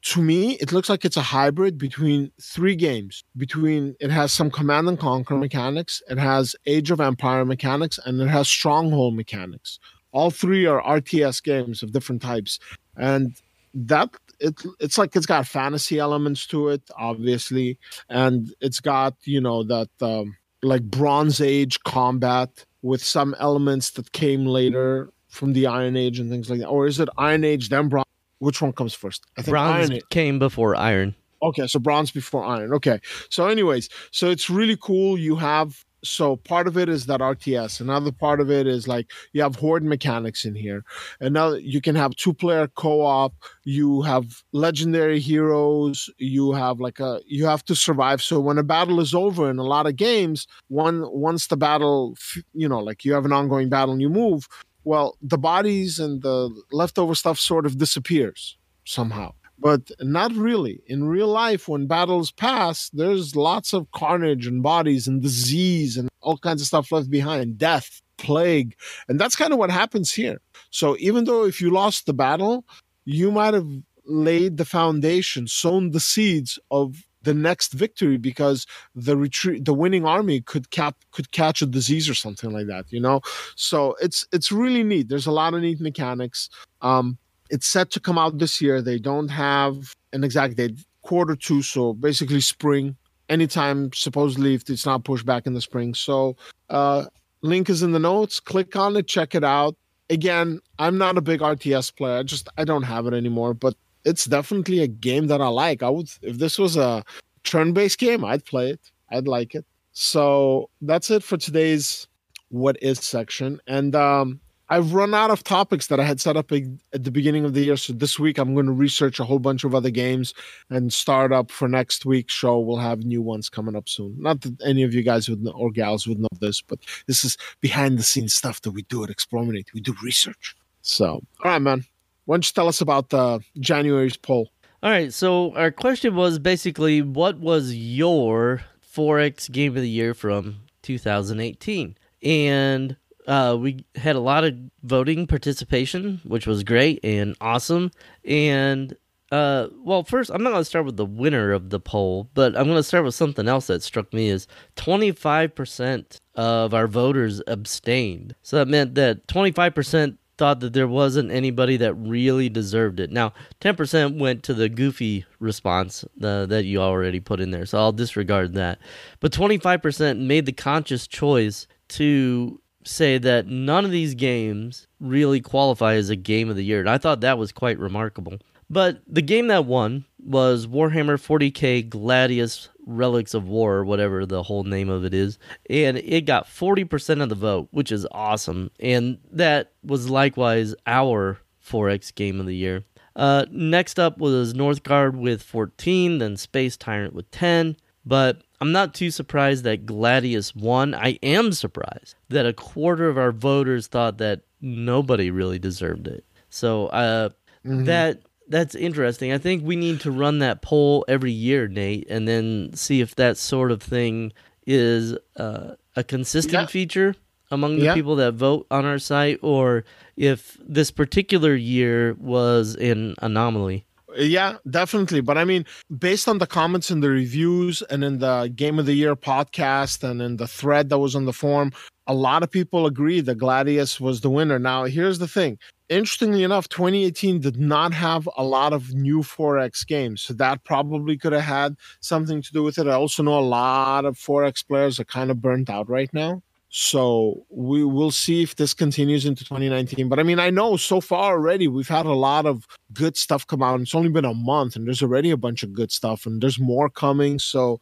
to 0.04 0.20
me, 0.20 0.52
it 0.60 0.70
looks 0.70 0.90
like 0.90 1.04
it's 1.04 1.16
a 1.16 1.22
hybrid 1.22 1.78
between 1.78 2.30
three 2.40 2.76
games. 2.76 3.24
Between 3.38 3.96
it 4.00 4.10
has 4.10 4.32
some 4.32 4.50
Command 4.50 4.86
and 4.88 4.98
Conquer 4.98 5.36
mechanics, 5.36 6.02
it 6.10 6.18
has 6.18 6.54
Age 6.66 6.90
of 6.90 7.00
Empire 7.00 7.44
mechanics, 7.44 7.98
and 8.04 8.20
it 8.20 8.28
has 8.28 8.46
Stronghold 8.46 9.16
mechanics. 9.16 9.78
All 10.12 10.30
three 10.30 10.66
are 10.66 10.82
RTS 10.82 11.42
games 11.42 11.82
of 11.82 11.92
different 11.92 12.20
types, 12.20 12.58
and 12.96 13.34
that 13.72 14.10
it 14.40 14.54
it's 14.78 14.98
like 14.98 15.16
it's 15.16 15.26
got 15.26 15.46
fantasy 15.46 15.98
elements 15.98 16.46
to 16.48 16.68
it, 16.68 16.82
obviously, 16.98 17.78
and 18.10 18.52
it's 18.60 18.80
got 18.80 19.14
you 19.24 19.40
know 19.40 19.62
that 19.64 19.88
um, 20.02 20.36
like 20.62 20.82
Bronze 20.82 21.40
Age 21.40 21.82
combat 21.84 22.50
with 22.84 23.02
some 23.02 23.34
elements 23.40 23.90
that 23.92 24.12
came 24.12 24.44
later 24.44 25.10
from 25.28 25.54
the 25.54 25.66
Iron 25.66 25.96
Age 25.96 26.20
and 26.20 26.30
things 26.30 26.50
like 26.50 26.60
that, 26.60 26.68
or 26.68 26.86
is 26.86 27.00
it 27.00 27.08
Iron 27.16 27.42
Age 27.42 27.70
then 27.70 27.88
Bronze? 27.88 28.04
Which 28.38 28.60
one 28.60 28.72
comes 28.72 28.92
first? 28.92 29.24
I 29.38 29.42
think 29.42 29.52
Bronze 29.52 29.88
Iron 29.88 29.92
Age. 29.94 30.02
came 30.10 30.38
before 30.38 30.76
Iron. 30.76 31.14
Okay, 31.42 31.66
so 31.66 31.78
bronze 31.78 32.10
before 32.10 32.42
iron. 32.42 32.72
Okay. 32.72 33.00
So, 33.28 33.48
anyways, 33.48 33.90
so 34.10 34.30
it's 34.30 34.48
really 34.48 34.78
cool. 34.80 35.18
You 35.18 35.36
have 35.36 35.84
so 36.04 36.36
part 36.36 36.66
of 36.66 36.76
it 36.76 36.88
is 36.88 37.06
that 37.06 37.20
RTS. 37.20 37.80
Another 37.80 38.12
part 38.12 38.40
of 38.40 38.50
it 38.50 38.66
is 38.66 38.86
like 38.86 39.10
you 39.32 39.42
have 39.42 39.56
horde 39.56 39.84
mechanics 39.84 40.44
in 40.44 40.54
here. 40.54 40.84
Another 41.20 41.58
you 41.58 41.80
can 41.80 41.94
have 41.94 42.14
two 42.16 42.34
player 42.34 42.68
co-op. 42.68 43.34
You 43.64 44.02
have 44.02 44.42
legendary 44.52 45.20
heroes. 45.20 46.10
You 46.18 46.52
have 46.52 46.80
like 46.80 47.00
a 47.00 47.20
you 47.26 47.46
have 47.46 47.64
to 47.66 47.74
survive. 47.74 48.22
So 48.22 48.40
when 48.40 48.58
a 48.58 48.62
battle 48.62 49.00
is 49.00 49.14
over 49.14 49.50
in 49.50 49.58
a 49.58 49.64
lot 49.64 49.86
of 49.86 49.96
games, 49.96 50.46
one 50.68 51.04
once 51.10 51.46
the 51.46 51.56
battle, 51.56 52.16
you 52.52 52.68
know, 52.68 52.80
like 52.80 53.04
you 53.04 53.12
have 53.14 53.24
an 53.24 53.32
ongoing 53.32 53.68
battle 53.68 53.92
and 53.92 54.02
you 54.02 54.10
move, 54.10 54.46
well, 54.84 55.16
the 55.22 55.38
bodies 55.38 55.98
and 55.98 56.22
the 56.22 56.50
leftover 56.70 57.14
stuff 57.14 57.38
sort 57.38 57.66
of 57.66 57.78
disappears 57.78 58.58
somehow 58.84 59.32
but 59.58 59.90
not 60.00 60.32
really. 60.32 60.80
In 60.86 61.04
real 61.04 61.28
life, 61.28 61.68
when 61.68 61.86
battles 61.86 62.30
pass, 62.30 62.90
there's 62.90 63.36
lots 63.36 63.72
of 63.72 63.90
carnage 63.92 64.46
and 64.46 64.62
bodies 64.62 65.06
and 65.06 65.22
disease 65.22 65.96
and 65.96 66.08
all 66.20 66.38
kinds 66.38 66.60
of 66.60 66.66
stuff 66.66 66.90
left 66.92 67.10
behind, 67.10 67.58
death, 67.58 68.00
plague. 68.18 68.74
And 69.08 69.20
that's 69.20 69.36
kind 69.36 69.52
of 69.52 69.58
what 69.58 69.70
happens 69.70 70.12
here. 70.12 70.40
So 70.70 70.96
even 70.98 71.24
though 71.24 71.44
if 71.44 71.60
you 71.60 71.70
lost 71.70 72.06
the 72.06 72.14
battle, 72.14 72.64
you 73.04 73.30
might 73.30 73.54
have 73.54 73.68
laid 74.06 74.56
the 74.56 74.64
foundation, 74.64 75.46
sown 75.46 75.90
the 75.90 76.00
seeds 76.00 76.58
of 76.70 77.04
the 77.24 77.34
next 77.34 77.72
victory 77.72 78.18
because 78.18 78.66
the 78.94 79.16
retreat 79.16 79.64
the 79.64 79.74
winning 79.74 80.04
army 80.04 80.40
could 80.40 80.70
cap 80.70 80.94
could 81.10 81.32
catch 81.32 81.62
a 81.62 81.66
disease 81.66 82.08
or 82.08 82.14
something 82.14 82.52
like 82.52 82.66
that 82.66 82.84
you 82.90 83.00
know 83.00 83.20
so 83.56 83.96
it's 84.00 84.26
it's 84.30 84.52
really 84.52 84.82
neat 84.82 85.08
there's 85.08 85.26
a 85.26 85.32
lot 85.32 85.54
of 85.54 85.62
neat 85.62 85.80
mechanics 85.80 86.50
um 86.82 87.16
it's 87.50 87.66
set 87.66 87.90
to 87.92 88.00
come 88.00 88.18
out 88.18 88.38
this 88.38 88.60
year. 88.60 88.80
They 88.80 88.98
don't 88.98 89.28
have 89.28 89.94
an 90.12 90.24
exact 90.24 90.56
date, 90.56 90.78
quarter 91.02 91.36
two, 91.36 91.62
so 91.62 91.92
basically 91.92 92.40
spring. 92.40 92.96
Anytime, 93.28 93.90
supposedly, 93.94 94.54
if 94.54 94.68
it's 94.68 94.84
not 94.84 95.04
pushed 95.04 95.24
back 95.24 95.46
in 95.46 95.54
the 95.54 95.60
spring. 95.60 95.94
So, 95.94 96.36
uh, 96.68 97.06
link 97.40 97.70
is 97.70 97.82
in 97.82 97.92
the 97.92 97.98
notes. 97.98 98.38
Click 98.38 98.76
on 98.76 98.96
it, 98.96 99.08
check 99.08 99.34
it 99.34 99.42
out. 99.44 99.76
Again, 100.10 100.60
I'm 100.78 100.98
not 100.98 101.16
a 101.16 101.22
big 101.22 101.40
RTS 101.40 101.96
player. 101.96 102.18
I 102.18 102.22
just 102.22 102.48
I 102.58 102.64
don't 102.64 102.82
have 102.82 103.06
it 103.06 103.14
anymore. 103.14 103.54
But 103.54 103.74
it's 104.04 104.26
definitely 104.26 104.80
a 104.80 104.86
game 104.86 105.28
that 105.28 105.40
I 105.40 105.48
like. 105.48 105.82
I 105.82 105.88
would 105.88 106.10
if 106.20 106.36
this 106.38 106.58
was 106.58 106.76
a 106.76 107.02
turn-based 107.44 107.98
game, 107.98 108.24
I'd 108.24 108.44
play 108.44 108.70
it. 108.70 108.80
I'd 109.10 109.26
like 109.26 109.54
it. 109.54 109.64
So 109.92 110.68
that's 110.82 111.10
it 111.10 111.22
for 111.22 111.36
today's 111.36 112.06
what 112.48 112.76
is 112.82 112.98
section. 113.00 113.60
And 113.66 113.94
um, 113.96 114.40
I've 114.74 114.92
run 114.92 115.14
out 115.14 115.30
of 115.30 115.44
topics 115.44 115.86
that 115.86 116.00
I 116.00 116.04
had 116.04 116.20
set 116.20 116.36
up 116.36 116.50
at 116.50 117.04
the 117.04 117.12
beginning 117.12 117.44
of 117.44 117.54
the 117.54 117.62
year. 117.62 117.76
So 117.76 117.92
this 117.92 118.18
week 118.18 118.38
I'm 118.38 118.54
going 118.54 118.66
to 118.66 118.72
research 118.72 119.20
a 119.20 119.24
whole 119.24 119.38
bunch 119.38 119.62
of 119.62 119.72
other 119.72 119.90
games 119.90 120.34
and 120.68 120.92
start 120.92 121.32
up 121.32 121.52
for 121.52 121.68
next 121.68 122.04
week's 122.04 122.34
show. 122.34 122.58
We'll 122.58 122.78
have 122.78 123.04
new 123.04 123.22
ones 123.22 123.48
coming 123.48 123.76
up 123.76 123.88
soon. 123.88 124.16
Not 124.18 124.40
that 124.40 124.60
any 124.66 124.82
of 124.82 124.92
you 124.92 125.04
guys 125.04 125.28
would 125.28 125.44
know, 125.44 125.52
or 125.52 125.70
gals 125.70 126.08
would 126.08 126.18
know 126.18 126.26
this, 126.40 126.60
but 126.60 126.80
this 127.06 127.24
is 127.24 127.38
behind 127.60 128.00
the 128.00 128.02
scenes 128.02 128.34
stuff 128.34 128.62
that 128.62 128.72
we 128.72 128.82
do 128.82 129.04
at 129.04 129.10
Explorminate. 129.10 129.72
We 129.72 129.80
do 129.80 129.94
research. 130.02 130.56
So, 130.82 131.22
all 131.44 131.50
right, 131.52 131.62
man. 131.62 131.84
Why 132.24 132.34
don't 132.34 132.46
you 132.46 132.52
tell 132.52 132.66
us 132.66 132.80
about 132.80 133.10
the 133.10 133.40
January's 133.60 134.16
poll? 134.16 134.50
All 134.82 134.90
right. 134.90 135.12
So 135.14 135.54
our 135.54 135.70
question 135.70 136.16
was 136.16 136.40
basically, 136.40 137.00
what 137.00 137.38
was 137.38 137.72
your 137.74 138.62
4X 138.92 139.52
game 139.52 139.76
of 139.76 139.82
the 139.82 139.88
year 139.88 140.14
from 140.14 140.56
2018? 140.82 141.96
And 142.24 142.96
uh, 143.26 143.56
we 143.58 143.84
had 143.94 144.16
a 144.16 144.20
lot 144.20 144.44
of 144.44 144.54
voting 144.82 145.26
participation, 145.26 146.20
which 146.24 146.46
was 146.46 146.62
great 146.64 147.00
and 147.02 147.36
awesome. 147.40 147.90
And 148.24 148.96
uh, 149.32 149.68
well, 149.82 150.04
first, 150.04 150.30
I'm 150.30 150.42
not 150.42 150.50
going 150.50 150.60
to 150.60 150.64
start 150.64 150.84
with 150.84 150.96
the 150.96 151.06
winner 151.06 151.52
of 151.52 151.70
the 151.70 151.80
poll, 151.80 152.30
but 152.34 152.56
I'm 152.56 152.66
going 152.66 152.76
to 152.76 152.82
start 152.82 153.04
with 153.04 153.14
something 153.14 153.48
else 153.48 153.66
that 153.66 153.82
struck 153.82 154.12
me 154.12 154.28
is 154.28 154.46
25% 154.76 156.20
of 156.34 156.74
our 156.74 156.86
voters 156.86 157.42
abstained. 157.46 158.36
So 158.42 158.58
that 158.58 158.68
meant 158.68 158.94
that 158.94 159.26
25% 159.26 160.18
thought 160.36 160.60
that 160.60 160.72
there 160.72 160.88
wasn't 160.88 161.30
anybody 161.30 161.76
that 161.78 161.94
really 161.94 162.48
deserved 162.48 163.00
it. 163.00 163.10
Now, 163.10 163.32
10% 163.60 164.18
went 164.18 164.42
to 164.44 164.54
the 164.54 164.68
goofy 164.68 165.24
response 165.38 166.04
uh, 166.22 166.46
that 166.46 166.64
you 166.64 166.80
already 166.80 167.20
put 167.20 167.40
in 167.40 167.50
there, 167.50 167.66
so 167.66 167.78
I'll 167.78 167.92
disregard 167.92 168.54
that. 168.54 168.78
But 169.20 169.32
25% 169.32 170.18
made 170.18 170.46
the 170.46 170.52
conscious 170.52 171.06
choice 171.06 171.66
to 171.88 172.60
say 172.84 173.18
that 173.18 173.46
none 173.46 173.84
of 173.84 173.90
these 173.90 174.14
games 174.14 174.86
really 175.00 175.40
qualify 175.40 175.94
as 175.94 176.10
a 176.10 176.16
game 176.16 176.50
of 176.50 176.56
the 176.56 176.64
year. 176.64 176.80
And 176.80 176.90
I 176.90 176.98
thought 176.98 177.20
that 177.22 177.38
was 177.38 177.52
quite 177.52 177.78
remarkable. 177.78 178.38
But 178.70 179.02
the 179.06 179.22
game 179.22 179.48
that 179.48 179.66
won 179.66 180.04
was 180.22 180.66
Warhammer 180.66 181.18
40k 181.18 181.88
Gladius 181.88 182.68
Relics 182.86 183.34
of 183.34 183.46
War, 183.46 183.76
or 183.76 183.84
whatever 183.84 184.26
the 184.26 184.42
whole 184.42 184.64
name 184.64 184.88
of 184.88 185.04
it 185.04 185.14
is. 185.14 185.38
And 185.70 185.98
it 185.98 186.26
got 186.26 186.46
40% 186.46 187.22
of 187.22 187.28
the 187.28 187.34
vote, 187.34 187.68
which 187.70 187.92
is 187.92 188.06
awesome. 188.10 188.70
And 188.80 189.18
that 189.32 189.72
was 189.82 190.10
likewise 190.10 190.74
our 190.86 191.38
4X 191.66 192.14
game 192.14 192.40
of 192.40 192.46
the 192.46 192.56
year. 192.56 192.84
Uh, 193.16 193.46
next 193.50 193.98
up 193.98 194.18
was 194.18 194.54
Northgard 194.54 195.16
with 195.16 195.42
14, 195.42 196.18
then 196.18 196.36
Space 196.36 196.76
Tyrant 196.76 197.14
with 197.14 197.30
10. 197.30 197.76
But 198.04 198.42
I'm 198.64 198.72
not 198.72 198.94
too 198.94 199.10
surprised 199.10 199.64
that 199.64 199.84
Gladius 199.84 200.56
won. 200.56 200.94
I 200.94 201.18
am 201.22 201.52
surprised 201.52 202.14
that 202.30 202.46
a 202.46 202.54
quarter 202.54 203.10
of 203.10 203.18
our 203.18 203.30
voters 203.30 203.88
thought 203.88 204.16
that 204.18 204.40
nobody 204.62 205.30
really 205.30 205.58
deserved 205.58 206.08
it. 206.08 206.24
So 206.48 206.86
uh, 206.86 207.28
mm-hmm. 207.62 207.84
that 207.84 208.22
that's 208.48 208.74
interesting. 208.74 209.32
I 209.32 209.38
think 209.38 209.66
we 209.66 209.76
need 209.76 210.00
to 210.00 210.10
run 210.10 210.38
that 210.38 210.62
poll 210.62 211.04
every 211.08 211.30
year, 211.30 211.68
Nate, 211.68 212.08
and 212.08 212.26
then 212.26 212.70
see 212.72 213.02
if 213.02 213.14
that 213.16 213.36
sort 213.36 213.70
of 213.70 213.82
thing 213.82 214.32
is 214.66 215.14
uh, 215.36 215.74
a 215.94 216.02
consistent 216.02 216.54
yeah. 216.54 216.66
feature 216.66 217.16
among 217.50 217.76
the 217.76 217.84
yeah. 217.84 217.94
people 217.94 218.16
that 218.16 218.32
vote 218.32 218.66
on 218.70 218.86
our 218.86 218.98
site, 218.98 219.40
or 219.42 219.84
if 220.16 220.56
this 220.66 220.90
particular 220.90 221.54
year 221.54 222.14
was 222.14 222.76
an 222.76 223.14
anomaly. 223.20 223.84
Yeah, 224.16 224.58
definitely. 224.68 225.20
But 225.20 225.38
I 225.38 225.44
mean, 225.44 225.64
based 225.98 226.28
on 226.28 226.38
the 226.38 226.46
comments 226.46 226.90
in 226.90 227.00
the 227.00 227.10
reviews 227.10 227.82
and 227.82 228.04
in 228.04 228.18
the 228.18 228.52
Game 228.54 228.78
of 228.78 228.86
the 228.86 228.94
Year 228.94 229.16
podcast 229.16 230.08
and 230.08 230.22
in 230.22 230.36
the 230.36 230.46
thread 230.46 230.88
that 230.88 230.98
was 230.98 231.16
on 231.16 231.24
the 231.24 231.32
forum, 231.32 231.72
a 232.06 232.14
lot 232.14 232.42
of 232.42 232.50
people 232.50 232.86
agree 232.86 233.20
that 233.22 233.38
Gladius 233.38 233.98
was 233.98 234.20
the 234.20 234.30
winner. 234.30 234.58
Now, 234.58 234.84
here's 234.84 235.18
the 235.18 235.28
thing. 235.28 235.58
Interestingly 235.88 236.44
enough, 236.44 236.68
2018 236.68 237.40
did 237.40 237.58
not 237.58 237.92
have 237.92 238.28
a 238.36 238.44
lot 238.44 238.72
of 238.72 238.94
new 238.94 239.20
4X 239.22 239.86
games. 239.86 240.22
So 240.22 240.34
that 240.34 240.64
probably 240.64 241.16
could 241.18 241.32
have 241.32 241.42
had 241.42 241.76
something 242.00 242.40
to 242.42 242.52
do 242.52 242.62
with 242.62 242.78
it. 242.78 242.86
I 242.86 242.92
also 242.92 243.22
know 243.22 243.38
a 243.38 243.40
lot 243.40 244.04
of 244.04 244.16
4X 244.16 244.66
players 244.66 245.00
are 245.00 245.04
kind 245.04 245.30
of 245.30 245.42
burnt 245.42 245.68
out 245.68 245.88
right 245.88 246.12
now. 246.12 246.42
So 246.76 247.46
we 247.50 247.84
will 247.84 248.10
see 248.10 248.42
if 248.42 248.56
this 248.56 248.74
continues 248.74 249.26
into 249.26 249.44
2019. 249.44 250.08
But 250.08 250.18
I 250.18 250.24
mean, 250.24 250.40
I 250.40 250.50
know 250.50 250.76
so 250.76 251.00
far 251.00 251.34
already 251.34 251.68
we've 251.68 251.86
had 251.86 252.04
a 252.04 252.12
lot 252.12 252.46
of 252.46 252.66
good 252.92 253.16
stuff 253.16 253.46
come 253.46 253.62
out. 253.62 253.80
It's 253.80 253.94
only 253.94 254.08
been 254.08 254.24
a 254.24 254.34
month 254.34 254.74
and 254.74 254.84
there's 254.84 255.00
already 255.00 255.30
a 255.30 255.36
bunch 255.36 255.62
of 255.62 255.72
good 255.72 255.92
stuff 255.92 256.26
and 256.26 256.42
there's 256.42 256.58
more 256.58 256.90
coming. 256.90 257.38
So 257.38 257.78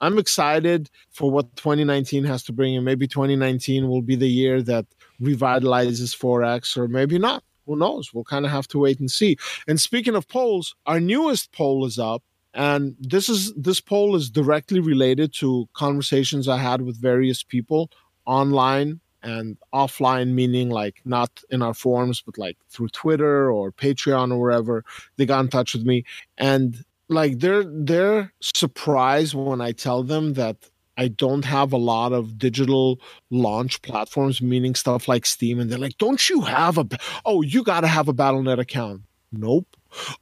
I'm 0.00 0.16
excited 0.16 0.88
for 1.10 1.28
what 1.28 1.56
2019 1.56 2.22
has 2.22 2.44
to 2.44 2.52
bring. 2.52 2.76
And 2.76 2.84
maybe 2.84 3.08
2019 3.08 3.88
will 3.88 4.00
be 4.00 4.14
the 4.14 4.28
year 4.28 4.62
that 4.62 4.86
revitalizes 5.20 6.16
4X 6.16 6.76
or 6.76 6.86
maybe 6.86 7.18
not. 7.18 7.42
Who 7.66 7.74
knows? 7.74 8.14
We'll 8.14 8.22
kind 8.22 8.44
of 8.44 8.52
have 8.52 8.68
to 8.68 8.78
wait 8.78 9.00
and 9.00 9.10
see. 9.10 9.36
And 9.66 9.80
speaking 9.80 10.14
of 10.14 10.28
polls, 10.28 10.76
our 10.86 11.00
newest 11.00 11.50
poll 11.50 11.84
is 11.84 11.98
up 11.98 12.22
and 12.54 12.96
this 13.00 13.28
is 13.28 13.52
this 13.54 13.80
poll 13.80 14.16
is 14.16 14.30
directly 14.30 14.80
related 14.80 15.32
to 15.34 15.68
conversations 15.74 16.48
i 16.48 16.56
had 16.56 16.80
with 16.80 16.96
various 16.98 17.42
people 17.42 17.90
online 18.26 19.00
and 19.22 19.56
offline, 19.74 20.28
meaning 20.32 20.70
like 20.70 21.00
not 21.04 21.42
in 21.50 21.62
our 21.62 21.74
forums, 21.74 22.22
but 22.22 22.38
like 22.38 22.56
through 22.68 22.88
Twitter 22.88 23.50
or 23.50 23.72
Patreon 23.72 24.32
or 24.32 24.38
wherever, 24.38 24.84
they 25.16 25.26
got 25.26 25.40
in 25.40 25.48
touch 25.48 25.74
with 25.74 25.84
me. 25.84 26.04
And 26.38 26.84
like 27.08 27.40
they're 27.40 27.64
they're 27.64 28.32
surprised 28.40 29.34
when 29.34 29.60
I 29.60 29.72
tell 29.72 30.02
them 30.02 30.34
that 30.34 30.56
I 30.96 31.08
don't 31.08 31.44
have 31.44 31.72
a 31.72 31.76
lot 31.76 32.12
of 32.12 32.38
digital 32.38 33.00
launch 33.30 33.82
platforms, 33.82 34.40
meaning 34.40 34.74
stuff 34.74 35.08
like 35.08 35.26
Steam. 35.26 35.60
And 35.60 35.70
they're 35.70 35.78
like, 35.78 35.98
don't 35.98 36.28
you 36.30 36.40
have 36.42 36.78
a, 36.78 36.86
oh, 37.24 37.42
you 37.42 37.62
got 37.62 37.80
to 37.80 37.86
have 37.86 38.08
a 38.08 38.12
Battle.net 38.12 38.58
account. 38.58 39.02
Nope. 39.30 39.76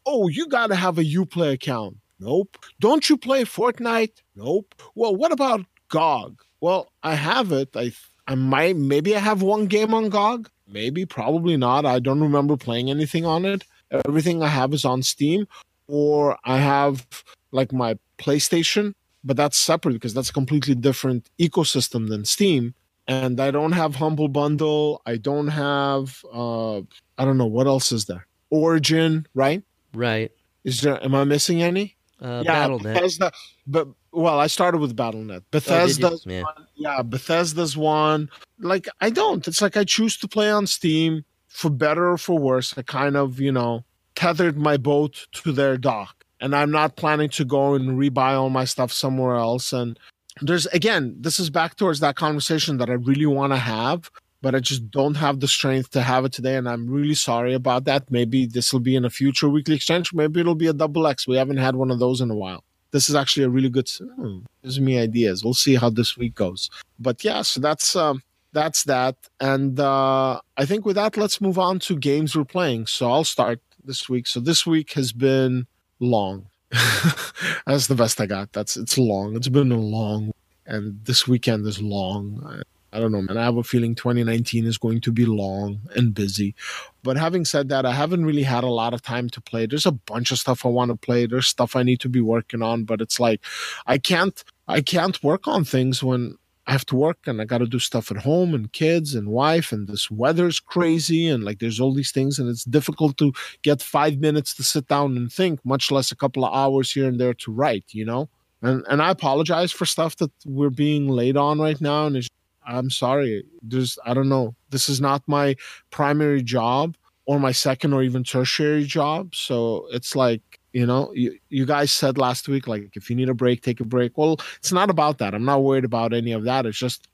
Oh, 0.04 0.28
you 0.28 0.48
got 0.48 0.68
to 0.68 0.74
have 0.74 0.98
a 0.98 1.04
Uplay 1.04 1.52
account. 1.52 1.98
Nope. 2.18 2.58
Don't 2.80 3.08
you 3.08 3.16
play 3.16 3.44
Fortnite? 3.44 4.22
Nope. 4.34 4.74
Well, 4.94 5.14
what 5.14 5.30
about 5.30 5.64
GOG? 5.88 6.43
Well, 6.60 6.92
I 7.02 7.14
have 7.14 7.52
it. 7.52 7.70
I 7.76 7.92
I 8.26 8.34
might 8.34 8.76
maybe 8.76 9.14
I 9.14 9.20
have 9.20 9.42
one 9.42 9.66
game 9.66 9.92
on 9.94 10.08
GOG. 10.08 10.50
Maybe, 10.66 11.04
probably 11.04 11.56
not. 11.56 11.84
I 11.84 11.98
don't 11.98 12.20
remember 12.20 12.56
playing 12.56 12.90
anything 12.90 13.26
on 13.26 13.44
it. 13.44 13.64
Everything 13.90 14.42
I 14.42 14.48
have 14.48 14.72
is 14.72 14.84
on 14.84 15.02
Steam, 15.02 15.46
or 15.86 16.38
I 16.44 16.58
have 16.58 17.06
like 17.52 17.72
my 17.72 17.98
PlayStation, 18.18 18.94
but 19.22 19.36
that's 19.36 19.58
separate 19.58 19.92
because 19.94 20.14
that's 20.14 20.30
a 20.30 20.32
completely 20.32 20.74
different 20.74 21.28
ecosystem 21.38 22.08
than 22.08 22.24
Steam. 22.24 22.74
And 23.06 23.38
I 23.40 23.50
don't 23.50 23.72
have 23.72 23.96
Humble 23.96 24.28
Bundle. 24.28 25.02
I 25.04 25.16
don't 25.16 25.48
have 25.48 26.24
uh 26.32 26.78
I 27.18 27.24
don't 27.24 27.38
know 27.38 27.46
what 27.46 27.66
else 27.66 27.92
is 27.92 28.06
there. 28.06 28.26
Origin, 28.50 29.26
right? 29.34 29.62
Right. 29.92 30.32
Is 30.64 30.80
there 30.80 31.02
am 31.04 31.14
I 31.14 31.24
missing 31.24 31.62
any? 31.62 31.96
Uh, 32.24 32.42
yeah, 32.42 32.52
Battle.net. 32.52 32.94
Bethesda, 32.94 33.32
but 33.66 33.86
well, 34.10 34.40
I 34.40 34.46
started 34.46 34.78
with 34.78 34.96
Battle.net. 34.96 35.42
Bethesda's 35.50 36.24
oh, 36.26 36.30
yeah. 36.30 36.42
one. 36.42 36.66
Yeah, 36.74 37.02
Bethesda's 37.02 37.76
one. 37.76 38.30
Like 38.58 38.88
I 39.02 39.10
don't. 39.10 39.46
It's 39.46 39.60
like 39.60 39.76
I 39.76 39.84
choose 39.84 40.16
to 40.18 40.28
play 40.28 40.50
on 40.50 40.66
Steam 40.66 41.24
for 41.48 41.68
better 41.68 42.10
or 42.10 42.16
for 42.16 42.38
worse. 42.38 42.72
I 42.78 42.82
kind 42.82 43.14
of, 43.14 43.40
you 43.40 43.52
know, 43.52 43.84
tethered 44.14 44.56
my 44.56 44.78
boat 44.78 45.26
to 45.32 45.52
their 45.52 45.76
dock. 45.76 46.24
And 46.40 46.54
I'm 46.56 46.70
not 46.70 46.96
planning 46.96 47.28
to 47.30 47.44
go 47.44 47.74
and 47.74 47.98
rebuy 47.98 48.38
all 48.38 48.50
my 48.50 48.64
stuff 48.64 48.90
somewhere 48.90 49.36
else. 49.36 49.72
And 49.72 49.98
there's 50.40 50.66
again, 50.66 51.16
this 51.20 51.38
is 51.38 51.50
back 51.50 51.76
towards 51.76 52.00
that 52.00 52.16
conversation 52.16 52.78
that 52.78 52.88
I 52.88 52.94
really 52.94 53.26
want 53.26 53.52
to 53.52 53.58
have, 53.58 54.10
but 54.44 54.54
I 54.54 54.60
just 54.60 54.90
don't 54.90 55.14
have 55.14 55.40
the 55.40 55.48
strength 55.48 55.92
to 55.92 56.02
have 56.02 56.26
it 56.26 56.32
today. 56.32 56.56
And 56.56 56.68
I'm 56.68 56.86
really 56.86 57.14
sorry 57.14 57.54
about 57.54 57.86
that. 57.86 58.10
Maybe 58.10 58.44
this 58.44 58.74
will 58.74 58.84
be 58.90 58.94
in 58.94 59.06
a 59.06 59.08
future 59.08 59.48
weekly 59.48 59.74
exchange. 59.74 60.12
Maybe 60.12 60.40
it'll 60.40 60.54
be 60.54 60.66
a 60.66 60.74
double 60.74 61.06
X. 61.06 61.26
We 61.26 61.38
haven't 61.38 61.56
had 61.56 61.76
one 61.76 61.90
of 61.90 61.98
those 61.98 62.20
in 62.20 62.30
a 62.30 62.34
while. 62.34 62.62
This 62.90 63.08
is 63.08 63.14
actually 63.14 63.44
a 63.44 63.48
really 63.48 63.70
good 63.70 63.88
hmm, 63.88 64.40
gives 64.62 64.78
me 64.78 64.98
ideas. 64.98 65.42
We'll 65.42 65.54
see 65.54 65.76
how 65.76 65.88
this 65.88 66.18
week 66.18 66.34
goes. 66.34 66.68
But 66.98 67.24
yeah 67.24 67.40
so 67.40 67.58
that's 67.58 67.96
um, 67.96 68.22
that's 68.52 68.84
that. 68.84 69.16
And 69.40 69.80
uh, 69.80 70.40
i 70.58 70.66
think 70.66 70.84
with 70.84 70.96
that 70.96 71.16
let's 71.16 71.40
move 71.40 71.58
on 71.58 71.78
to 71.86 71.96
games 71.96 72.36
we're 72.36 72.44
playing. 72.44 72.86
So 72.86 73.10
i'll 73.10 73.24
start 73.24 73.60
this 73.82 74.10
week. 74.10 74.26
So 74.26 74.40
this 74.40 74.66
week 74.66 74.92
has 74.92 75.10
been 75.12 75.66
long. 76.00 76.46
That's 77.66 77.86
the 77.86 77.94
best 77.94 78.20
i 78.20 78.26
got. 78.26 78.52
That's 78.52 78.76
it's 78.76 78.98
long. 78.98 79.36
It's 79.36 79.48
been 79.48 79.72
a 79.72 79.78
long 79.78 80.32
and 80.66 81.04
this 81.04 81.28
weekend 81.28 81.66
is 81.66 81.80
long 81.80 82.64
I 82.94 83.00
don't 83.00 83.10
know, 83.10 83.22
man. 83.22 83.36
I 83.36 83.42
have 83.42 83.56
a 83.56 83.64
feeling 83.64 83.96
2019 83.96 84.66
is 84.66 84.78
going 84.78 85.00
to 85.00 85.10
be 85.10 85.26
long 85.26 85.80
and 85.96 86.14
busy. 86.14 86.54
But 87.02 87.16
having 87.16 87.44
said 87.44 87.68
that, 87.70 87.84
I 87.84 87.92
haven't 87.92 88.24
really 88.24 88.44
had 88.44 88.62
a 88.62 88.68
lot 88.68 88.94
of 88.94 89.02
time 89.02 89.28
to 89.30 89.40
play. 89.40 89.66
There's 89.66 89.84
a 89.84 89.90
bunch 89.92 90.30
of 90.30 90.38
stuff 90.38 90.64
I 90.64 90.68
want 90.68 90.92
to 90.92 90.96
play. 90.96 91.26
There's 91.26 91.48
stuff 91.48 91.74
I 91.74 91.82
need 91.82 91.98
to 92.00 92.08
be 92.08 92.20
working 92.20 92.62
on, 92.62 92.84
but 92.84 93.00
it's 93.00 93.18
like 93.18 93.40
I 93.86 93.98
can't 93.98 94.44
I 94.68 94.80
can't 94.80 95.22
work 95.24 95.48
on 95.48 95.64
things 95.64 96.04
when 96.04 96.38
I 96.68 96.72
have 96.72 96.86
to 96.86 96.96
work 96.96 97.18
and 97.26 97.42
I 97.42 97.46
got 97.46 97.58
to 97.58 97.66
do 97.66 97.80
stuff 97.80 98.12
at 98.12 98.18
home 98.18 98.54
and 98.54 98.72
kids 98.72 99.14
and 99.14 99.28
wife 99.28 99.72
and 99.72 99.88
this 99.88 100.08
weather's 100.10 100.60
crazy 100.60 101.26
and 101.28 101.44
like 101.44 101.58
there's 101.58 101.80
all 101.80 101.92
these 101.92 102.12
things 102.12 102.38
and 102.38 102.48
it's 102.48 102.64
difficult 102.64 103.18
to 103.18 103.32
get 103.62 103.82
5 103.82 104.18
minutes 104.18 104.54
to 104.54 104.62
sit 104.62 104.86
down 104.86 105.16
and 105.16 105.32
think, 105.32 105.60
much 105.64 105.90
less 105.90 106.12
a 106.12 106.16
couple 106.16 106.44
of 106.44 106.54
hours 106.54 106.92
here 106.92 107.08
and 107.08 107.20
there 107.20 107.34
to 107.34 107.52
write, 107.52 107.86
you 107.90 108.04
know? 108.04 108.28
And 108.62 108.84
and 108.88 109.02
I 109.02 109.10
apologize 109.10 109.72
for 109.72 109.84
stuff 109.84 110.14
that 110.18 110.30
we're 110.46 110.70
being 110.70 111.08
laid 111.08 111.36
on 111.36 111.58
right 111.60 111.80
now 111.80 112.06
and 112.06 112.16
it's 112.16 112.28
I'm 112.66 112.90
sorry. 112.90 113.44
There's 113.62 113.98
I 114.04 114.14
don't 114.14 114.28
know. 114.28 114.54
This 114.70 114.88
is 114.88 115.00
not 115.00 115.22
my 115.26 115.56
primary 115.90 116.42
job 116.42 116.96
or 117.26 117.38
my 117.38 117.52
second 117.52 117.92
or 117.92 118.02
even 118.02 118.24
tertiary 118.24 118.84
job. 118.84 119.34
So 119.34 119.86
it's 119.90 120.14
like 120.16 120.42
you 120.72 120.86
know 120.86 121.12
you, 121.14 121.38
you 121.48 121.66
guys 121.66 121.92
said 121.92 122.18
last 122.18 122.48
week 122.48 122.66
like 122.66 122.96
if 122.96 123.08
you 123.08 123.16
need 123.16 123.28
a 123.28 123.34
break 123.34 123.62
take 123.62 123.80
a 123.80 123.84
break. 123.84 124.16
Well 124.18 124.40
it's 124.56 124.72
not 124.72 124.90
about 124.90 125.18
that. 125.18 125.34
I'm 125.34 125.44
not 125.44 125.62
worried 125.62 125.84
about 125.84 126.12
any 126.12 126.32
of 126.32 126.44
that. 126.44 126.66
It's 126.66 126.78
just 126.78 127.08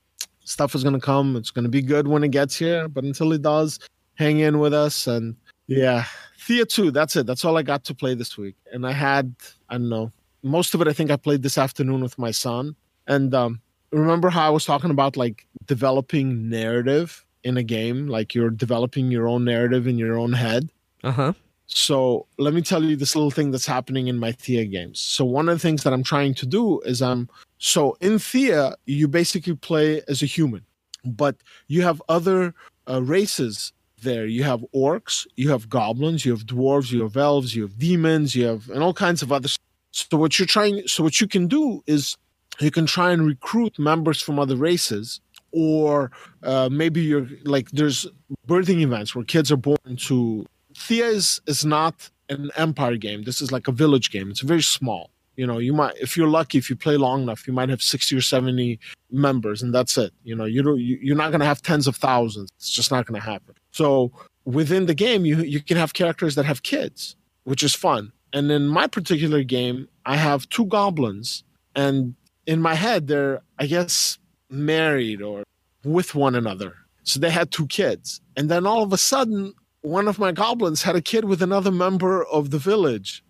stuff 0.45 0.75
is 0.75 0.83
going 0.83 0.95
to 0.95 1.01
come. 1.01 1.37
It's 1.37 1.51
going 1.51 1.65
to 1.65 1.71
be 1.71 1.83
good 1.83 2.09
when 2.09 2.25
it 2.25 2.31
gets 2.31 2.57
here 2.57 2.89
but 2.89 3.05
until 3.05 3.33
it 3.33 3.43
does 3.43 3.79
hang 4.15 4.41
in 4.41 4.59
with 4.59 4.75
us 4.75 5.07
and 5.07 5.37
yeah. 5.67 6.05
Thea 6.41 6.65
2 6.67 6.91
that's 6.91 7.17
it. 7.17 7.27
That's 7.27 7.45
all 7.45 7.57
i 7.57 7.63
got 7.63 7.85
to 7.85 7.95
play 7.95 8.15
this 8.15 8.37
week. 8.37 8.57
And 8.73 8.87
i 8.87 8.93
had 8.93 9.35
i 9.69 9.75
don't 9.75 9.89
know 9.89 10.13
most 10.43 10.75
of 10.75 10.81
it 10.81 10.89
i 10.89 10.93
think 10.93 11.11
i 11.11 11.17
played 11.17 11.43
this 11.43 11.59
afternoon 11.59 12.03
with 12.03 12.19
my 12.19 12.31
son. 12.31 12.75
And 13.07 13.35
um 13.35 13.61
remember 13.93 14.31
how 14.31 14.47
i 14.47 14.51
was 14.51 14.65
talking 14.65 14.91
about 14.91 15.17
like 15.17 15.47
developing 15.67 16.49
narrative 16.49 17.25
in 17.45 17.57
a 17.57 17.63
game 17.63 18.07
like 18.07 18.35
you're 18.35 18.51
developing 18.51 19.11
your 19.11 19.27
own 19.29 19.45
narrative 19.45 19.87
in 19.87 19.99
your 19.99 20.17
own 20.19 20.33
head 20.33 20.69
Uh-huh. 21.03 21.33
so 21.67 22.27
let 22.39 22.53
me 22.55 22.61
tell 22.63 22.83
you 22.85 22.97
this 22.97 23.15
little 23.17 23.31
thing 23.31 23.51
that's 23.51 23.67
happening 23.67 24.09
in 24.09 24.19
my 24.19 24.33
Thea 24.33 24.65
games. 24.67 24.99
So 25.01 25.25
one 25.25 25.49
of 25.49 25.55
the 25.57 25.61
things 25.67 25.83
that 25.85 25.93
I'm 25.93 26.03
trying 26.03 26.35
to 26.35 26.47
do 26.47 26.81
is 26.93 27.01
I'm 27.01 27.29
so 27.59 27.97
in 28.01 28.19
Thea 28.19 28.75
you 28.87 29.09
basically 29.09 29.55
play 29.57 30.03
as 30.09 30.23
a 30.23 30.27
human, 30.27 30.63
but 31.05 31.37
you 31.69 31.81
have 31.83 32.03
other 32.09 32.55
uh, 32.91 33.01
races 33.03 33.73
there. 34.03 34.27
You 34.27 34.43
have 34.45 34.61
orcs, 34.75 35.27
you 35.37 35.51
have 35.51 35.69
goblins, 35.69 36.25
you 36.27 36.33
have 36.37 36.45
dwarves, 36.47 36.91
you 36.93 37.03
have 37.03 37.17
elves, 37.17 37.55
you 37.57 37.63
have 37.63 37.77
demons, 37.79 38.35
you 38.35 38.45
have 38.51 38.69
and 38.73 38.83
all 38.83 38.95
kinds 39.07 39.23
of 39.23 39.31
other. 39.33 39.49
So 39.93 40.17
what 40.23 40.39
you're 40.39 40.47
trying, 40.57 40.87
so 40.87 41.03
what 41.03 41.21
you 41.21 41.27
can 41.29 41.47
do 41.49 41.83
is 41.87 42.17
you 42.61 42.71
can 42.71 42.87
try 42.87 43.11
and 43.13 43.27
recruit 43.27 43.79
members 43.79 44.21
from 44.21 44.39
other 44.39 44.57
races 44.57 45.21
or 45.53 46.11
uh, 46.43 46.69
maybe 46.71 47.01
you're 47.01 47.29
like 47.45 47.71
there's 47.71 48.07
birthing 48.47 48.81
events 48.81 49.15
where 49.15 49.25
kids 49.25 49.51
are 49.51 49.57
born 49.57 49.97
to 49.97 50.47
Thea 50.77 51.07
is, 51.07 51.41
is 51.47 51.65
not 51.65 52.11
an 52.29 52.51
empire 52.57 52.97
game. 52.97 53.25
This 53.25 53.41
is 53.41 53.51
like 53.51 53.69
a 53.69 53.73
village 53.73 54.11
game. 54.11 54.31
It's 54.31 54.41
very 54.41 54.63
small. 54.63 55.11
You 55.37 55.47
know, 55.47 55.59
you 55.59 55.73
might 55.73 55.97
if 55.97 56.17
you're 56.17 56.29
lucky, 56.29 56.59
if 56.59 56.69
you 56.69 56.77
play 56.77 56.97
long 56.97 57.23
enough, 57.23 57.47
you 57.47 57.53
might 57.53 57.71
have 57.71 57.83
sixty 57.83 58.15
or 58.17 58.21
seventy 58.21 58.79
members, 59.11 59.63
and 59.63 59.75
that's 59.75 59.97
it. 59.97 60.13
You 60.23 60.37
know, 60.37 60.45
you 60.45 60.63
don't 60.63 60.79
you, 60.79 60.99
you're 61.01 61.17
not 61.17 61.31
going 61.31 61.41
to 61.41 61.47
have 61.47 61.63
tens 61.63 61.87
of 61.87 61.97
thousands. 61.97 62.51
It's 62.57 62.71
just 62.71 62.91
not 62.91 63.07
going 63.07 63.21
to 63.21 63.27
happen. 63.27 63.55
So 63.71 64.13
within 64.45 64.87
the 64.87 64.95
game, 64.95 65.25
you 65.25 65.39
you 65.39 65.63
can 65.63 65.77
have 65.77 65.95
characters 65.95 66.35
that 66.35 66.45
have 66.45 66.63
kids, 66.63 67.17
which 67.45 67.63
is 67.63 67.75
fun. 67.75 68.13
And 68.33 68.51
in 68.51 68.69
my 68.69 68.87
particular 68.87 69.43
game, 69.43 69.89
I 70.05 70.17
have 70.17 70.49
two 70.51 70.67
goblins, 70.67 71.43
and 71.75 72.15
in 72.47 72.61
my 72.61 72.75
head, 72.75 73.07
they're 73.07 73.41
I 73.59 73.67
guess 73.67 74.19
married 74.49 75.23
or 75.23 75.45
with 75.85 76.15
one 76.15 76.35
another. 76.35 76.75
So 77.03 77.19
they 77.19 77.31
had 77.31 77.51
two 77.51 77.67
kids, 77.67 78.21
and 78.37 78.51
then 78.51 78.67
all 78.67 78.83
of 78.83 78.93
a 78.93 78.99
sudden, 78.99 79.55
one 79.83 80.09
of 80.09 80.19
my 80.19 80.33
goblins 80.33 80.83
had 80.83 80.95
a 80.95 81.01
kid 81.01 81.25
with 81.25 81.43
another 81.43 81.71
member 81.71 82.25
of 82.25 82.51
the 82.51 82.59
village. 82.59 83.25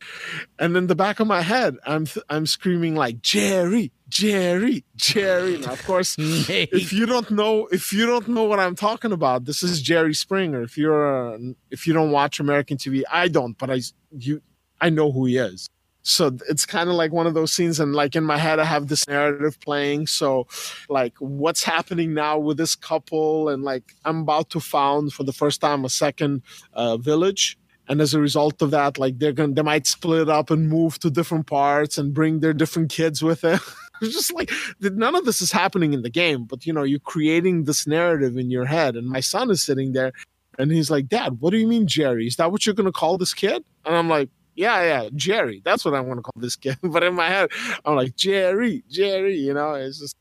And 0.58 0.76
in 0.76 0.88
the 0.88 0.94
back 0.94 1.20
of 1.20 1.26
my 1.26 1.42
head 1.42 1.76
i'm 1.86 2.06
i'm 2.28 2.46
screaming 2.46 2.94
like 2.94 3.22
jerry 3.22 3.92
jerry 4.08 4.84
jerry. 4.96 5.58
Now, 5.58 5.72
of 5.72 5.84
course 5.84 6.16
if 6.18 6.92
you 6.92 7.06
don't 7.06 7.30
know 7.30 7.66
if 7.70 7.92
you 7.92 8.06
don't 8.06 8.28
know 8.28 8.44
what 8.44 8.58
i'm 8.58 8.74
talking 8.74 9.12
about 9.12 9.44
this 9.44 9.62
is 9.62 9.80
jerry 9.80 10.14
springer. 10.14 10.62
If 10.62 10.76
you're 10.76 11.34
uh, 11.34 11.38
if 11.70 11.86
you 11.86 11.92
don't 11.92 12.10
watch 12.10 12.40
american 12.40 12.76
tv 12.76 13.02
i 13.10 13.28
don't 13.28 13.56
but 13.56 13.70
i 13.70 13.80
you 14.10 14.42
i 14.80 14.90
know 14.90 15.12
who 15.12 15.26
he 15.26 15.36
is 15.36 15.68
so 16.02 16.36
it's 16.48 16.64
kind 16.64 16.88
of 16.88 16.94
like 16.94 17.12
one 17.12 17.26
of 17.26 17.34
those 17.34 17.52
scenes 17.52 17.78
and 17.78 17.94
like 17.94 18.16
in 18.16 18.24
my 18.24 18.38
head 18.38 18.58
i 18.58 18.64
have 18.64 18.88
this 18.88 19.06
narrative 19.06 19.60
playing. 19.60 20.06
So 20.06 20.46
like 20.88 21.14
what's 21.18 21.62
happening 21.62 22.14
now 22.14 22.38
with 22.38 22.56
this 22.56 22.74
couple? 22.74 23.48
And 23.48 23.62
like 23.62 23.94
i'm 24.04 24.20
about 24.20 24.50
to 24.50 24.60
found 24.60 25.12
for 25.12 25.24
the 25.24 25.32
first 25.32 25.60
time 25.60 25.84
a 25.84 25.88
second 25.88 26.42
uh, 26.72 26.96
village. 26.96 27.58
And 27.88 28.00
as 28.00 28.14
a 28.14 28.20
result 28.20 28.62
of 28.62 28.70
that 28.70 28.98
like 28.98 29.18
they're 29.18 29.32
gonna 29.32 29.52
they 29.52 29.62
might 29.62 29.86
split 29.86 30.28
up 30.28 30.50
and 30.50 30.68
move 30.68 30.98
to 31.00 31.10
different 31.10 31.46
parts 31.46 31.98
and 31.98 32.14
bring 32.14 32.40
their 32.40 32.54
different 32.54 32.90
kids 32.90 33.22
with 33.22 33.42
them. 33.42 33.60
It's 34.02 34.14
just 34.14 34.32
like 34.32 34.50
none 34.80 35.14
of 35.14 35.26
this 35.26 35.42
is 35.42 35.52
happening 35.52 35.92
in 35.92 36.00
the 36.00 36.08
game 36.08 36.44
but 36.44 36.64
you 36.64 36.72
know 36.72 36.84
you're 36.84 37.00
creating 37.00 37.64
this 37.64 37.86
narrative 37.86 38.38
in 38.38 38.50
your 38.50 38.64
head. 38.64 38.96
And 38.96 39.06
my 39.06 39.20
son 39.20 39.50
is 39.50 39.62
sitting 39.62 39.92
there 39.92 40.12
and 40.58 40.72
he's 40.72 40.90
like 40.90 41.06
dad 41.08 41.36
what 41.40 41.50
do 41.50 41.58
you 41.58 41.66
mean 41.66 41.86
jerry? 41.86 42.26
Is 42.26 42.36
that 42.36 42.50
what 42.50 42.64
you're 42.64 42.74
gonna 42.74 42.92
call 42.92 43.18
this 43.18 43.34
kid? 43.34 43.62
And 43.84 43.94
i'm 43.94 44.08
like 44.08 44.30
yeah, 44.64 44.78
yeah, 44.90 45.08
Jerry. 45.14 45.58
That's 45.64 45.84
what 45.84 45.94
I 45.94 46.00
want 46.00 46.18
to 46.18 46.22
call 46.22 46.40
this 46.46 46.56
kid. 46.64 46.76
but 46.82 47.02
in 47.02 47.14
my 47.14 47.28
head, 47.34 47.50
I'm 47.84 47.96
like 47.96 48.14
Jerry, 48.16 48.84
Jerry. 48.90 49.36
You 49.36 49.54
know, 49.54 49.72
it's 49.74 49.98
just 50.00 50.16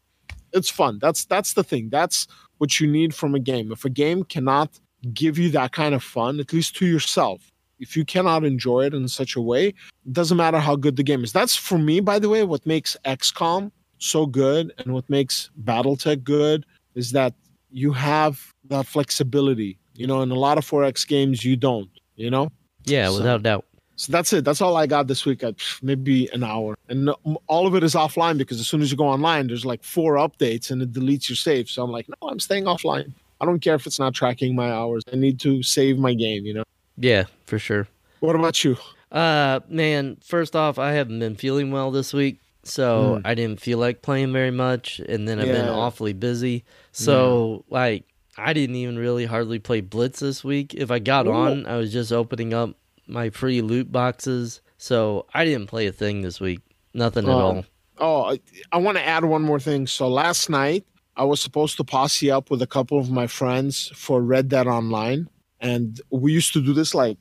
it's 0.57 0.69
fun. 0.69 0.93
That's 1.03 1.25
that's 1.25 1.53
the 1.53 1.63
thing. 1.71 1.89
That's 1.89 2.27
what 2.59 2.79
you 2.79 2.87
need 2.99 3.11
from 3.13 3.35
a 3.35 3.39
game. 3.39 3.71
If 3.71 3.85
a 3.85 3.89
game 3.89 4.23
cannot 4.23 4.69
give 5.13 5.37
you 5.37 5.49
that 5.51 5.71
kind 5.71 5.93
of 5.95 6.03
fun, 6.03 6.39
at 6.39 6.51
least 6.53 6.75
to 6.77 6.85
yourself, 6.85 7.39
if 7.79 7.95
you 7.97 8.03
cannot 8.03 8.43
enjoy 8.43 8.81
it 8.87 8.93
in 8.93 9.07
such 9.07 9.35
a 9.35 9.41
way, 9.51 9.65
it 10.07 10.13
doesn't 10.19 10.37
matter 10.37 10.59
how 10.59 10.75
good 10.75 10.95
the 10.97 11.03
game 11.03 11.23
is. 11.23 11.31
That's 11.31 11.55
for 11.55 11.77
me, 11.77 11.99
by 12.01 12.17
the 12.19 12.29
way, 12.29 12.43
what 12.43 12.65
makes 12.65 12.97
XCOM 13.05 13.71
so 13.99 14.25
good 14.25 14.73
and 14.79 14.93
what 14.93 15.09
makes 15.09 15.49
BattleTech 15.63 16.23
good 16.23 16.65
is 16.95 17.11
that 17.11 17.33
you 17.71 17.91
have 17.93 18.53
that 18.69 18.85
flexibility. 18.87 19.77
You 19.95 20.07
know, 20.07 20.21
in 20.21 20.31
a 20.31 20.35
lot 20.47 20.57
of 20.57 20.65
4X 20.65 21.07
games, 21.07 21.43
you 21.45 21.55
don't. 21.55 21.89
You 22.15 22.29
know. 22.31 22.51
Yeah, 22.85 23.07
So- 23.09 23.17
without 23.17 23.43
doubt. 23.43 23.65
So 23.99 24.13
that's 24.13 24.31
it. 24.31 24.45
That's 24.45 24.61
all 24.61 24.77
I 24.77 24.87
got 24.87 25.07
this 25.07 25.25
week 25.25 25.43
at 25.43 25.55
maybe 25.81 26.29
an 26.31 26.41
hour. 26.41 26.77
And 26.87 27.09
all 27.47 27.67
of 27.67 27.75
it 27.75 27.83
is 27.83 27.95
offline 27.95 28.37
because 28.37 28.57
as 28.57 28.65
soon 28.65 28.81
as 28.81 28.91
you 28.91 28.95
go 28.95 29.05
online, 29.05 29.47
there's 29.47 29.65
like 29.65 29.83
four 29.83 30.15
updates 30.15 30.71
and 30.71 30.81
it 30.81 30.93
deletes 30.93 31.27
your 31.27 31.35
save. 31.35 31.69
So 31.69 31.83
I'm 31.83 31.91
like, 31.91 32.07
no, 32.07 32.29
I'm 32.29 32.39
staying 32.39 32.63
offline. 32.63 33.11
I 33.41 33.45
don't 33.45 33.59
care 33.59 33.75
if 33.75 33.85
it's 33.85 33.99
not 33.99 34.13
tracking 34.13 34.55
my 34.55 34.71
hours. 34.71 35.03
I 35.11 35.17
need 35.17 35.37
to 35.41 35.61
save 35.63 35.97
my 35.97 36.13
game, 36.13 36.45
you 36.45 36.53
know? 36.53 36.63
Yeah, 36.95 37.25
for 37.45 37.59
sure. 37.59 37.89
What 38.21 38.37
about 38.37 38.63
you? 38.63 38.77
Uh, 39.11 39.59
man, 39.67 40.15
first 40.23 40.55
off, 40.55 40.79
I 40.79 40.93
haven't 40.93 41.19
been 41.19 41.35
feeling 41.35 41.69
well 41.69 41.91
this 41.91 42.13
week, 42.13 42.39
so 42.63 43.19
I 43.25 43.35
didn't 43.35 43.59
feel 43.59 43.79
like 43.79 44.01
playing 44.01 44.31
very 44.31 44.51
much, 44.51 44.99
and 44.99 45.27
then 45.27 45.39
I've 45.39 45.47
been 45.47 45.67
awfully 45.67 46.13
busy. 46.13 46.63
So, 46.93 47.65
like, 47.69 48.05
I 48.37 48.53
didn't 48.53 48.77
even 48.77 48.97
really 48.97 49.25
hardly 49.25 49.59
play 49.59 49.81
Blitz 49.81 50.21
this 50.21 50.41
week. 50.41 50.73
If 50.73 50.89
I 50.89 50.99
got 50.99 51.27
Ooh. 51.27 51.33
on, 51.33 51.65
I 51.65 51.75
was 51.75 51.91
just 51.91 52.13
opening 52.13 52.53
up 52.53 52.75
my 53.09 53.29
free 53.29 53.61
loot 53.61 53.91
boxes, 53.91 54.61
so 54.77 55.25
I 55.33 55.45
didn't 55.45 55.67
play 55.67 55.87
a 55.87 55.91
thing 55.91 56.21
this 56.21 56.39
week. 56.39 56.61
Nothing 56.93 57.25
at 57.25 57.31
Oh. 57.31 57.37
all. 57.39 57.65
Oh, 58.01 58.21
I, 58.31 58.39
I 58.71 58.77
want 58.77 58.97
to 58.97 59.05
add 59.05 59.25
one 59.25 59.41
more 59.41 59.59
thing. 59.59 59.85
So 59.87 60.07
last 60.07 60.49
night, 60.49 60.85
I 61.17 61.25
was 61.25 61.41
supposed 61.41 61.75
to 61.77 61.83
posse 61.83 62.31
up 62.31 62.49
with 62.49 62.61
a 62.61 62.67
couple 62.67 62.97
of 62.97 63.11
my 63.11 63.27
friends 63.27 63.91
for 63.93 64.21
Red 64.21 64.47
Dead 64.47 64.67
Online. 64.67 65.27
And 65.59 65.99
we 66.09 66.31
used 66.31 66.53
to 66.53 66.61
do 66.61 66.71
this 66.73 66.95
like 66.95 67.17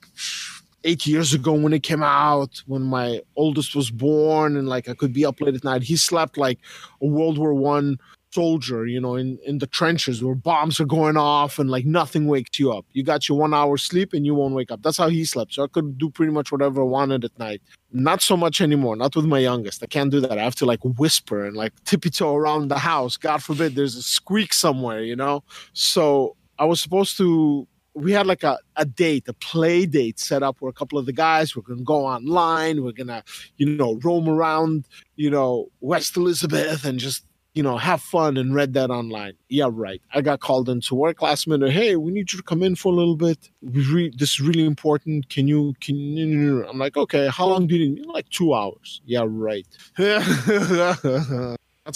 eight 0.84 1.05
years 1.05 1.34
ago 1.34 1.53
when 1.55 1.72
it 1.72 1.82
came 1.82 2.05
out, 2.05 2.62
when 2.66 2.82
my 2.82 3.20
oldest 3.34 3.74
was 3.74 3.91
born, 3.91 4.57
and 4.57 4.68
like 4.68 4.89
I 4.89 4.95
could 4.95 5.12
be 5.12 5.24
up 5.26 5.41
late 5.41 5.57
at 5.57 5.64
night. 5.64 5.82
He 5.82 5.97
slept 5.97 6.39
like 6.39 6.61
a 7.03 7.07
World 7.07 7.39
War 7.39 7.53
One 7.55 7.99
soldier, 8.39 8.86
you 8.86 9.01
know, 9.01 9.16
in, 9.16 9.36
in 9.45 9.59
the 9.59 9.66
trenches 9.66 10.22
where 10.22 10.36
bombs 10.36 10.78
are 10.78 10.91
going 10.99 11.16
off 11.16 11.59
and 11.59 11.68
like 11.68 11.84
nothing 11.84 12.28
wakes 12.28 12.57
you 12.61 12.72
up. 12.72 12.84
You 12.93 13.03
got 13.03 13.28
your 13.28 13.36
one 13.36 13.53
hour 13.53 13.76
sleep 13.76 14.12
and 14.12 14.24
you 14.24 14.32
won't 14.32 14.55
wake 14.55 14.70
up. 14.70 14.80
That's 14.80 14.97
how 15.03 15.09
he 15.09 15.24
slept. 15.24 15.55
So 15.55 15.64
I 15.64 15.66
could 15.66 15.99
do 15.99 16.09
pretty 16.09 16.32
much 16.32 16.53
whatever 16.53 16.82
I 16.82 16.84
wanted 16.84 17.24
at 17.24 17.36
night. 17.36 17.61
Not 17.91 18.22
so 18.22 18.36
much 18.36 18.61
anymore. 18.61 18.95
Not 18.95 19.16
with 19.16 19.24
my 19.24 19.41
youngest. 19.41 19.82
I 19.82 19.86
can't 19.86 20.12
do 20.12 20.20
that. 20.20 20.39
I 20.39 20.45
have 20.45 20.55
to 20.57 20.66
like 20.66 20.78
whisper 20.84 21.47
and 21.47 21.57
like 21.57 21.72
tippy 21.84 22.11
toe 22.11 22.36
around 22.36 22.68
the 22.68 22.78
house. 22.78 23.16
God 23.16 23.43
forbid 23.43 23.74
there's 23.74 23.97
a 23.97 24.03
squeak 24.03 24.53
somewhere, 24.53 25.03
you 25.03 25.16
know? 25.16 25.43
So 25.72 26.36
I 26.61 26.64
was 26.64 26.80
supposed 26.80 27.16
to 27.16 27.66
we 27.95 28.12
had 28.12 28.26
like 28.28 28.45
a, 28.45 28.57
a 28.76 28.84
date, 28.84 29.26
a 29.26 29.32
play 29.32 29.84
date 29.84 30.20
set 30.20 30.45
up 30.45 30.57
where 30.61 30.70
a 30.70 30.78
couple 30.80 30.99
of 30.99 31.07
the 31.07 31.12
guys 31.12 31.57
were 31.57 31.62
gonna 31.62 31.82
go 31.82 32.07
online, 32.07 32.84
we're 32.84 32.93
gonna, 32.93 33.24
you 33.57 33.66
know, 33.66 33.99
roam 34.05 34.28
around, 34.28 34.84
you 35.16 35.28
know, 35.28 35.68
West 35.80 36.16
Elizabeth 36.16 36.84
and 36.84 37.01
just, 37.01 37.24
you 37.59 37.65
know, 37.65 37.77
have 37.77 38.01
fun 38.01 38.37
and 38.37 38.55
Red 38.55 38.73
Dead 38.73 38.89
Online. 38.89 39.33
Yeah, 39.49 39.69
right. 39.69 40.01
I 40.15 40.21
got 40.21 40.39
called 40.39 40.69
into 40.69 40.95
work 40.95 41.23
last 41.23 41.49
minute. 41.49 41.73
Hey, 41.73 41.97
we 41.97 42.13
need 42.13 42.33
you 42.33 42.37
to 42.37 42.43
come 42.45 42.63
in 42.63 42.77
for 42.77 42.93
a 42.93 42.95
little 42.95 43.17
bit. 43.17 43.51
We 43.63 43.85
re- 43.93 44.15
this 44.17 44.35
is 44.35 44.41
really 44.41 44.65
important. 44.65 45.29
Can 45.29 45.49
you 45.49 45.75
can 45.81 45.97
you 45.97 46.65
I'm 46.69 46.79
like, 46.79 46.97
okay, 46.97 47.27
how 47.27 47.49
long 47.49 47.67
do 47.67 47.75
you 47.75 47.97
need? 47.97 48.07
Like 48.07 48.29
two 48.29 48.55
hours. 48.55 49.01
Yeah, 49.07 49.25
right. 49.27 49.67
That's 49.97 51.03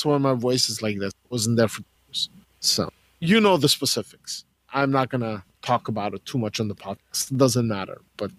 why 0.04 0.18
my 0.18 0.34
voice 0.34 0.68
is 0.68 0.82
like 0.82 0.98
this. 0.98 1.12
Wasn't 1.30 1.56
there 1.56 1.68
for 1.68 1.82
years. 2.08 2.28
So 2.58 2.90
you 3.20 3.40
know 3.40 3.56
the 3.56 3.68
specifics. 3.68 4.44
I'm 4.74 4.90
not 4.90 5.10
gonna 5.10 5.44
talk 5.62 5.86
about 5.86 6.12
it 6.12 6.26
too 6.26 6.38
much 6.38 6.58
on 6.58 6.66
the 6.66 6.74
podcast. 6.74 7.30
It 7.30 7.38
doesn't 7.38 7.68
matter. 7.68 8.00
But 8.16 8.32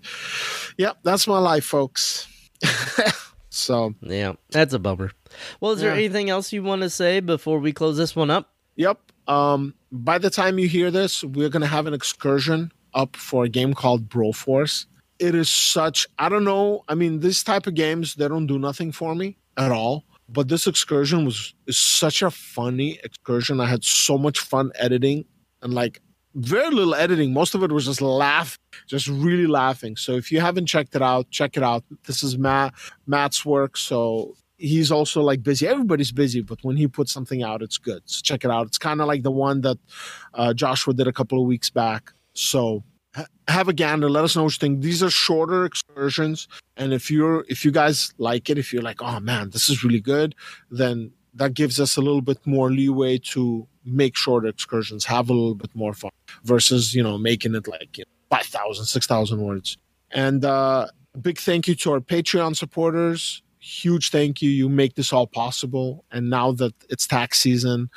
yeah, 0.78 0.92
that's 1.04 1.26
my 1.26 1.40
life, 1.40 1.64
folks. 1.64 2.28
so 3.58 3.96
Yeah, 4.02 4.34
that's 4.50 4.74
a 4.74 4.80
bummer. 4.80 5.12
Well, 5.60 5.72
is 5.74 5.82
there 5.82 5.92
anything 5.94 6.30
else 6.30 6.54
you 6.54 6.64
want 6.64 6.82
to 6.82 6.90
say 6.90 7.20
before 7.20 7.60
we 7.60 7.72
close 7.74 7.98
this 7.98 8.16
one 8.16 8.30
up? 8.30 8.52
Yep. 8.76 9.00
Um, 9.28 9.74
by 9.92 10.18
the 10.18 10.30
time 10.30 10.60
you 10.60 10.68
hear 10.68 10.92
this, 10.92 11.24
we're 11.24 11.50
gonna 11.50 11.68
have 11.68 11.88
an 11.88 11.94
excursion 11.94 12.72
up 12.94 13.16
for 13.16 13.44
a 13.46 13.50
game 13.50 13.74
called 13.74 14.10
Broforce. 14.10 14.86
It 15.20 15.36
is 15.36 15.50
such 15.50 16.08
I 16.20 16.30
don't 16.30 16.44
know. 16.44 16.84
I 16.90 16.96
mean, 16.96 17.20
this 17.20 17.44
type 17.44 17.68
of 17.68 17.76
games 17.76 18.16
they 18.16 18.28
don't 18.28 18.48
do 18.48 18.60
nothing 18.60 18.92
for 18.92 19.16
me 19.16 19.38
at 19.58 19.72
all. 19.72 20.04
but 20.30 20.48
this 20.48 20.66
excursion 20.68 21.26
was 21.26 21.54
is 21.68 21.78
such 21.78 22.22
a 22.22 22.32
funny 22.32 23.00
excursion. 23.04 23.60
I 23.62 23.66
had 23.68 23.84
so 23.84 24.18
much 24.18 24.40
fun 24.40 24.72
editing 24.76 25.26
and 25.62 25.74
like 25.74 26.02
very 26.36 26.70
little 26.72 26.96
editing. 26.96 27.34
Most 27.34 27.56
of 27.56 27.64
it 27.64 27.72
was 27.72 27.86
just 27.86 28.02
laugh, 28.02 28.58
just 28.88 29.08
really 29.08 29.48
laughing. 29.48 29.96
So 29.96 30.14
if 30.14 30.32
you 30.32 30.40
haven't 30.42 30.66
checked 30.66 30.96
it 30.96 31.02
out, 31.02 31.30
check 31.30 31.58
it 31.58 31.64
out. 31.64 31.84
This 32.06 32.24
is 32.24 32.38
Matt 32.38 32.74
Matt's 33.06 33.46
work. 33.46 33.78
So 33.78 34.36
he's 34.58 34.92
also 34.92 35.22
like 35.22 35.44
busy. 35.44 35.68
Everybody's 35.68 36.12
busy, 36.12 36.42
but 36.42 36.60
when 36.64 36.78
he 36.78 36.88
puts 36.88 37.12
something 37.12 37.44
out, 37.44 37.62
it's 37.62 37.78
good. 37.78 38.02
So 38.06 38.22
check 38.24 38.44
it 38.44 38.52
out. 38.52 38.68
It's 38.68 38.78
kind 38.78 39.02
of 39.02 39.08
like 39.08 39.24
the 39.24 39.32
one 39.32 39.62
that 39.62 39.78
uh, 40.34 40.54
Joshua 40.54 40.94
did 40.94 41.08
a 41.08 41.14
couple 41.14 41.40
of 41.40 41.48
weeks 41.48 41.70
back. 41.70 42.12
So 42.34 42.84
ha- 43.14 43.28
have 43.48 43.68
a 43.68 43.74
gander. 43.74 44.10
Let 44.10 44.24
us 44.24 44.36
know 44.36 44.44
what 44.44 44.54
you 44.54 44.60
think. 44.60 44.82
These 44.82 45.04
are 45.04 45.10
shorter 45.10 45.66
excursions, 45.66 46.48
and 46.78 46.94
if 46.94 47.12
you're 47.12 47.46
if 47.48 47.64
you 47.66 47.72
guys 47.72 48.14
like 48.18 48.50
it, 48.50 48.58
if 48.58 48.74
you're 48.74 48.82
like, 48.82 49.02
oh 49.02 49.20
man, 49.20 49.52
this 49.52 49.70
is 49.70 49.84
really 49.84 50.02
good, 50.02 50.36
then 50.72 51.12
that 51.36 51.54
gives 51.54 51.80
us 51.80 51.98
a 51.98 52.02
little 52.02 52.22
bit 52.22 52.46
more 52.46 52.72
leeway 52.72 53.18
to 53.18 53.68
make 53.86 54.16
shorter 54.16 54.48
excursions, 54.48 55.06
have 55.06 55.30
a 55.30 55.34
little 55.34 55.56
bit 55.56 55.70
more 55.76 55.94
fun 55.94 56.12
versus, 56.44 56.94
you 56.96 57.04
know, 57.04 57.18
making 57.18 57.56
it 57.56 57.68
like 57.68 57.98
you 57.98 58.04
know, 58.06 58.38
5,000, 58.38 58.86
6,000 58.86 59.42
words. 59.42 59.78
And 60.12 60.46
uh, 60.46 60.88
big 61.22 61.38
thank 61.40 61.68
you 61.68 61.76
to 61.76 61.92
our 61.94 62.00
Patreon 62.00 62.56
supporters. 62.56 63.42
Huge 63.60 64.10
thank 64.10 64.42
you. 64.42 64.50
You 64.50 64.70
make 64.70 64.96
this 64.96 65.14
all 65.14 65.28
possible. 65.28 66.04
And 66.12 66.30
now 66.30 66.52
that 66.54 66.74
it's 66.90 67.08
tax 67.08 67.40
season, 67.40 67.90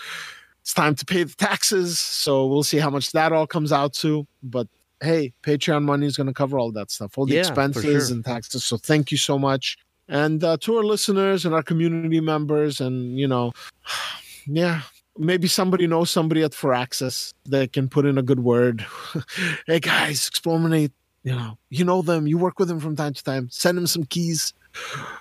it's 0.61 0.75
time 0.75 0.95
to 0.97 1.05
pay 1.05 1.23
the 1.25 1.35
taxes. 1.35 1.99
So 1.99 2.47
we'll 2.47 2.63
see 2.63 2.79
how 2.79 2.91
much 2.91 3.13
that 3.13 3.33
all 3.33 3.47
comes 3.47 3.73
out 3.73 3.93
to. 3.95 4.27
But 4.43 4.69
hey, 5.03 5.33
Patreon 5.43 5.83
money 5.85 6.07
is 6.07 6.17
going 6.17 6.27
to 6.29 6.33
cover 6.33 6.59
all 6.59 6.73
that 6.73 6.91
stuff, 6.91 7.19
all 7.19 7.27
the 7.27 7.35
Yeah, 7.35 7.41
expenses 7.41 8.09
sure. 8.09 8.15
and 8.15 8.25
taxes. 8.25 8.65
So 8.65 8.77
thank 8.77 9.11
you 9.11 9.19
so 9.19 9.39
much. 9.39 9.77
And 10.09 10.43
uh, 10.45 10.57
to 10.59 10.77
our 10.77 10.85
listeners 10.85 11.45
and 11.45 11.55
our 11.55 11.63
community 11.63 12.21
members, 12.21 12.81
and 12.81 13.19
you 13.19 13.27
know, 13.27 13.53
yeah, 14.47 14.83
maybe 15.19 15.49
somebody 15.49 15.87
knows 15.87 16.11
somebody 16.11 16.43
at 16.43 16.53
Firaxis 16.53 17.33
that 17.47 17.73
can 17.73 17.89
put 17.89 18.07
in 18.07 18.19
a 18.19 18.23
good 18.23 18.41
word. 18.41 18.85
hey 19.67 19.81
guys, 19.81 20.29
Explorminate, 20.29 20.93
you 21.23 21.33
know, 21.33 21.59
you 21.71 21.85
know 21.85 22.03
them, 22.03 22.27
you 22.27 22.39
work 22.39 22.59
with 22.59 22.69
them 22.69 22.81
from 22.81 22.97
time 22.97 23.15
to 23.15 23.25
time. 23.25 23.49
Send 23.51 23.77
them 23.79 23.87
some 23.87 24.05
keys 24.05 24.53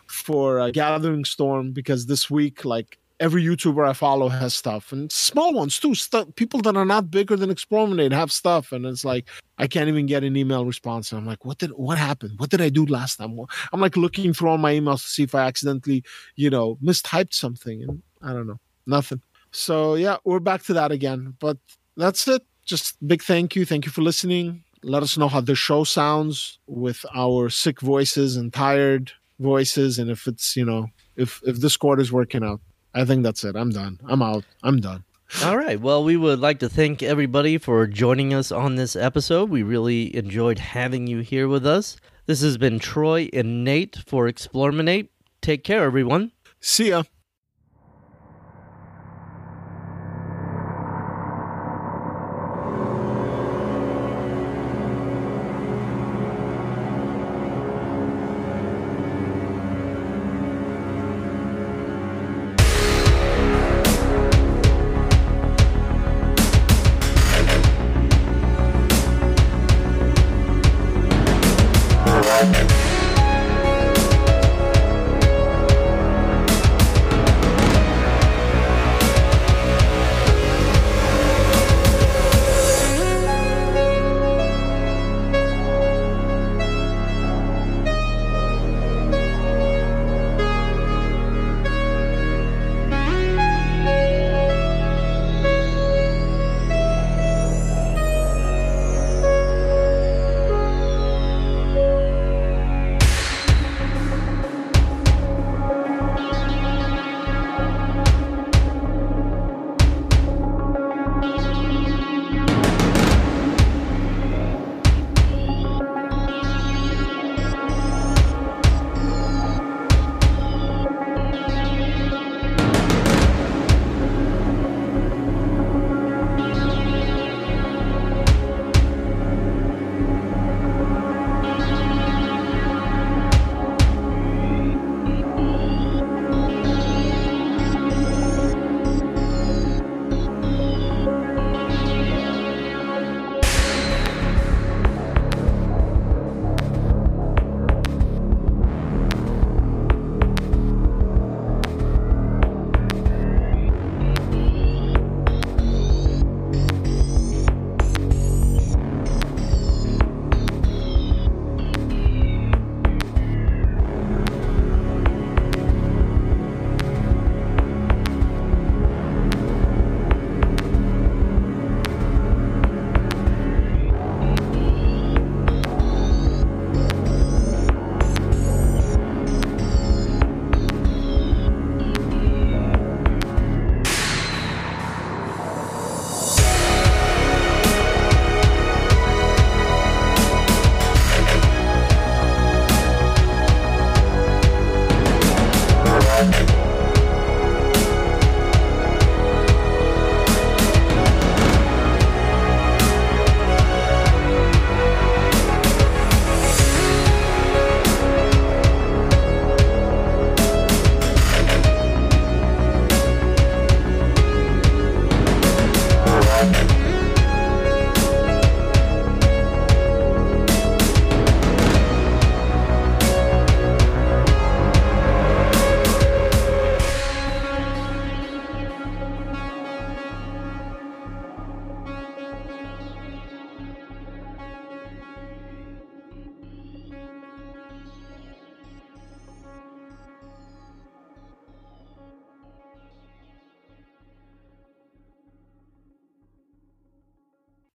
for 0.07 0.59
uh, 0.59 0.71
Gathering 0.71 1.25
Storm 1.25 1.71
because 1.71 2.05
this 2.05 2.29
week, 2.29 2.65
like 2.65 2.97
every 3.19 3.43
YouTuber 3.43 3.87
I 3.87 3.93
follow 3.93 4.27
has 4.27 4.53
stuff 4.53 4.91
and 4.91 5.11
small 5.11 5.53
ones 5.53 5.79
too. 5.79 5.95
Stuff 5.95 6.27
people 6.35 6.61
that 6.61 6.75
are 6.75 6.85
not 6.85 7.11
bigger 7.11 7.35
than 7.35 7.49
Explorminate 7.49 8.11
have 8.11 8.31
stuff, 8.31 8.71
and 8.71 8.85
it's 8.85 9.05
like 9.05 9.29
I 9.57 9.67
can't 9.67 9.87
even 9.87 10.05
get 10.05 10.23
an 10.23 10.35
email 10.35 10.65
response. 10.65 11.11
And 11.11 11.19
I'm 11.19 11.25
like, 11.25 11.45
what 11.45 11.57
did 11.57 11.71
what 11.71 11.97
happened? 11.97 12.33
What 12.37 12.49
did 12.49 12.61
I 12.61 12.69
do 12.69 12.85
last 12.85 13.17
time? 13.17 13.39
I'm 13.71 13.81
like 13.81 13.97
looking 13.97 14.33
through 14.33 14.49
all 14.49 14.57
my 14.57 14.73
emails 14.73 15.03
to 15.03 15.07
see 15.07 15.23
if 15.23 15.35
I 15.35 15.45
accidentally, 15.45 16.03
you 16.35 16.49
know, 16.49 16.77
mistyped 16.83 17.33
something, 17.33 17.83
and 17.83 18.01
I 18.21 18.33
don't 18.33 18.47
know, 18.47 18.59
nothing. 18.85 19.21
So 19.55 19.95
yeah, 19.95 20.17
we're 20.25 20.39
back 20.39 20.63
to 20.63 20.73
that 20.73 20.91
again. 20.91 21.35
But 21.39 21.57
that's 21.95 22.27
it. 22.27 22.43
Just 22.65 22.95
big 23.07 23.23
thank 23.23 23.55
you. 23.55 23.65
Thank 23.65 23.85
you 23.85 23.91
for 23.91 24.01
listening. 24.01 24.63
Let 24.83 25.01
us 25.01 25.17
know 25.17 25.27
how 25.27 25.41
the 25.41 25.55
show 25.55 25.83
sounds 25.83 26.59
with 26.67 27.05
our 27.15 27.49
sick 27.49 27.81
voices 27.81 28.35
and 28.35 28.53
tired 28.53 29.11
voices, 29.39 29.97
and 29.97 30.11
if 30.11 30.27
it's 30.27 30.55
you 30.55 30.65
know 30.65 30.87
if 31.15 31.41
if 31.45 31.59
Discord 31.59 31.99
is 31.99 32.11
working 32.11 32.43
out. 32.43 32.59
I 32.93 33.03
think 33.03 33.23
that's 33.23 33.43
it. 33.43 33.55
I'm 33.55 33.71
done. 33.71 33.99
I'm 34.07 34.21
out. 34.21 34.45
I'm 34.63 34.79
done. 34.79 35.03
All 35.43 35.57
right. 35.57 35.79
Well, 35.79 36.03
we 36.03 36.15
would 36.15 36.39
like 36.39 36.59
to 36.59 36.69
thank 36.69 37.03
everybody 37.03 37.57
for 37.57 37.87
joining 37.87 38.33
us 38.33 38.51
on 38.51 38.75
this 38.75 38.95
episode. 38.95 39.49
We 39.49 39.63
really 39.63 40.15
enjoyed 40.15 40.59
having 40.59 41.07
you 41.07 41.19
here 41.19 41.47
with 41.47 41.65
us. 41.65 41.97
This 42.25 42.41
has 42.41 42.57
been 42.57 42.79
Troy 42.79 43.29
and 43.33 43.63
Nate 43.63 43.97
for 44.05 44.27
Explorminate. 44.27 45.09
Take 45.41 45.63
care, 45.63 45.83
everyone. 45.83 46.31
See 46.61 46.89
ya. 46.89 47.03